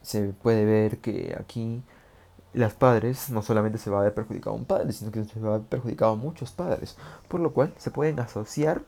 se 0.01 0.23
puede 0.33 0.65
ver 0.65 1.01
que 1.01 1.37
aquí 1.39 1.83
las 2.55 2.75
padres 2.75 3.31
no 3.31 3.43
solamente 3.43 3.79
se 3.79 3.91
va 3.91 4.01
a 4.01 4.05
ver 4.05 4.15
perjudicado 4.15 4.57
un 4.57 4.65
padre, 4.65 4.93
sino 4.93 5.11
que 5.11 5.25
se 5.25 5.41
va 5.41 5.55
a 5.55 5.59
ver 5.59 5.67
perjudicado 5.67 6.13
a 6.13 6.17
muchos 6.17 6.51
padres, 6.51 6.97
por 7.29 7.41
lo 7.41 7.53
cual 7.53 7.75
se 7.77 7.91
pueden 7.91 8.19
asociar 8.21 8.83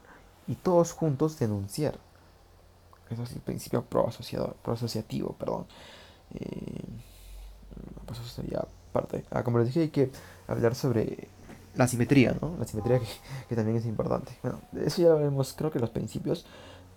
y 0.46 0.54
todos 0.54 0.92
juntos 0.92 1.38
denunciar. 1.38 1.98
Eso 3.10 3.24
es 3.24 3.32
el 3.32 3.40
principio 3.40 3.82
pro-asociativo, 3.82 5.34
perdón. 5.38 5.66
Eh, 6.34 6.84
pues 8.06 8.20
eso 8.20 8.28
sería 8.28 8.64
parte. 8.92 9.24
Ah, 9.30 9.42
como 9.42 9.58
les 9.58 9.68
dije, 9.68 9.80
hay 9.80 9.88
que 9.90 10.10
hablar 10.46 10.74
sobre 10.74 11.28
la 11.74 11.88
simetría, 11.88 12.36
¿no? 12.40 12.56
La 12.58 12.66
simetría 12.66 13.00
que, 13.48 13.56
también 13.56 13.76
es 13.76 13.86
importante. 13.86 14.32
Bueno, 14.42 14.60
eso 14.84 15.02
ya 15.02 15.08
lo 15.08 15.18
vemos, 15.18 15.52
creo 15.52 15.70
que 15.70 15.78
los 15.78 15.90
principios. 15.90 16.46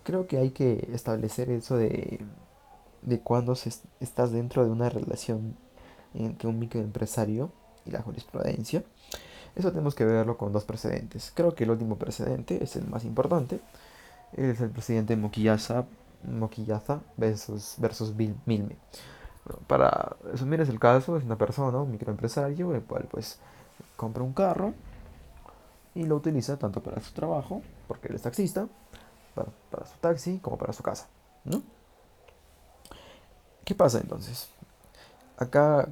Creo 0.03 0.27
que 0.27 0.37
hay 0.37 0.51
que 0.51 0.89
establecer 0.93 1.49
eso 1.49 1.77
de, 1.77 2.19
de 3.01 3.19
cuando 3.19 3.55
se, 3.55 3.71
estás 3.99 4.31
dentro 4.31 4.65
de 4.65 4.71
una 4.71 4.89
relación 4.89 5.55
entre 6.13 6.47
un 6.47 6.59
microempresario 6.59 7.51
y 7.85 7.91
la 7.91 8.01
jurisprudencia. 8.01 8.83
Eso 9.55 9.69
tenemos 9.69 9.93
que 9.93 10.05
verlo 10.05 10.37
con 10.37 10.51
dos 10.51 10.63
precedentes. 10.63 11.31
Creo 11.35 11.53
que 11.53 11.63
el 11.63 11.71
último 11.71 11.97
precedente 11.97 12.63
es 12.63 12.75
el 12.75 12.87
más 12.87 13.05
importante. 13.05 13.59
Es 14.33 14.61
el 14.61 14.69
presidente 14.69 15.15
Moquillaza, 15.15 15.85
Moquillaza 16.23 17.01
versus, 17.17 17.75
versus 17.77 18.15
Bill 18.15 18.35
Milme. 18.45 18.77
para 19.67 20.15
resumir 20.23 20.61
es 20.61 20.69
el 20.69 20.79
caso, 20.79 21.17
es 21.17 21.23
una 21.23 21.37
persona, 21.37 21.77
un 21.79 21.91
microempresario, 21.91 22.73
el 22.73 22.81
cual 22.83 23.07
pues 23.11 23.39
compra 23.95 24.23
un 24.23 24.33
carro 24.33 24.73
y 25.95 26.03
lo 26.05 26.15
utiliza 26.15 26.57
tanto 26.57 26.81
para 26.81 27.01
su 27.01 27.13
trabajo, 27.13 27.61
porque 27.87 28.07
él 28.07 28.15
es 28.15 28.21
taxista, 28.21 28.67
para, 29.35 29.85
su 29.85 29.97
taxi, 29.99 30.39
como 30.39 30.57
para 30.57 30.73
su 30.73 30.81
casa. 30.81 31.07
¿no? 31.43 31.61
¿Qué 33.63 33.75
pasa 33.75 33.99
entonces? 33.99 34.49
Acá 35.37 35.87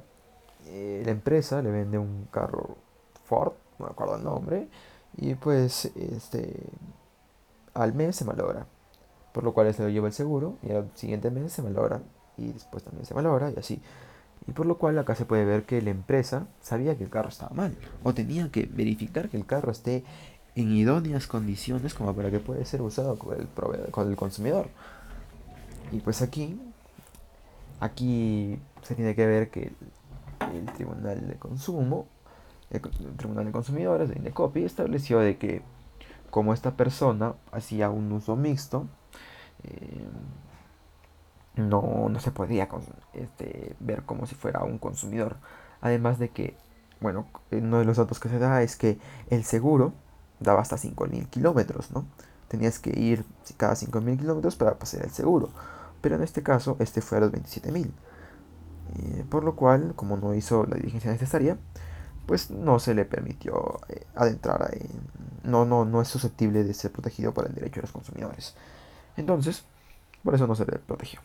eh, 0.66 1.02
la 1.04 1.10
empresa 1.10 1.62
le 1.62 1.70
vende 1.70 1.98
un 1.98 2.26
carro 2.30 2.76
Ford, 3.24 3.52
no 3.78 3.86
me 3.86 3.92
acuerdo 3.92 4.16
el 4.16 4.24
nombre, 4.24 4.68
y 5.16 5.34
pues 5.34 5.86
este 5.96 6.54
al 7.74 7.94
mes 7.94 8.16
se 8.16 8.24
malogra, 8.24 8.66
por 9.32 9.44
lo 9.44 9.52
cual 9.54 9.72
se 9.74 9.82
lo 9.82 9.88
lleva 9.88 10.08
el 10.08 10.12
seguro 10.12 10.56
y 10.62 10.72
al 10.72 10.90
siguiente 10.94 11.30
mes 11.30 11.52
se 11.52 11.62
malogra 11.62 12.02
y 12.36 12.52
después 12.52 12.82
también 12.82 13.06
se 13.06 13.14
malogra 13.14 13.50
y 13.50 13.58
así. 13.58 13.80
Y 14.46 14.52
por 14.52 14.66
lo 14.66 14.76
cual 14.76 14.98
acá 14.98 15.14
se 15.14 15.24
puede 15.24 15.44
ver 15.44 15.64
que 15.64 15.80
la 15.82 15.90
empresa 15.90 16.46
sabía 16.60 16.96
que 16.96 17.04
el 17.04 17.10
carro 17.10 17.28
estaba 17.28 17.54
mal 17.54 17.76
o 18.02 18.12
tenía 18.12 18.50
que 18.50 18.66
verificar 18.66 19.28
que 19.28 19.36
el 19.36 19.46
carro 19.46 19.70
esté 19.70 20.04
en 20.54 20.72
idóneas 20.72 21.26
condiciones 21.26 21.94
como 21.94 22.14
para 22.14 22.30
que 22.30 22.40
pueda 22.40 22.64
ser 22.64 22.82
usado 22.82 23.18
con 23.18 23.38
el, 23.38 23.48
con 23.90 24.10
el 24.10 24.16
consumidor. 24.16 24.68
Y 25.92 26.00
pues 26.00 26.22
aquí, 26.22 26.60
aquí 27.80 28.58
se 28.82 28.94
tiene 28.94 29.14
que 29.14 29.26
ver 29.26 29.50
que 29.50 29.72
el 30.56 30.66
Tribunal 30.72 31.26
de 31.28 31.36
Consumo 31.36 32.06
el 32.72 33.16
Tribunal 33.16 33.44
de 33.44 33.52
Consumidores 33.52 34.08
de 34.08 34.16
Indecopi 34.16 34.64
estableció 34.64 35.18
de 35.18 35.36
que 35.36 35.62
como 36.30 36.54
esta 36.54 36.76
persona 36.76 37.34
hacía 37.52 37.90
un 37.90 38.10
uso 38.12 38.36
mixto, 38.36 38.86
eh, 39.64 40.08
no, 41.56 42.08
no, 42.08 42.20
se 42.20 42.30
podía 42.30 42.68
este, 43.12 43.76
ver 43.80 44.04
como 44.04 44.26
si 44.26 44.34
fuera 44.34 44.64
un 44.64 44.78
consumidor. 44.78 45.36
Además 45.82 46.18
de 46.18 46.30
que, 46.30 46.56
bueno, 47.00 47.26
uno 47.50 47.78
de 47.78 47.84
los 47.84 47.98
datos 47.98 48.18
que 48.18 48.30
se 48.30 48.38
da 48.38 48.62
es 48.62 48.76
que 48.76 48.98
el 49.28 49.44
seguro 49.44 49.92
daba 50.40 50.62
hasta 50.62 50.76
5.000 50.76 51.28
kilómetros, 51.28 51.90
¿no? 51.90 52.06
Tenías 52.48 52.78
que 52.78 52.98
ir 52.98 53.26
cada 53.58 53.74
5.000 53.74 54.18
kilómetros 54.18 54.56
para 54.56 54.78
pasar 54.78 55.02
el 55.02 55.10
seguro. 55.10 55.50
Pero 56.00 56.16
en 56.16 56.22
este 56.22 56.42
caso, 56.42 56.76
este 56.78 57.02
fue 57.02 57.18
a 57.18 57.20
los 57.20 57.32
27.000. 57.32 57.90
Eh, 58.98 59.24
por 59.30 59.44
lo 59.44 59.56
cual, 59.56 59.94
como 59.96 60.16
no 60.16 60.34
hizo 60.34 60.66
la 60.66 60.76
diligencia 60.76 61.10
necesaria, 61.10 61.56
pues 62.26 62.50
no 62.50 62.78
se 62.78 62.94
le 62.94 63.04
permitió 63.04 63.80
eh, 63.88 64.06
adentrar 64.14 64.70
ahí. 64.72 64.88
No, 65.44 65.64
no, 65.64 65.84
no 65.84 66.02
es 66.02 66.08
susceptible 66.08 66.64
de 66.64 66.74
ser 66.74 66.92
protegido 66.92 67.34
por 67.34 67.46
el 67.46 67.54
derecho 67.54 67.76
de 67.76 67.82
los 67.82 67.92
consumidores. 67.92 68.54
Entonces, 69.16 69.64
por 70.24 70.34
eso 70.34 70.46
no 70.46 70.54
se 70.56 70.66
le 70.66 70.78
protegió. 70.78 71.20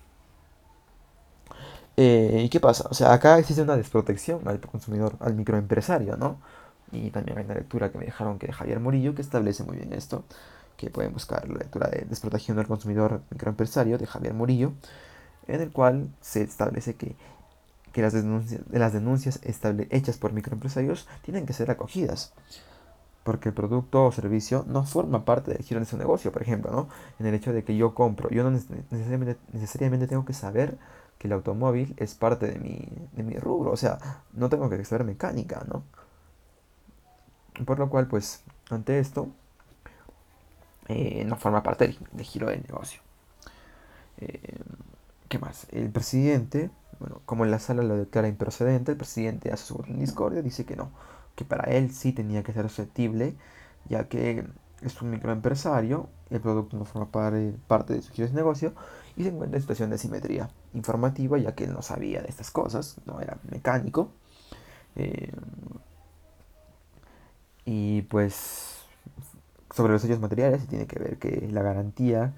Eh, 1.96 2.42
¿Y 2.46 2.50
qué 2.50 2.60
pasa? 2.60 2.88
O 2.90 2.94
sea, 2.94 3.14
acá 3.14 3.40
existe 3.40 3.62
una 3.62 3.76
desprotección 3.76 4.48
al 4.48 4.60
consumidor, 4.60 5.16
al 5.20 5.34
microempresario, 5.34 6.16
¿no? 6.18 6.40
Y 6.92 7.10
también 7.12 7.38
hay 7.40 7.46
una 7.46 7.56
lectura 7.56 7.92
que 7.92 7.98
me 7.98 8.06
dejaron 8.06 8.40
que 8.40 8.48
de 8.48 8.54
Javier 8.54 8.80
Murillo 8.80 9.16
que 9.16 9.22
establece 9.22 9.64
muy 9.64 9.78
bien 9.78 9.94
esto, 9.94 10.24
que 10.78 10.90
pueden 10.92 11.14
buscar 11.14 11.48
la 11.50 11.58
lectura 11.60 11.90
de 11.90 12.06
desprotección 12.06 12.58
del 12.58 12.68
consumidor 12.68 13.22
microempresario 13.32 13.98
de 13.98 14.06
Javier 14.08 14.34
Murillo, 14.34 14.74
en 15.48 15.62
el 15.62 15.72
cual 15.72 16.10
se 16.22 16.44
establece 16.44 16.96
que 16.96 17.16
que 17.98 18.04
las 18.04 18.94
denuncias, 18.94 19.40
hechas 19.90 20.18
por 20.18 20.32
microempresarios 20.32 21.08
tienen 21.24 21.48
que 21.48 21.54
ser 21.54 21.72
acogidas. 21.72 22.32
Porque 23.24 23.50
el 23.50 23.56
producto 23.56 24.06
o 24.06 24.12
servicio 24.12 24.66
no 24.68 24.84
forma 24.86 25.26
parte 25.26 25.52
del 25.52 25.64
giro 25.64 25.80
de 25.80 25.88
su 25.88 25.98
negocio, 25.98 26.32
por 26.32 26.44
ejemplo, 26.44 26.70
¿no? 26.72 26.90
En 27.18 27.26
el 27.26 27.34
hecho 27.34 27.54
de 27.54 27.64
que 27.64 27.76
yo 27.76 27.96
compro, 27.96 28.30
yo 28.30 28.44
no 28.44 28.52
necesariamente, 28.52 29.38
necesariamente 29.52 30.06
tengo 30.06 30.26
que 30.26 30.34
saber 30.34 30.78
que 31.18 31.26
el 31.26 31.34
automóvil 31.34 31.96
es 31.98 32.14
parte 32.14 32.46
de 32.46 32.60
mi, 32.60 32.88
de 33.14 33.24
mi 33.24 33.36
rubro, 33.40 33.72
o 33.72 33.78
sea, 33.78 33.98
no 34.32 34.48
tengo 34.48 34.70
que 34.70 34.86
saber 34.86 35.04
mecánica, 35.04 35.66
¿no? 35.68 35.82
Por 37.66 37.80
lo 37.80 37.90
cual, 37.90 38.06
pues, 38.06 38.44
ante 38.70 39.00
esto, 39.00 39.28
eh, 40.88 41.26
no 41.26 41.36
forma 41.36 41.64
parte 41.64 41.98
del, 42.12 42.26
giro 42.28 42.48
del 42.48 42.62
negocio. 42.62 43.02
Eh, 44.20 44.60
¿Qué 45.28 45.40
más? 45.40 45.66
El 45.72 45.90
presidente 45.90 46.70
bueno, 47.00 47.22
como 47.26 47.46
en 47.46 47.52
la 47.52 47.60
sala 47.60 47.84
lo 47.84 47.98
declara 47.98 48.28
improcedente, 48.28 48.92
el 48.92 48.98
presidente 48.98 49.52
hace 49.52 49.66
su 49.66 49.76
voto 49.76 49.90
en 49.90 50.00
discordia, 50.00 50.42
dice 50.42 50.66
que 50.66 50.76
no, 50.76 50.92
que 51.36 51.46
para 51.46 51.72
él 51.72 51.92
sí 51.92 52.14
tenía 52.14 52.44
que 52.44 52.54
ser 52.54 52.68
susceptible, 52.70 53.36
ya 53.88 54.08
que 54.08 54.46
es 54.82 55.02
un 55.02 55.10
microempresario, 55.12 56.10
el 56.30 56.42
producto 56.42 56.78
no 56.78 56.86
forma 56.86 57.10
parte 57.12 57.94
de 57.94 58.02
su 58.02 58.12
giro 58.12 58.28
de 58.28 58.34
negocio 58.34 58.74
y 59.16 59.24
se 59.24 59.30
encuentra 59.30 59.58
en 59.58 59.62
situación 59.62 59.90
de 59.90 59.96
asimetría 59.96 60.50
informativa, 60.74 61.38
ya 61.38 61.56
que 61.56 61.66
él 61.66 61.74
no 61.74 61.82
sabía 61.82 62.22
de 62.22 62.28
estas 62.28 62.52
cosas, 62.52 62.98
no 63.06 63.22
era 63.22 63.38
mecánico. 63.50 64.12
Eh, 64.96 65.32
y 67.66 68.04
pues 68.04 68.78
sobre 69.74 69.94
los 69.94 70.04
hechos 70.04 70.20
materiales 70.20 70.68
tiene 70.68 70.88
que 70.88 71.00
ver 71.00 71.18
que 71.18 71.48
la 71.52 71.62
garantía 71.62 72.34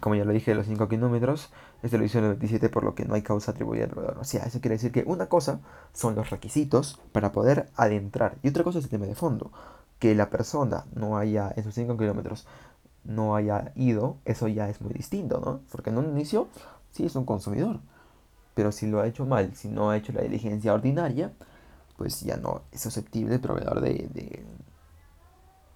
como 0.00 0.14
ya 0.14 0.24
lo 0.24 0.32
dije, 0.32 0.52
de 0.52 0.54
los 0.56 0.66
5 0.66 0.88
kilómetros, 0.88 1.50
es 1.82 1.90
de 1.90 1.98
lo 1.98 2.04
hizo 2.04 2.18
el 2.18 2.28
27, 2.28 2.68
por 2.68 2.84
lo 2.84 2.94
que 2.94 3.04
no 3.04 3.14
hay 3.14 3.22
causa 3.22 3.50
atribuida 3.50 3.84
al 3.84 3.90
proveedor. 3.90 4.18
O 4.18 4.24
sea, 4.24 4.44
eso 4.44 4.60
quiere 4.60 4.76
decir 4.76 4.92
que 4.92 5.04
una 5.06 5.26
cosa 5.26 5.60
son 5.92 6.14
los 6.14 6.30
requisitos 6.30 7.00
para 7.12 7.32
poder 7.32 7.68
adentrar, 7.76 8.38
y 8.42 8.48
otra 8.48 8.64
cosa 8.64 8.78
es 8.78 8.84
el 8.84 8.90
tema 8.90 9.06
de 9.06 9.14
fondo. 9.14 9.50
Que 9.98 10.14
la 10.14 10.30
persona 10.30 10.84
no 10.94 11.16
haya, 11.16 11.48
esos 11.56 11.74
5 11.74 11.96
kilómetros, 11.96 12.46
no 13.04 13.34
haya 13.34 13.72
ido, 13.74 14.18
eso 14.24 14.48
ya 14.48 14.68
es 14.68 14.80
muy 14.80 14.92
distinto, 14.92 15.40
¿no? 15.44 15.60
Porque 15.70 15.90
en 15.90 15.98
un 15.98 16.10
inicio 16.10 16.48
sí 16.92 17.04
es 17.04 17.16
un 17.16 17.24
consumidor, 17.24 17.80
pero 18.54 18.70
si 18.70 18.86
lo 18.86 19.00
ha 19.00 19.06
hecho 19.06 19.26
mal, 19.26 19.54
si 19.56 19.68
no 19.68 19.90
ha 19.90 19.96
hecho 19.96 20.12
la 20.12 20.22
diligencia 20.22 20.74
ordinaria, 20.74 21.32
pues 21.96 22.20
ya 22.20 22.36
no 22.36 22.62
es 22.70 22.80
susceptible 22.80 23.34
el 23.34 23.40
proveedor 23.40 23.80
de, 23.80 24.44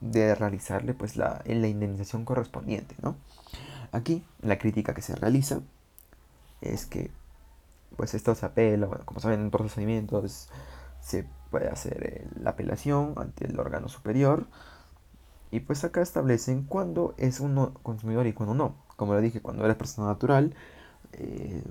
de 0.01 0.35
realizarle 0.35 0.95
pues 0.95 1.17
la, 1.17 1.43
la 1.45 1.69
indemnización 1.69 2.25
correspondiente, 2.25 2.95
¿no? 3.03 3.17
Aquí 3.93 4.25
la 4.43 4.59
crítica 4.59 4.95
que 4.95 5.03
se 5.03 5.15
realiza 5.15 5.61
es 6.61 6.87
que 6.87 7.11
pues 7.97 8.15
esto 8.15 8.35
se 8.35 8.47
apela, 8.47 8.87
bueno, 8.87 9.05
como 9.07 9.21
saben 9.21 9.41
en 9.41 9.51
procedimientos 9.51 10.49
se 11.01 11.27
puede 11.51 11.69
hacer 11.69 12.05
eh, 12.05 12.29
la 12.41 12.51
apelación 12.51 13.15
ante 13.17 13.47
el 13.47 13.59
órgano 13.59 13.89
superior 13.89 14.47
y 15.51 15.61
pues 15.61 15.85
acá 15.85 16.03
establecen 16.03 16.65
cuándo 16.65 17.15
es 17.17 17.41
uno 17.41 17.75
consumidor 17.83 18.27
y 18.27 18.33
cuándo 18.33 18.55
no. 18.55 18.75
Como 18.97 19.15
lo 19.15 19.21
dije, 19.21 19.41
cuando 19.41 19.65
eres 19.65 19.77
persona 19.77 20.09
natural, 20.09 20.55
eh, 21.13 21.63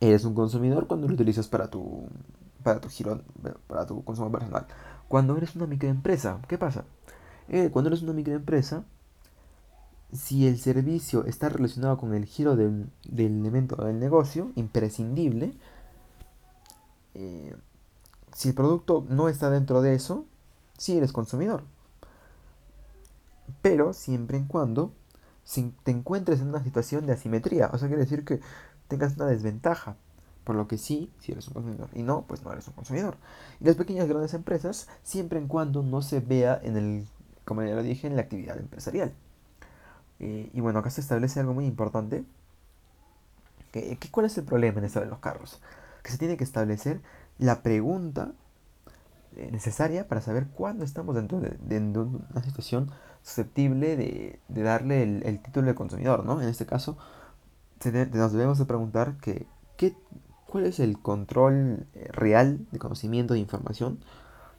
eres 0.00 0.24
un 0.24 0.34
consumidor 0.34 0.86
cuando 0.86 1.08
lo 1.08 1.14
utilizas 1.14 1.48
para 1.48 1.68
tu, 1.68 2.08
para 2.62 2.80
tu 2.80 2.88
giro, 2.88 3.22
para 3.66 3.86
tu 3.86 4.04
consumo 4.04 4.30
personal. 4.30 4.66
Cuando 5.08 5.36
eres 5.36 5.56
una 5.56 5.66
microempresa, 5.66 6.40
¿qué 6.48 6.56
pasa? 6.56 6.84
Eh, 7.48 7.70
cuando 7.72 7.88
eres 7.88 8.02
una 8.02 8.12
microempresa, 8.12 8.84
si 10.12 10.46
el 10.46 10.58
servicio 10.58 11.24
está 11.24 11.48
relacionado 11.48 11.98
con 11.98 12.14
el 12.14 12.24
giro 12.24 12.56
del, 12.56 12.90
elemento 13.16 13.76
del 13.76 13.98
negocio, 13.98 14.52
imprescindible, 14.56 15.54
eh, 17.14 17.54
si 18.34 18.48
el 18.48 18.54
producto 18.54 19.04
no 19.08 19.28
está 19.28 19.50
dentro 19.50 19.82
de 19.82 19.94
eso, 19.94 20.24
sí 20.76 20.96
eres 20.96 21.12
consumidor. 21.12 21.64
Pero 23.62 23.92
siempre 23.92 24.38
y 24.38 24.44
cuando 24.44 24.92
si 25.44 25.74
te 25.82 25.90
encuentres 25.90 26.40
en 26.40 26.48
una 26.48 26.62
situación 26.62 27.06
de 27.06 27.12
asimetría, 27.12 27.70
o 27.72 27.78
sea, 27.78 27.88
quiere 27.88 28.04
decir 28.04 28.24
que 28.24 28.40
tengas 28.88 29.16
una 29.16 29.26
desventaja 29.26 29.96
por 30.44 30.56
lo 30.56 30.68
que 30.68 30.78
sí, 30.78 31.12
si 31.20 31.32
eres 31.32 31.48
un 31.48 31.54
consumidor. 31.54 31.88
Y 31.92 32.02
no, 32.02 32.24
pues 32.26 32.42
no 32.44 32.52
eres 32.52 32.66
un 32.68 32.74
consumidor. 32.74 33.16
Y 33.60 33.64
las 33.64 33.76
pequeñas 33.76 34.06
y 34.06 34.08
grandes 34.08 34.34
empresas, 34.34 34.88
siempre 35.02 35.38
en 35.38 35.48
cuando 35.48 35.82
no 35.82 36.02
se 36.02 36.20
vea 36.20 36.60
en 36.62 36.76
el, 36.76 37.06
como 37.44 37.62
ya 37.62 37.74
lo 37.74 37.82
dije, 37.82 38.06
en 38.06 38.16
la 38.16 38.22
actividad 38.22 38.58
empresarial. 38.58 39.12
Eh, 40.20 40.50
y 40.52 40.60
bueno, 40.60 40.78
acá 40.78 40.90
se 40.90 41.00
establece 41.00 41.40
algo 41.40 41.54
muy 41.54 41.66
importante. 41.66 42.24
Que, 43.72 43.98
¿Cuál 44.10 44.26
es 44.26 44.36
el 44.38 44.44
problema 44.44 44.78
en 44.78 44.84
esto 44.84 45.00
de 45.00 45.06
los 45.06 45.18
carros? 45.18 45.60
Que 46.02 46.10
se 46.10 46.18
tiene 46.18 46.36
que 46.36 46.44
establecer 46.44 47.00
la 47.38 47.62
pregunta 47.62 48.32
eh, 49.36 49.48
necesaria 49.52 50.08
para 50.08 50.20
saber 50.20 50.48
cuándo 50.48 50.84
estamos 50.84 51.14
dentro 51.14 51.40
de, 51.40 51.56
una 51.88 52.42
situación 52.42 52.90
susceptible 53.22 53.96
de, 53.96 54.40
darle 54.48 55.02
el, 55.02 55.40
título 55.40 55.68
de 55.68 55.74
consumidor, 55.74 56.24
¿no? 56.24 56.40
En 56.40 56.48
este 56.48 56.66
caso, 56.66 56.96
nos 58.12 58.32
debemos 58.32 58.58
de 58.58 58.64
preguntar 58.66 59.16
que, 59.18 59.46
¿qué, 59.76 59.94
¿Cuál 60.46 60.66
es 60.66 60.80
el 60.80 60.98
control 60.98 61.86
eh, 61.94 62.08
real 62.10 62.66
de 62.72 62.78
conocimiento 62.80 63.34
de 63.34 63.40
información 63.40 64.00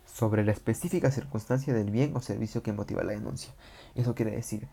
sobre 0.05 0.43
la 0.43 0.51
específica 0.51 1.11
circunstancia 1.11 1.73
del 1.73 1.91
bien 1.91 2.15
o 2.15 2.21
servicio 2.21 2.63
que 2.63 2.73
motiva 2.73 3.03
la 3.03 3.13
denuncia. 3.13 3.53
Eso 3.95 4.15
quiere 4.15 4.31
decir, 4.31 4.67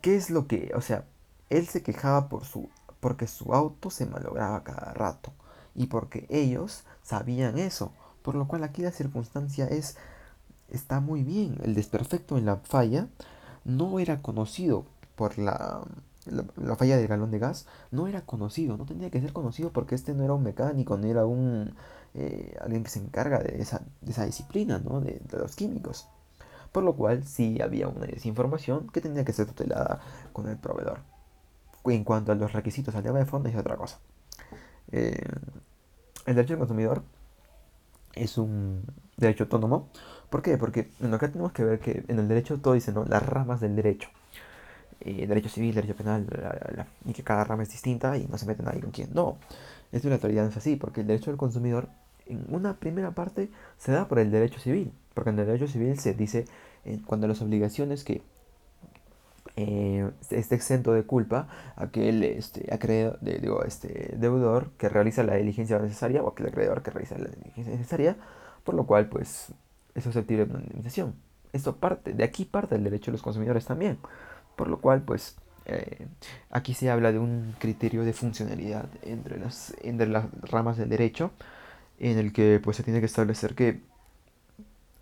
¿qué 0.00 0.16
es 0.16 0.30
lo 0.30 0.46
que, 0.46 0.72
o 0.74 0.80
sea, 0.80 1.04
él 1.50 1.66
se 1.66 1.82
quejaba 1.82 2.28
por 2.28 2.44
su, 2.44 2.68
porque 3.00 3.26
su 3.26 3.54
auto 3.54 3.90
se 3.90 4.06
malograba 4.06 4.64
cada 4.64 4.92
rato 4.94 5.32
y 5.74 5.86
porque 5.86 6.26
ellos 6.28 6.84
sabían 7.02 7.58
eso, 7.58 7.92
por 8.22 8.34
lo 8.34 8.48
cual 8.48 8.64
aquí 8.64 8.82
la 8.82 8.90
circunstancia 8.90 9.66
es, 9.66 9.96
está 10.68 11.00
muy 11.00 11.22
bien, 11.22 11.58
el 11.62 11.74
desperfecto 11.74 12.36
en 12.36 12.46
la 12.46 12.56
falla 12.56 13.08
no 13.64 13.98
era 13.98 14.20
conocido 14.22 14.84
por 15.16 15.38
la, 15.38 15.82
la, 16.26 16.76
falla 16.76 16.96
del 16.96 17.08
galón 17.08 17.30
de 17.30 17.38
gas, 17.38 17.66
no 17.90 18.06
era 18.06 18.22
conocido, 18.22 18.76
no 18.76 18.86
tenía 18.86 19.10
que 19.10 19.20
ser 19.20 19.32
conocido 19.32 19.72
porque 19.72 19.94
este 19.94 20.14
no 20.14 20.24
era 20.24 20.34
un 20.34 20.42
mecánico, 20.42 20.96
no 20.96 21.06
era 21.06 21.26
un 21.26 21.74
eh, 22.14 22.56
alguien 22.60 22.84
que 22.84 22.90
se 22.90 23.00
encarga 23.00 23.38
de 23.38 23.60
esa, 23.60 23.82
de 24.00 24.12
esa 24.12 24.24
disciplina, 24.24 24.78
¿no? 24.78 25.00
de, 25.00 25.20
de 25.28 25.38
los 25.38 25.56
químicos. 25.56 26.08
Por 26.72 26.84
lo 26.84 26.94
cual 26.94 27.24
sí 27.24 27.60
había 27.62 27.88
una 27.88 28.06
desinformación 28.06 28.88
que 28.88 29.00
tenía 29.00 29.24
que 29.24 29.32
ser 29.32 29.46
tutelada 29.46 30.00
con 30.32 30.48
el 30.48 30.56
proveedor. 30.56 31.00
En 31.84 32.04
cuanto 32.04 32.32
a 32.32 32.34
los 32.34 32.52
requisitos 32.52 32.94
al 32.94 33.02
tema 33.02 33.18
de 33.18 33.24
fondo 33.24 33.48
es 33.48 33.56
otra 33.56 33.76
cosa. 33.76 33.98
Eh, 34.92 35.22
el 36.26 36.34
derecho 36.34 36.52
del 36.52 36.58
consumidor 36.58 37.02
es 38.14 38.36
un 38.36 38.84
derecho 39.16 39.44
autónomo. 39.44 39.88
¿Por 40.28 40.42
qué? 40.42 40.58
Porque 40.58 40.90
bueno, 40.98 41.16
acá 41.16 41.28
tenemos 41.28 41.52
que 41.52 41.64
ver 41.64 41.80
que 41.80 42.04
en 42.08 42.18
el 42.18 42.28
derecho 42.28 42.58
todo 42.58 42.74
dice, 42.74 42.92
¿no? 42.92 43.04
Las 43.04 43.24
ramas 43.24 43.60
del 43.60 43.74
derecho. 43.76 44.10
Eh, 45.00 45.26
derecho 45.26 45.48
civil, 45.48 45.74
derecho 45.74 45.94
penal, 45.94 46.26
y 47.04 47.12
que 47.12 47.22
cada 47.22 47.44
rama 47.44 47.62
es 47.62 47.70
distinta 47.70 48.16
y 48.16 48.26
no 48.26 48.36
se 48.36 48.46
mete 48.46 48.62
nadie 48.62 48.80
con 48.80 48.90
quién. 48.90 49.10
No, 49.14 49.38
esto 49.92 50.08
en 50.08 50.10
la 50.10 50.16
actualidad 50.16 50.42
no 50.42 50.50
es 50.50 50.56
así, 50.56 50.76
porque 50.76 51.02
el 51.02 51.06
derecho 51.06 51.30
del 51.30 51.38
consumidor 51.38 51.88
en 52.28 52.44
una 52.48 52.76
primera 52.78 53.12
parte 53.12 53.50
se 53.78 53.92
da 53.92 54.08
por 54.08 54.18
el 54.18 54.30
derecho 54.30 54.60
civil, 54.60 54.92
porque 55.14 55.30
en 55.30 55.38
el 55.38 55.46
derecho 55.46 55.68
civil 55.68 55.98
se 55.98 56.14
dice 56.14 56.44
eh, 56.84 57.00
cuando 57.06 57.26
las 57.26 57.42
obligaciones 57.42 58.04
que 58.04 58.22
eh, 59.56 60.08
esté 60.30 60.54
exento 60.54 60.92
de 60.92 61.02
culpa 61.02 61.48
aquel 61.74 62.22
este, 62.22 62.72
acreedor, 62.72 63.18
digo, 63.20 63.64
este, 63.64 64.14
deudor 64.16 64.70
que 64.78 64.88
realiza 64.88 65.24
la 65.24 65.34
diligencia 65.34 65.78
necesaria 65.80 66.22
o 66.22 66.28
aquel 66.28 66.46
acreedor 66.46 66.82
que 66.82 66.92
realiza 66.92 67.18
la 67.18 67.28
diligencia 67.28 67.74
necesaria, 67.74 68.16
por 68.62 68.74
lo 68.74 68.86
cual 68.86 69.08
pues 69.08 69.48
es 69.94 70.04
susceptible 70.04 70.46
de 70.46 70.52
una 70.52 70.62
indemnización. 70.62 71.14
Esto 71.52 71.76
parte, 71.76 72.12
de 72.12 72.22
aquí 72.22 72.44
parte 72.44 72.76
el 72.76 72.84
derecho 72.84 73.10
de 73.10 73.12
los 73.12 73.22
consumidores 73.22 73.64
también, 73.64 73.98
por 74.54 74.68
lo 74.68 74.78
cual 74.80 75.02
pues 75.02 75.36
eh, 75.66 76.06
aquí 76.50 76.72
se 76.74 76.90
habla 76.90 77.10
de 77.10 77.18
un 77.18 77.54
criterio 77.58 78.04
de 78.04 78.12
funcionalidad 78.12 78.86
entre 79.02 79.40
las, 79.40 79.74
entre 79.82 80.06
las 80.06 80.26
ramas 80.42 80.76
del 80.76 80.88
derecho 80.88 81.32
en 81.98 82.18
el 82.18 82.32
que 82.32 82.60
pues 82.62 82.76
se 82.76 82.82
tiene 82.82 83.00
que 83.00 83.06
establecer 83.06 83.54
que 83.54 83.80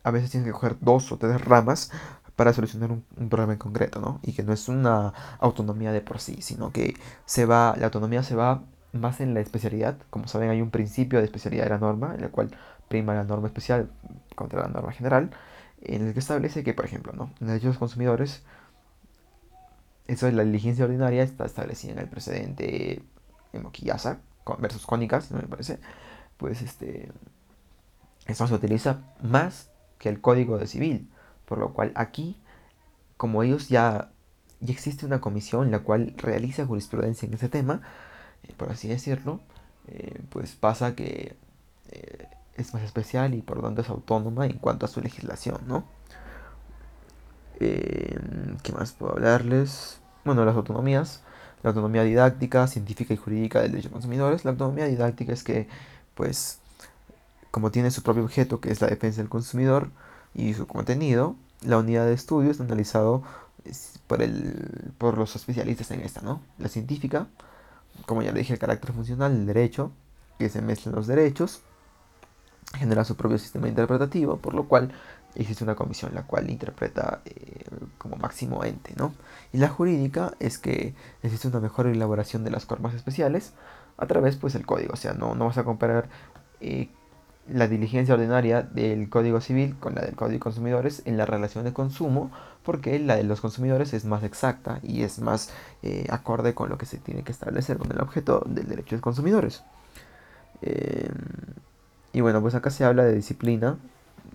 a 0.02 0.10
veces 0.10 0.30
tienes 0.30 0.46
que 0.46 0.52
coger 0.52 0.76
dos 0.80 1.10
o 1.12 1.18
tres 1.18 1.40
ramas 1.44 1.90
para 2.36 2.52
solucionar 2.52 2.92
un, 2.92 3.02
problema 3.28 3.54
en 3.54 3.58
concreto, 3.58 4.00
¿no? 4.00 4.20
Y 4.22 4.32
que 4.34 4.42
no 4.42 4.52
es 4.52 4.68
una 4.68 5.12
autonomía 5.40 5.90
de 5.92 6.02
por 6.02 6.20
sí, 6.20 6.42
sino 6.42 6.70
que 6.70 6.94
se 7.24 7.46
va, 7.46 7.74
la 7.78 7.86
autonomía 7.86 8.22
se 8.22 8.36
va 8.36 8.62
más 8.92 9.20
en 9.20 9.34
la 9.34 9.40
especialidad. 9.40 9.96
Como 10.10 10.28
saben, 10.28 10.50
hay 10.50 10.60
un 10.60 10.70
principio 10.70 11.18
de 11.18 11.24
especialidad 11.24 11.64
de 11.64 11.70
la 11.70 11.78
norma, 11.78 12.14
en 12.14 12.24
el 12.24 12.30
cual 12.30 12.50
prima 12.88 13.14
la 13.14 13.24
norma 13.24 13.48
especial 13.48 13.90
contra 14.34 14.62
la 14.62 14.68
norma 14.68 14.92
general, 14.92 15.30
en 15.82 16.06
el 16.06 16.12
que 16.12 16.20
establece 16.20 16.62
que, 16.62 16.74
por 16.74 16.84
ejemplo, 16.84 17.12
¿no? 17.12 17.30
en 17.40 17.48
derechos 17.48 17.64
de 17.64 17.68
los 17.70 17.78
consumidores, 17.78 18.42
eso 20.06 20.28
es 20.28 20.34
la 20.34 20.44
diligencia 20.44 20.84
ordinaria, 20.84 21.22
está 21.22 21.46
establecida 21.46 21.92
en 21.92 21.98
el 21.98 22.08
precedente 22.08 23.02
en 23.52 23.62
Moquillasa 23.62 24.20
versus 24.58 24.86
Cónicas, 24.86 25.30
me 25.32 25.42
parece, 25.42 25.80
pues 26.36 26.62
este, 26.62 27.10
eso 28.26 28.46
se 28.46 28.54
utiliza 28.54 29.00
más 29.22 29.70
que 29.98 30.08
el 30.08 30.20
código 30.20 30.58
de 30.58 30.66
civil. 30.66 31.08
Por 31.46 31.58
lo 31.58 31.72
cual 31.72 31.92
aquí, 31.94 32.36
como 33.16 33.42
ellos 33.42 33.68
ya, 33.68 34.10
ya 34.60 34.72
existe 34.72 35.06
una 35.06 35.20
comisión 35.20 35.70
la 35.70 35.80
cual 35.80 36.14
realiza 36.16 36.66
jurisprudencia 36.66 37.26
en 37.26 37.34
ese 37.34 37.48
tema, 37.48 37.82
eh, 38.42 38.52
por 38.56 38.70
así 38.70 38.88
decirlo, 38.88 39.40
eh, 39.86 40.20
pues 40.30 40.56
pasa 40.56 40.94
que 40.94 41.36
eh, 41.90 42.28
es 42.56 42.74
más 42.74 42.82
especial 42.82 43.34
y 43.34 43.42
por 43.42 43.58
lo 43.58 43.62
tanto 43.62 43.82
es 43.82 43.88
autónoma 43.88 44.46
en 44.46 44.58
cuanto 44.58 44.86
a 44.86 44.88
su 44.88 45.00
legislación, 45.00 45.60
¿no? 45.66 45.84
¿Qué 47.58 48.72
más 48.74 48.92
puedo 48.92 49.12
hablarles? 49.12 50.00
Bueno, 50.24 50.44
las 50.44 50.56
autonomías. 50.56 51.22
La 51.62 51.70
autonomía 51.70 52.02
didáctica, 52.02 52.66
científica 52.66 53.14
y 53.14 53.16
jurídica 53.16 53.62
del 53.62 53.70
derecho 53.70 53.88
de 53.88 53.94
consumidores. 53.94 54.44
La 54.44 54.50
autonomía 54.50 54.84
didáctica 54.86 55.32
es 55.32 55.42
que, 55.42 55.68
pues, 56.16 56.58
como 57.52 57.70
tiene 57.70 57.92
su 57.92 58.02
propio 58.02 58.24
objeto, 58.24 58.60
que 58.60 58.72
es 58.72 58.80
la 58.80 58.88
defensa 58.88 59.20
del 59.20 59.28
consumidor, 59.28 59.90
y 60.34 60.54
su 60.54 60.66
contenido, 60.66 61.36
la 61.62 61.78
unidad 61.78 62.06
de 62.06 62.14
estudio 62.14 62.50
es 62.50 62.60
analizado 62.60 63.22
por, 64.06 64.22
el, 64.22 64.92
por 64.98 65.16
los 65.16 65.36
especialistas 65.36 65.90
en 65.92 66.00
esta, 66.00 66.22
¿no? 66.22 66.40
La 66.58 66.68
científica, 66.68 67.28
como 68.06 68.22
ya 68.22 68.32
le 68.32 68.40
dije, 68.40 68.54
el 68.54 68.58
carácter 68.58 68.92
funcional 68.92 69.34
del 69.34 69.46
derecho, 69.46 69.92
que 70.38 70.48
se 70.48 70.60
mezclan 70.60 70.94
los 70.94 71.06
derechos, 71.06 71.60
genera 72.74 73.04
su 73.04 73.16
propio 73.16 73.38
sistema 73.38 73.68
interpretativo, 73.68 74.38
por 74.38 74.54
lo 74.54 74.68
cual 74.68 74.92
existe 75.34 75.64
una 75.64 75.74
comisión 75.74 76.14
la 76.14 76.22
cual 76.22 76.50
interpreta 76.50 77.20
eh, 77.24 77.64
como 77.98 78.16
máximo 78.16 78.64
ente, 78.64 78.94
¿no? 78.96 79.14
Y 79.52 79.58
la 79.58 79.68
jurídica 79.68 80.32
es 80.40 80.58
que 80.58 80.94
existe 81.22 81.48
una 81.48 81.60
mejor 81.60 81.86
elaboración 81.86 82.44
de 82.44 82.50
las 82.50 82.68
normas 82.68 82.94
especiales 82.94 83.52
a 83.98 84.06
través, 84.06 84.36
pues, 84.36 84.52
del 84.52 84.66
código, 84.66 84.92
o 84.94 84.96
sea, 84.96 85.14
no, 85.14 85.34
no 85.34 85.46
vas 85.46 85.58
a 85.58 85.64
comparar 85.64 86.08
eh, 86.60 86.88
la 87.48 87.68
diligencia 87.68 88.14
ordinaria 88.14 88.62
del 88.62 89.08
Código 89.08 89.40
Civil 89.40 89.76
con 89.78 89.94
la 89.94 90.02
del 90.02 90.16
Código 90.16 90.34
de 90.34 90.40
Consumidores 90.40 91.02
en 91.04 91.16
la 91.16 91.26
relación 91.26 91.64
de 91.64 91.72
consumo, 91.72 92.30
porque 92.64 92.98
la 92.98 93.16
de 93.16 93.22
los 93.22 93.40
consumidores 93.40 93.94
es 93.94 94.04
más 94.04 94.24
exacta 94.24 94.80
y 94.82 95.02
es 95.02 95.20
más 95.20 95.50
eh, 95.82 96.06
acorde 96.10 96.54
con 96.54 96.68
lo 96.68 96.78
que 96.78 96.86
se 96.86 96.98
tiene 96.98 97.22
que 97.22 97.32
establecer 97.32 97.78
con 97.78 97.92
el 97.92 98.00
objeto 98.00 98.42
del 98.46 98.66
derecho 98.66 98.96
de 98.96 99.00
consumidores. 99.00 99.62
Em, 100.62 101.12
y 102.12 102.20
bueno, 102.20 102.40
pues 102.40 102.54
acá 102.54 102.70
se 102.70 102.84
habla 102.84 103.04
de 103.04 103.14
disciplina, 103.14 103.76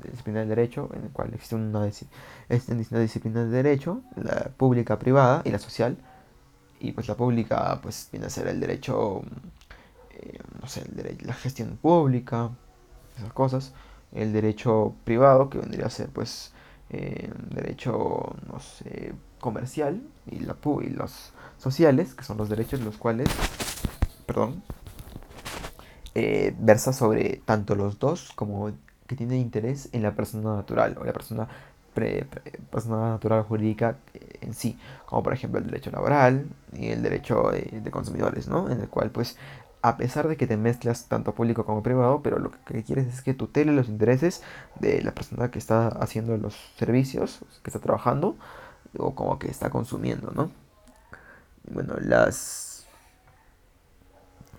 disciplina 0.03 0.39
del 0.39 0.49
derecho, 0.49 0.89
en 0.93 1.03
el 1.03 1.09
cual 1.09 1.34
existe 1.34 1.55
una 1.55 1.86
existen 1.86 2.78
distintas 2.78 3.01
disciplinas 3.01 3.49
de 3.49 3.57
derecho, 3.64 4.01
la 4.16 4.51
pública, 4.55 4.97
privada 4.99 5.41
y 5.43 5.51
la 5.51 5.59
social. 5.59 5.97
Y 6.82 6.93
pues 6.93 7.07
la 7.07 7.15
pública 7.15 7.79
pues 7.82 8.09
viene 8.11 8.25
a 8.25 8.29
ser 8.29 8.47
el 8.47 8.59
derecho, 8.59 9.21
eh, 10.11 10.39
no 10.59 10.67
sé, 10.67 10.82
el 10.82 10.95
derecho, 10.95 11.25
la 11.27 11.34
gestión 11.34 11.77
pública, 11.82 12.49
esas 13.17 13.32
cosas. 13.34 13.73
El 14.11 14.34
derecho 14.34 14.95
privado, 15.05 15.49
que 15.49 15.59
vendría 15.59 15.86
a 15.86 15.89
ser 15.89 16.09
pues 16.09 16.53
eh, 16.89 17.32
derecho, 17.51 18.36
no 18.51 18.59
sé, 18.59 19.13
comercial, 19.39 20.01
y, 20.29 20.39
la, 20.39 20.57
y 20.82 20.89
los 20.89 21.34
sociales, 21.57 22.15
que 22.15 22.23
son 22.23 22.38
los 22.38 22.49
derechos 22.49 22.82
los 22.82 22.97
cuales, 22.97 23.29
perdón, 24.25 24.63
eh, 26.15 26.53
versa 26.59 26.91
sobre 26.91 27.41
tanto 27.45 27.75
los 27.75 27.99
dos 27.99 28.32
como 28.36 28.71
que 29.07 29.15
tiene 29.15 29.38
interés 29.38 29.89
en 29.93 30.03
la 30.03 30.13
persona 30.13 30.55
natural 30.55 30.97
o 30.99 31.05
la 31.05 31.13
persona, 31.13 31.47
persona 31.94 33.10
natural 33.10 33.44
jurídica 33.44 33.98
eh, 34.14 34.39
en 34.42 34.54
sí, 34.54 34.80
como 35.06 35.24
por 35.24 35.34
ejemplo 35.34 35.60
el 35.60 35.66
derecho 35.68 35.92
laboral 35.92 36.46
y 36.74 36.88
el 36.89 37.04
derecho 37.04 37.52
de, 37.52 37.82
de 37.82 37.92
consumidores, 37.92 38.48
¿no? 38.48 38.70
En 38.70 38.82
el 38.82 38.89
cual 38.89 39.12
pues 39.12 39.38
a 39.82 39.98
pesar 39.98 40.28
de 40.28 40.38
que 40.38 40.48
te 40.48 40.58
mezclas 40.58 41.08
tanto 41.08 41.34
público 41.34 41.66
como 41.66 41.82
privado, 41.82 42.22
pero 42.22 42.38
lo 42.39 42.52
que 42.52 42.84
quieres 42.84 43.08
es 43.08 43.22
que 43.22 43.34
tutele 43.34 43.72
los 43.72 43.89
intereses 43.89 44.44
de 44.80 45.02
la 45.02 45.12
persona 45.12 45.50
que 45.50 45.60
está 45.60 45.88
haciendo 45.88 46.38
los 46.38 46.56
servicios, 46.78 47.39
que 47.64 47.70
está 47.70 47.80
trabajando, 47.80 48.36
o 48.98 49.16
como 49.16 49.39
que 49.39 49.50
está 49.50 49.70
consumiendo, 49.70 50.32
¿no? 50.36 50.52
Bueno, 51.72 51.96
las... 52.00 52.86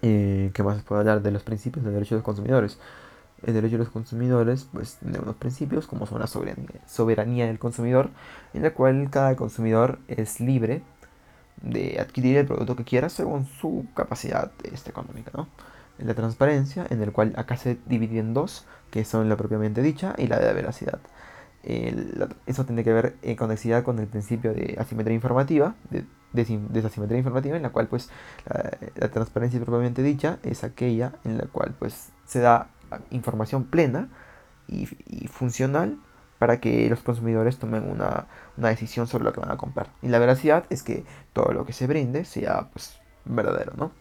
Eh, 0.03 0.51
¿Qué 0.55 0.63
más 0.65 0.83
puedo 0.83 1.01
hablar 1.01 1.23
de 1.23 1.31
los 1.31 1.45
principios 1.45 1.85
del 1.85 1.95
derecho 1.95 2.17
de 2.17 2.19
los 2.19 2.25
consumidores? 2.25 2.79
El 3.45 3.55
derecho 3.55 3.73
de 3.73 3.85
los 3.85 3.89
consumidores, 3.89 4.69
pues, 4.73 4.99
tiene 5.01 5.19
unos 5.19 5.37
principios 5.37 5.87
como 5.87 6.07
son 6.07 6.21
la 6.21 6.27
soberanía, 6.27 6.81
soberanía 6.87 7.47
del 7.47 7.59
consumidor, 7.59 8.11
en 8.55 8.63
la 8.63 8.73
cual 8.73 9.09
cada 9.11 9.37
consumidor 9.37 9.99
es 10.09 10.41
libre 10.41 10.83
de 11.63 11.99
adquirir 12.01 12.37
el 12.37 12.47
producto 12.47 12.77
que 12.77 12.85
quiera 12.85 13.09
según 13.09 13.47
su 13.47 13.87
capacidad 13.95 14.53
este, 14.65 14.91
económica, 14.91 15.31
¿no? 15.35 15.49
La 15.99 16.15
transparencia, 16.15 16.87
en 16.91 17.03
el 17.03 17.13
cual 17.13 17.33
acá 17.37 17.57
se 17.57 17.79
divide 17.87 18.19
en 18.19 18.35
dos, 18.35 18.65
que 18.91 19.05
son 19.05 19.29
la 19.29 19.37
propiamente 19.37 19.83
dicha 19.83 20.15
y 20.19 20.27
la 20.27 20.39
de 20.39 20.47
la 20.47 20.53
veracidad. 20.53 20.99
eso 21.65 22.65
tiene 22.65 22.83
que 22.83 22.93
ver 22.93 23.17
en 23.23 23.37
conexidad 23.37 23.85
con 23.85 23.99
el 23.99 24.07
principio 24.09 24.53
de 24.53 24.77
asimetría 24.79 25.15
informativa, 25.15 25.75
de, 25.91 26.05
de, 26.33 27.19
informativa, 27.19 27.57
en 27.57 27.63
la 27.63 27.71
cual 27.71 27.89
pues 27.89 28.11
la, 28.97 29.09
transparencia 29.09 29.61
propiamente 29.61 30.03
dicha 30.03 30.39
es 30.43 30.65
aquella 30.65 31.13
en 31.25 31.39
la 31.39 31.45
cual 31.45 31.75
pues 31.79 32.11
se 32.27 32.41
da 32.41 32.69
información 33.11 33.65
plena 33.65 34.09
y, 34.69 34.87
funcional 35.29 35.99
para 36.39 36.61
que 36.61 36.89
los 36.89 37.01
consumidores 37.01 37.59
tomen 37.59 37.89
una, 37.89 38.27
decisión 38.57 39.07
sobre 39.07 39.25
lo 39.25 39.33
que 39.33 39.41
van 39.41 39.51
a 39.51 39.57
comprar. 39.57 39.91
Y 40.03 40.09
la 40.09 40.19
veracidad 40.19 40.65
es 40.71 40.83
que 40.83 41.05
todo 41.33 41.53
lo 41.53 41.65
que 41.65 41.73
se 41.73 41.87
brinde 41.87 42.25
sea 42.25 42.69
pues, 42.73 42.99
verdadero, 43.25 43.73
¿no? 43.77 43.93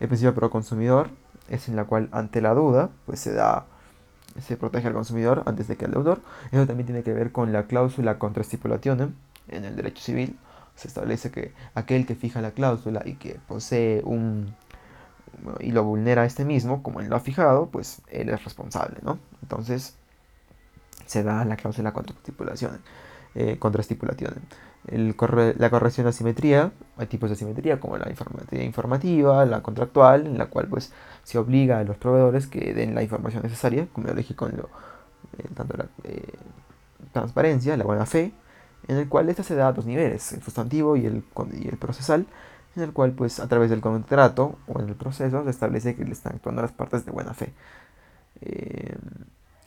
El 0.00 0.08
principio 0.08 0.34
pro 0.34 0.50
consumidor 0.50 1.10
es 1.48 1.68
en 1.68 1.76
la 1.76 1.84
cual 1.84 2.08
ante 2.12 2.40
la 2.40 2.54
duda 2.54 2.90
pues 3.06 3.20
se 3.20 3.32
da 3.32 3.66
se 4.40 4.56
protege 4.56 4.88
al 4.88 4.94
consumidor 4.94 5.42
antes 5.46 5.68
de 5.68 5.76
que 5.76 5.84
al 5.84 5.92
deudor. 5.92 6.20
Eso 6.50 6.66
también 6.66 6.86
tiene 6.86 7.02
que 7.02 7.12
ver 7.12 7.32
con 7.32 7.52
la 7.52 7.66
cláusula 7.66 8.18
contra 8.18 8.42
stipulationem 8.42 9.14
en 9.48 9.64
el 9.64 9.76
derecho 9.76 10.02
civil. 10.02 10.36
Se 10.74 10.88
establece 10.88 11.30
que 11.30 11.52
aquel 11.74 12.04
que 12.04 12.16
fija 12.16 12.40
la 12.40 12.50
cláusula 12.50 13.02
y 13.04 13.14
que 13.14 13.38
posee 13.46 14.02
un 14.04 14.54
y 15.60 15.72
lo 15.72 15.84
vulnera 15.84 16.24
este 16.24 16.44
mismo, 16.44 16.82
como 16.82 17.00
él 17.00 17.08
lo 17.08 17.16
ha 17.16 17.20
fijado, 17.20 17.66
pues 17.66 18.02
él 18.10 18.28
es 18.28 18.44
responsable, 18.44 18.98
¿no? 19.02 19.18
Entonces 19.42 19.96
se 21.06 21.22
da 21.22 21.44
la 21.44 21.56
cláusula 21.56 21.92
contra 21.92 22.16
estipulación. 22.16 22.80
Eh, 23.36 23.58
contra 23.58 23.80
estipulación. 23.80 24.34
El 24.86 25.16
la 25.58 25.70
corrección 25.70 26.04
de 26.04 26.10
asimetría, 26.10 26.70
hay 26.96 27.08
tipos 27.08 27.30
de 27.30 27.34
asimetría 27.34 27.80
como 27.80 27.96
la 27.96 28.08
informativa, 28.62 29.44
la 29.44 29.60
contractual, 29.60 30.26
en 30.26 30.38
la 30.38 30.46
cual 30.46 30.68
pues 30.68 30.92
se 31.24 31.38
obliga 31.38 31.80
a 31.80 31.84
los 31.84 31.96
proveedores 31.96 32.46
que 32.46 32.72
den 32.74 32.94
la 32.94 33.02
información 33.02 33.42
necesaria, 33.42 33.88
como 33.92 34.06
lo 34.06 34.14
dije 34.14 34.36
con 34.36 34.56
lo, 34.56 34.68
eh, 35.38 35.48
tanto 35.52 35.76
la 35.76 35.86
eh, 36.04 36.34
transparencia, 37.12 37.76
la 37.76 37.84
buena 37.84 38.06
fe, 38.06 38.32
en 38.86 38.98
el 38.98 39.08
cual 39.08 39.28
esta 39.28 39.42
se 39.42 39.56
da 39.56 39.66
a 39.66 39.72
dos 39.72 39.84
niveles, 39.86 40.32
el 40.32 40.42
sustantivo 40.42 40.96
y 40.96 41.06
el, 41.06 41.24
y 41.54 41.66
el 41.66 41.76
procesal, 41.76 42.26
en 42.76 42.82
el 42.82 42.92
cual 42.92 43.12
pues 43.12 43.40
a 43.40 43.48
través 43.48 43.70
del 43.70 43.80
contrato 43.80 44.58
o 44.66 44.80
en 44.80 44.88
el 44.88 44.94
proceso 44.94 45.44
se 45.44 45.50
establece 45.50 45.96
que 45.96 46.04
le 46.04 46.12
están 46.12 46.36
actuando 46.36 46.62
las 46.62 46.72
partes 46.72 47.04
de 47.04 47.12
buena 47.12 47.34
fe. 47.34 47.52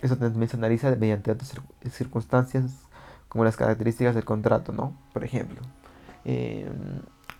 eso 0.01 0.17
también 0.17 0.49
se 0.49 0.57
analiza 0.57 0.95
mediante 0.95 1.31
otras 1.31 1.53
circunstancias 1.91 2.87
como 3.29 3.43
las 3.43 3.57
características 3.57 4.15
del 4.15 4.25
contrato, 4.25 4.71
¿no? 4.71 4.95
Por 5.13 5.23
ejemplo, 5.23 5.61
eh, 6.25 6.69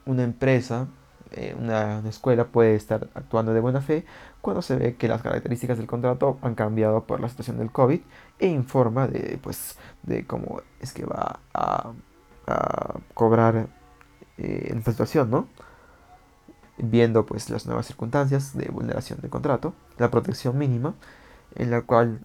una 0.06 0.24
empresa, 0.24 0.88
eh, 1.32 1.56
una, 1.60 2.00
escuela 2.08 2.46
puede 2.46 2.76
estar 2.76 3.10
actuando 3.16 3.54
de 3.54 3.60
buena 3.60 3.82
fe 3.82 4.06
cuando 4.42 4.62
se 4.62 4.76
ve 4.76 4.96
que 4.96 5.08
las 5.08 5.22
características 5.22 5.78
del 5.78 5.88
contrato 5.88 6.38
han 6.42 6.56
cambiado 6.56 7.04
por 7.06 7.20
la 7.20 7.30
situación 7.30 7.58
del 7.58 7.72
COVID 7.72 8.00
e 8.40 8.48
informa 8.48 9.08
de, 9.08 9.40
pues, 9.42 9.78
de 10.04 10.26
cómo 10.26 10.62
es 10.80 10.94
que 10.94 11.06
va 11.06 11.40
a, 11.54 11.92
cobrar 13.14 13.68
eh, 14.38 14.68
en 14.70 14.80
esta 14.80 14.92
situación, 14.92 15.30
¿no? 15.30 15.48
Viendo 16.78 17.26
pues 17.26 17.50
las 17.50 17.66
nuevas 17.66 17.88
circunstancias 17.88 18.56
de 18.56 18.68
vulneración 18.70 19.20
del 19.22 19.30
contrato, 19.32 19.74
la 19.98 20.12
protección 20.12 20.58
mínima, 20.58 20.94
en 21.56 21.72
la 21.72 21.82
cual 21.82 22.22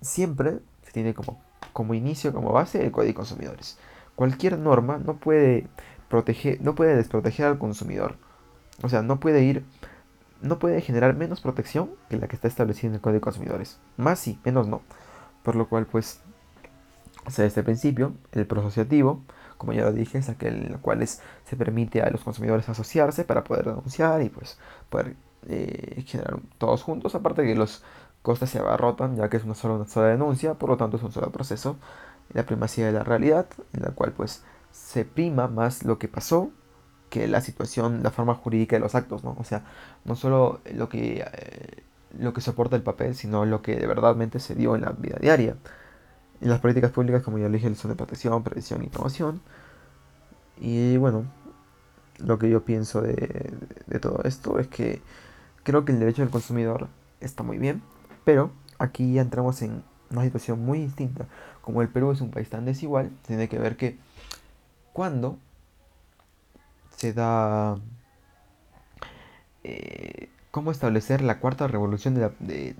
siempre 0.00 0.60
se 0.82 0.92
tiene 0.92 1.14
como 1.14 1.38
como 1.74 1.92
inicio, 1.92 2.32
como 2.32 2.52
base, 2.52 2.82
el 2.82 2.92
Código 2.92 3.08
de 3.08 3.14
Consumidores. 3.14 3.78
Cualquier 4.14 4.58
norma 4.58 4.98
no 4.98 5.16
puede 5.16 5.66
proteger, 6.08 6.62
no 6.62 6.74
puede 6.74 6.96
desproteger 6.96 7.46
al 7.46 7.58
consumidor. 7.58 8.16
O 8.82 8.88
sea, 8.88 9.02
no 9.02 9.20
puede 9.20 9.42
ir, 9.42 9.64
no 10.40 10.58
puede 10.58 10.80
generar 10.80 11.14
menos 11.16 11.40
protección 11.40 11.90
que 12.08 12.16
la 12.16 12.28
que 12.28 12.36
está 12.36 12.48
establecida 12.48 12.88
en 12.88 12.94
el 12.94 13.00
Código 13.00 13.16
de 13.16 13.22
Consumidores. 13.22 13.78
Más 13.96 14.20
sí, 14.20 14.38
menos 14.44 14.68
no. 14.68 14.82
Por 15.42 15.56
lo 15.56 15.68
cual, 15.68 15.86
pues, 15.86 16.20
o 17.26 17.30
sea, 17.30 17.44
este 17.44 17.62
principio, 17.62 18.14
el 18.32 18.46
prosociativo, 18.46 19.22
como 19.64 19.72
ya 19.72 19.84
lo 19.84 19.92
dije, 19.92 20.18
es 20.18 20.28
aquel 20.28 20.66
en 20.66 20.72
el 20.72 20.78
cual 20.78 21.06
se 21.08 21.56
permite 21.56 22.02
a 22.02 22.10
los 22.10 22.22
consumidores 22.22 22.68
asociarse 22.68 23.24
para 23.24 23.44
poder 23.44 23.64
denunciar 23.64 24.20
y 24.20 24.28
pues 24.28 24.58
poder 24.90 25.16
eh, 25.48 26.04
generar 26.06 26.38
todos 26.58 26.82
juntos, 26.82 27.14
aparte 27.14 27.42
de 27.42 27.48
que 27.48 27.54
los 27.54 27.82
costes 28.20 28.50
se 28.50 28.58
abarrotan, 28.58 29.16
ya 29.16 29.30
que 29.30 29.38
es 29.38 29.44
una 29.44 29.54
sola, 29.54 29.74
una 29.74 29.86
sola 29.86 30.08
denuncia, 30.08 30.54
por 30.54 30.68
lo 30.68 30.76
tanto 30.76 30.98
es 30.98 31.02
un 31.02 31.12
solo 31.12 31.32
proceso. 31.32 31.76
La 32.34 32.44
primacía 32.44 32.86
de 32.86 32.92
la 32.92 33.04
realidad, 33.04 33.46
en 33.72 33.82
la 33.82 33.90
cual 33.90 34.12
pues 34.12 34.44
se 34.70 35.06
prima 35.06 35.48
más 35.48 35.84
lo 35.84 35.98
que 35.98 36.08
pasó 36.08 36.50
que 37.10 37.28
la 37.28 37.40
situación, 37.40 38.02
la 38.02 38.10
forma 38.10 38.34
jurídica 38.34 38.76
de 38.76 38.80
los 38.80 38.94
actos, 38.94 39.24
¿no? 39.24 39.36
O 39.38 39.44
sea, 39.44 39.64
no 40.04 40.16
solo 40.16 40.60
lo 40.74 40.88
que, 40.88 41.24
eh, 41.32 41.82
lo 42.18 42.32
que 42.34 42.40
soporta 42.40 42.76
el 42.76 42.82
papel, 42.82 43.14
sino 43.14 43.44
lo 43.46 43.62
que 43.62 43.76
de 43.76 43.86
verdadmente 43.86 44.40
se 44.40 44.54
dio 44.54 44.74
en 44.74 44.82
la 44.82 44.90
vida 44.90 45.16
diaria. 45.20 45.56
En 46.44 46.50
las 46.50 46.60
políticas 46.60 46.90
públicas, 46.90 47.22
como 47.22 47.38
ya 47.38 47.48
dije, 47.48 47.74
son 47.74 47.92
de 47.92 47.96
protección, 47.96 48.42
prevención 48.42 48.84
y 48.84 48.88
promoción. 48.88 49.40
Y 50.60 50.98
bueno, 50.98 51.24
lo 52.18 52.38
que 52.38 52.50
yo 52.50 52.66
pienso 52.66 53.00
de, 53.00 53.50
de 53.86 53.98
todo 53.98 54.20
esto 54.24 54.58
es 54.58 54.68
que 54.68 55.00
creo 55.62 55.86
que 55.86 55.92
el 55.92 56.00
derecho 56.00 56.20
del 56.20 56.30
consumidor 56.30 56.88
está 57.22 57.42
muy 57.42 57.56
bien, 57.56 57.80
pero 58.26 58.50
aquí 58.78 59.14
ya 59.14 59.22
entramos 59.22 59.62
en 59.62 59.82
una 60.10 60.22
situación 60.22 60.62
muy 60.62 60.80
distinta. 60.80 61.28
Como 61.62 61.80
el 61.80 61.88
Perú 61.88 62.12
es 62.12 62.20
un 62.20 62.30
país 62.30 62.50
tan 62.50 62.66
desigual, 62.66 63.10
tiene 63.26 63.48
que 63.48 63.58
ver 63.58 63.78
que 63.78 63.96
cuando 64.92 65.38
se 66.94 67.14
da 67.14 67.78
eh, 69.62 70.28
cómo 70.54 70.70
establecer 70.70 71.20
la 71.20 71.40
cuarta 71.40 71.66
revolución 71.66 72.14
de 72.14 72.20
la, 72.20 72.30
de, 72.38 72.76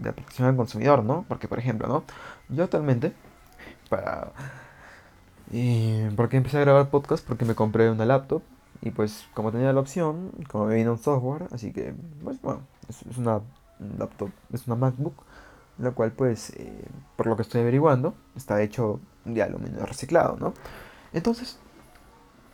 protección 0.00 0.48
al 0.48 0.56
consumidor, 0.56 1.04
¿no? 1.04 1.26
Porque, 1.28 1.46
por 1.46 1.58
ejemplo, 1.58 1.86
¿no? 1.86 2.04
Yo 2.48 2.64
actualmente, 2.64 3.12
para... 3.90 4.32
Eh, 5.52 6.10
¿Por 6.16 6.30
qué 6.30 6.38
empecé 6.38 6.56
a 6.56 6.60
grabar 6.60 6.88
podcast? 6.88 7.22
Porque 7.26 7.44
me 7.44 7.54
compré 7.54 7.90
una 7.90 8.06
laptop 8.06 8.40
y 8.80 8.92
pues 8.92 9.26
como 9.34 9.52
tenía 9.52 9.74
la 9.74 9.80
opción, 9.80 10.30
como 10.50 10.68
me 10.68 10.76
vino 10.76 10.92
un 10.92 10.98
software, 10.98 11.48
así 11.52 11.70
que, 11.70 11.92
pues 12.24 12.40
bueno, 12.40 12.62
es 12.88 13.18
una 13.18 13.42
laptop, 13.98 14.30
es 14.50 14.66
una 14.66 14.76
MacBook, 14.76 15.22
la 15.76 15.90
cual 15.90 16.12
pues, 16.12 16.48
eh, 16.56 16.82
por 17.14 17.26
lo 17.26 17.36
que 17.36 17.42
estoy 17.42 17.60
averiguando, 17.60 18.14
está 18.36 18.62
hecho 18.62 19.00
de 19.26 19.42
aluminio 19.42 19.84
reciclado, 19.84 20.38
¿no? 20.40 20.54
Entonces, 21.12 21.58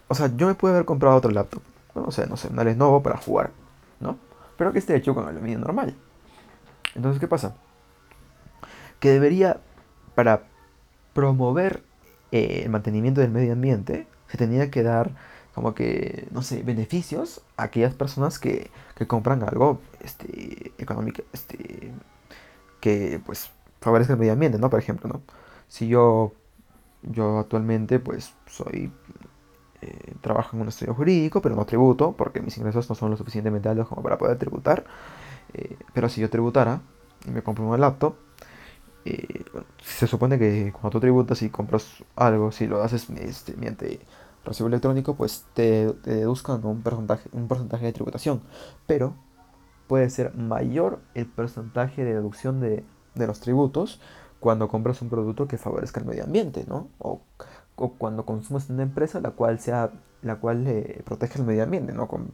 o 0.08 0.16
sea, 0.16 0.34
yo 0.34 0.48
me 0.48 0.56
pude 0.56 0.72
haber 0.72 0.84
comprado 0.84 1.14
otro 1.14 1.30
laptop, 1.30 1.62
no 1.94 2.10
sé, 2.10 2.26
no 2.26 2.36
sé, 2.36 2.48
un 2.48 2.56
Lenovo 2.56 3.04
para 3.04 3.18
jugar, 3.18 3.52
¿no? 4.00 4.18
Pero 4.56 4.72
que 4.72 4.78
esté 4.78 4.96
hecho 4.96 5.14
con 5.14 5.26
aluminio 5.28 5.58
normal. 5.58 5.94
Entonces, 6.94 7.20
¿qué 7.20 7.28
pasa? 7.28 7.56
Que 9.00 9.10
debería, 9.10 9.60
para 10.14 10.44
promover 11.12 11.82
eh, 12.32 12.62
el 12.64 12.70
mantenimiento 12.70 13.20
del 13.20 13.30
medio 13.30 13.52
ambiente, 13.52 14.06
se 14.28 14.38
tenía 14.38 14.70
que 14.70 14.82
dar 14.82 15.12
como 15.54 15.74
que, 15.74 16.28
no 16.32 16.42
sé, 16.42 16.62
beneficios 16.62 17.40
a 17.56 17.64
aquellas 17.64 17.94
personas 17.94 18.38
que, 18.38 18.70
que 18.94 19.06
compran 19.06 19.42
algo 19.42 19.80
este, 20.00 20.72
económico, 20.76 21.22
este, 21.32 21.92
que 22.80 23.20
pues 23.24 23.50
favorezca 23.80 24.12
el 24.12 24.18
medio 24.18 24.34
ambiente, 24.34 24.58
¿no? 24.58 24.68
Por 24.68 24.80
ejemplo, 24.80 25.08
¿no? 25.08 25.22
Si 25.68 25.88
yo, 25.88 26.34
yo 27.02 27.38
actualmente 27.38 27.98
pues 27.98 28.34
soy, 28.46 28.92
eh, 29.86 30.14
trabajo 30.20 30.56
en 30.56 30.62
un 30.62 30.68
estudio 30.68 30.94
jurídico, 30.94 31.40
pero 31.40 31.54
no 31.54 31.64
tributo, 31.64 32.12
porque 32.12 32.40
mis 32.40 32.56
ingresos 32.58 32.88
no 32.88 32.94
son 32.94 33.10
lo 33.10 33.16
suficientemente 33.16 33.68
altos 33.68 33.88
como 33.88 34.02
para 34.02 34.18
poder 34.18 34.38
tributar, 34.38 34.84
eh, 35.54 35.76
pero 35.92 36.08
si 36.08 36.20
yo 36.20 36.30
tributara 36.30 36.80
y 37.26 37.30
me 37.30 37.42
compro 37.42 37.66
una 37.66 37.78
laptop, 37.78 38.14
eh, 39.04 39.44
se 39.82 40.06
supone 40.06 40.38
que 40.38 40.72
cuando 40.72 40.90
tú 40.90 41.00
tributas 41.00 41.40
y 41.42 41.50
compras 41.50 42.02
algo, 42.16 42.50
si 42.50 42.66
lo 42.66 42.82
haces 42.82 43.08
este, 43.10 43.54
mediante 43.56 44.00
recibo 44.44 44.68
electrónico, 44.68 45.14
pues 45.14 45.44
te, 45.54 45.92
deduzcan 46.04 46.64
un 46.64 46.82
porcentaje, 46.82 47.28
un 47.32 47.48
porcentaje 47.48 47.86
de 47.86 47.92
tributación. 47.92 48.42
Pero 48.86 49.14
puede 49.86 50.10
ser 50.10 50.34
mayor 50.34 51.00
el 51.14 51.26
porcentaje 51.26 52.04
de 52.04 52.14
deducción 52.14 52.60
de, 52.60 52.84
los 53.14 53.40
tributos 53.40 54.00
cuando 54.40 54.68
compras 54.68 55.00
un 55.00 55.08
producto 55.08 55.48
que 55.48 55.56
favorezca 55.56 56.00
el 56.00 56.06
medio 56.06 56.24
ambiente, 56.24 56.64
¿no? 56.68 56.88
O, 56.98 57.22
cuando 57.76 58.24
consumes 58.24 58.68
una 58.70 58.82
empresa 58.82 59.20
la 59.20 59.30
cual 59.30 59.60
sea 59.60 59.90
la 60.22 60.36
cual 60.36 60.66
protege 61.04 61.38
el 61.38 61.44
medio 61.44 61.62
ambiente, 61.62 61.92
¿no? 61.92 62.08
Con, 62.08 62.32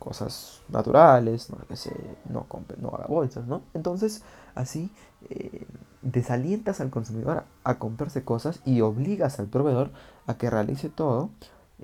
cosas 0.00 0.62
naturales, 0.68 1.48
no, 1.50 1.58
que 1.68 1.76
se, 1.76 1.94
no, 2.28 2.44
no 2.80 2.88
haga 2.88 3.06
bolsas, 3.06 3.46
¿no? 3.46 3.62
Entonces, 3.72 4.24
así 4.56 4.90
eh, 5.28 5.64
desalientas 6.02 6.80
al 6.80 6.90
consumidor 6.90 7.44
a, 7.62 7.78
comprarse 7.78 8.24
cosas 8.24 8.60
y 8.64 8.80
obligas 8.80 9.38
al 9.38 9.46
proveedor 9.46 9.90
a 10.26 10.34
que 10.34 10.50
realice 10.50 10.88
todo 10.88 11.30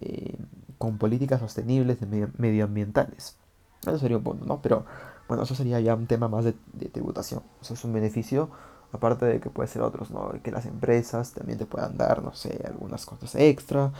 eh, 0.00 0.36
con 0.78 0.98
políticas 0.98 1.40
sostenibles 1.40 2.00
de 2.00 2.28
medioambientales. 2.38 3.36
Eso 3.82 3.98
sería 3.98 4.18
un 4.18 4.40
¿no? 4.46 4.60
Pero 4.62 4.84
bueno, 5.28 5.42
eso 5.42 5.54
sería 5.54 5.80
ya 5.80 5.94
un 5.94 6.06
tema 6.06 6.28
más 6.28 6.44
de, 6.44 6.54
tributación. 6.92 7.42
Eso 7.60 7.74
es 7.74 7.84
un 7.84 7.92
beneficio, 7.92 8.50
aparte 8.96 9.26
de 9.26 9.40
que 9.40 9.50
puede 9.50 9.68
ser 9.68 9.82
otros, 9.82 10.10
¿no? 10.10 10.32
Que 10.42 10.50
las 10.50 10.66
empresas 10.66 11.32
también 11.32 11.58
te 11.58 11.66
puedan 11.66 11.96
dar, 11.96 12.22
no 12.22 12.34
sé, 12.34 12.62
algunas 12.66 13.06
cosas 13.06 13.34
extra. 13.36 13.92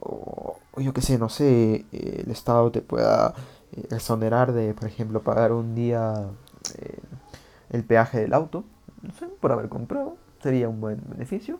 O, 0.00 0.58
yo 0.76 0.92
qué 0.92 1.02
sé, 1.02 1.18
no 1.18 1.28
sé, 1.28 1.86
el 1.92 2.30
Estado 2.30 2.70
te 2.72 2.82
pueda 2.82 3.34
eh, 3.72 3.86
exonerar 3.90 4.52
de, 4.52 4.74
por 4.74 4.88
ejemplo, 4.88 5.22
pagar 5.22 5.52
un 5.52 5.74
día 5.74 6.28
el 7.70 7.84
peaje 7.84 8.20
del 8.20 8.34
auto 8.34 8.64
no 9.02 9.12
sé, 9.12 9.26
por 9.26 9.52
haber 9.52 9.68
comprado, 9.68 10.16
sería 10.40 10.68
un 10.68 10.80
buen 10.80 11.02
beneficio. 11.08 11.58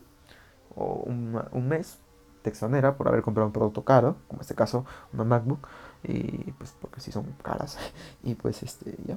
O 0.75 1.05
un, 1.05 1.69
mes 1.69 1.99
te 2.43 2.49
exonera 2.49 2.97
por 2.97 3.09
haber 3.09 3.23
comprado 3.23 3.47
un 3.47 3.53
producto 3.53 3.85
caro, 3.85 4.17
como 4.27 4.39
en 4.39 4.43
este 4.43 4.55
caso 4.55 4.87
una 5.13 5.25
MacBook, 5.25 5.69
y 6.03 6.53
pues 6.53 6.75
porque 6.81 7.01
sí 7.01 7.13
son 7.13 7.27
caras, 7.43 7.79
y 8.23 8.35
pues 8.35 8.63
este, 8.63 8.97
ya. 9.05 9.17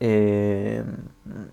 Eh, 0.00 0.84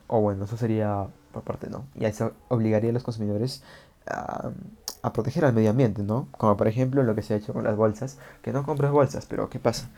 o 0.08 0.22
bueno, 0.22 0.46
eso 0.46 0.58
sería 0.58 1.08
por 1.32 1.44
parte, 1.44 1.70
¿no? 1.70 1.86
Y 1.96 2.06
eso 2.06 2.34
obligaría 2.50 2.92
a 2.92 2.94
los 2.94 3.04
consumidores 3.04 3.64
a, 4.08 4.52
proteger 5.14 5.46
al 5.46 5.54
medio 5.54 5.70
ambiente, 5.70 6.04
¿no? 6.04 6.28
Como 6.32 6.56
por 6.58 6.68
ejemplo 6.68 7.04
lo 7.04 7.16
que 7.16 7.22
se 7.22 7.34
ha 7.34 7.38
hecho 7.38 7.54
con 7.54 7.64
las 7.64 7.76
bolsas, 7.76 8.18
que 8.42 8.54
no 8.54 8.64
compres 8.66 8.92
bolsas, 8.92 9.26
pero 9.26 9.50
¿qué 9.50 9.60
pasa? 9.60 9.90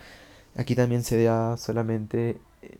Aquí 0.58 0.76
también 0.76 1.04
se 1.04 1.24
da 1.24 1.58
solamente... 1.58 2.40
Eh, 2.62 2.80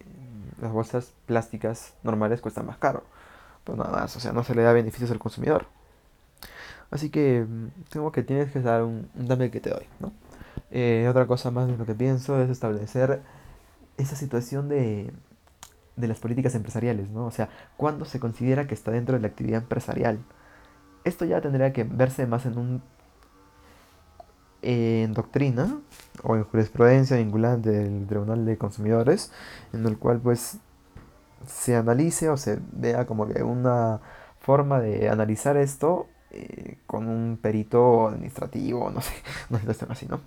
las 0.62 0.72
bolsas 0.72 1.12
plásticas 1.26 1.94
normales 2.04 2.42
cuestan 2.42 2.66
más 2.66 2.78
caro. 2.78 3.04
Pues 3.64 3.78
nada 3.78 3.92
más, 3.92 4.16
o 4.16 4.20
sea, 4.20 4.32
no 4.32 4.44
se 4.44 4.56
le 4.56 4.64
da 4.64 4.74
beneficios 4.74 5.12
al 5.12 5.20
consumidor. 5.20 5.66
Así 6.92 7.10
que 7.10 7.46
mm, 7.48 7.90
tengo 7.90 8.12
que 8.12 8.24
tienes 8.24 8.52
que 8.52 8.62
dar 8.62 8.84
un, 8.84 9.10
dame 9.16 9.52
que 9.52 9.60
te 9.60 9.70
doy, 9.70 9.86
¿no? 10.00 10.12
Eh, 10.72 11.08
otra 11.10 11.28
cosa 11.28 11.52
más 11.52 11.68
de 11.68 11.78
lo 11.78 11.86
que 11.86 11.96
pienso 11.96 12.42
es 12.42 12.50
establecer 12.50 13.22
esa 13.98 14.16
situación 14.16 14.70
de, 14.70 15.12
de 15.96 16.08
las 16.08 16.20
políticas 16.20 16.56
empresariales, 16.56 17.10
¿no? 17.10 17.26
O 17.26 17.32
sea, 17.32 17.50
¿cuándo 17.78 18.06
se 18.06 18.20
considera 18.20 18.68
que 18.68 18.74
está 18.74 18.92
dentro 18.92 19.16
de 19.16 19.22
la 19.22 19.28
actividad 19.28 19.62
empresarial? 19.62 20.20
Esto 21.04 21.26
ya 21.26 21.42
tendría 21.42 21.74
que 21.74 21.84
verse 21.84 22.26
más 22.28 22.46
en 22.46 22.58
un 22.58 22.82
en 24.62 25.14
doctrina 25.14 25.80
o 26.24 26.36
en 26.36 26.44
jurisprudencia 26.44 27.18
vinculante 27.18 27.70
del 27.70 28.08
Tribunal 28.08 28.46
de 28.46 28.58
Consumidores, 28.58 29.32
en 29.74 29.86
el 29.86 29.98
cual 29.98 30.20
pues 30.20 30.58
se 31.46 31.76
analice 31.76 32.30
o 32.30 32.38
se 32.38 32.60
vea 32.72 33.06
como 33.06 33.28
que 33.28 33.44
una 33.44 34.02
forma 34.40 34.80
de 34.80 35.10
analizar 35.10 35.56
esto 35.58 36.08
eh, 36.32 36.80
con 36.88 37.08
un 37.08 37.38
perito 37.42 38.08
administrativo, 38.08 38.90
no 38.90 39.02
sé, 39.02 39.14
no 39.50 39.60
sé, 39.60 39.74
si 39.74 39.86
así, 39.88 40.06
¿no? 40.08 40.20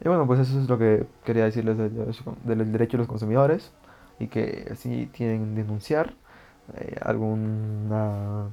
Y 0.00 0.08
bueno, 0.08 0.26
pues 0.26 0.40
eso 0.40 0.60
es 0.60 0.68
lo 0.68 0.78
que 0.78 1.06
quería 1.24 1.44
decirles 1.44 1.76
del, 1.76 2.72
derecho 2.72 2.96
de 2.96 2.98
los 2.98 3.08
consumidores 3.08 3.72
y 4.18 4.28
que 4.28 4.74
si 4.76 5.06
tienen 5.06 5.54
denunciar 5.54 6.14
eh, 6.74 6.96
alguna, 7.02 8.48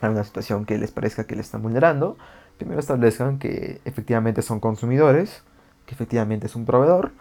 alguna 0.00 0.24
situación 0.24 0.64
que 0.64 0.78
les 0.78 0.90
parezca 0.90 1.24
que 1.24 1.34
le 1.34 1.40
están 1.40 1.62
vulnerando, 1.62 2.16
primero 2.58 2.80
establezcan 2.80 3.38
que 3.38 3.80
efectivamente 3.84 4.42
son 4.42 4.60
consumidores, 4.60 5.42
que 5.86 5.94
efectivamente 5.94 6.46
es 6.46 6.56
un 6.56 6.64
proveedor 6.64 7.12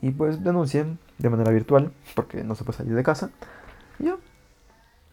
y 0.00 0.10
pues 0.10 0.42
denuncien 0.42 0.98
de 1.18 1.30
manera 1.30 1.50
virtual 1.50 1.92
porque 2.14 2.44
no 2.44 2.54
se 2.54 2.64
puede 2.64 2.78
salir 2.78 2.94
de 2.94 3.02
casa. 3.02 3.30
Y 3.98 4.04
ya. 4.04 4.16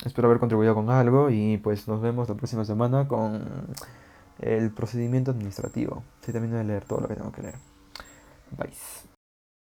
Espero 0.05 0.27
haber 0.27 0.39
contribuido 0.39 0.75
con 0.75 0.89
algo 0.89 1.29
y 1.29 1.57
pues 1.57 1.87
nos 1.87 2.01
vemos 2.01 2.27
la 2.27 2.35
próxima 2.35 2.65
semana 2.65 3.07
con 3.07 3.41
el 4.39 4.71
procedimiento 4.71 5.31
administrativo. 5.31 6.03
Sí, 6.21 6.33
también 6.33 6.51
voy 6.51 6.61
a 6.61 6.63
leer 6.63 6.85
todo 6.85 7.01
lo 7.01 7.07
que 7.07 7.15
tengo 7.15 7.31
que 7.31 7.41
leer. 7.41 7.55
Bye. 8.57 8.73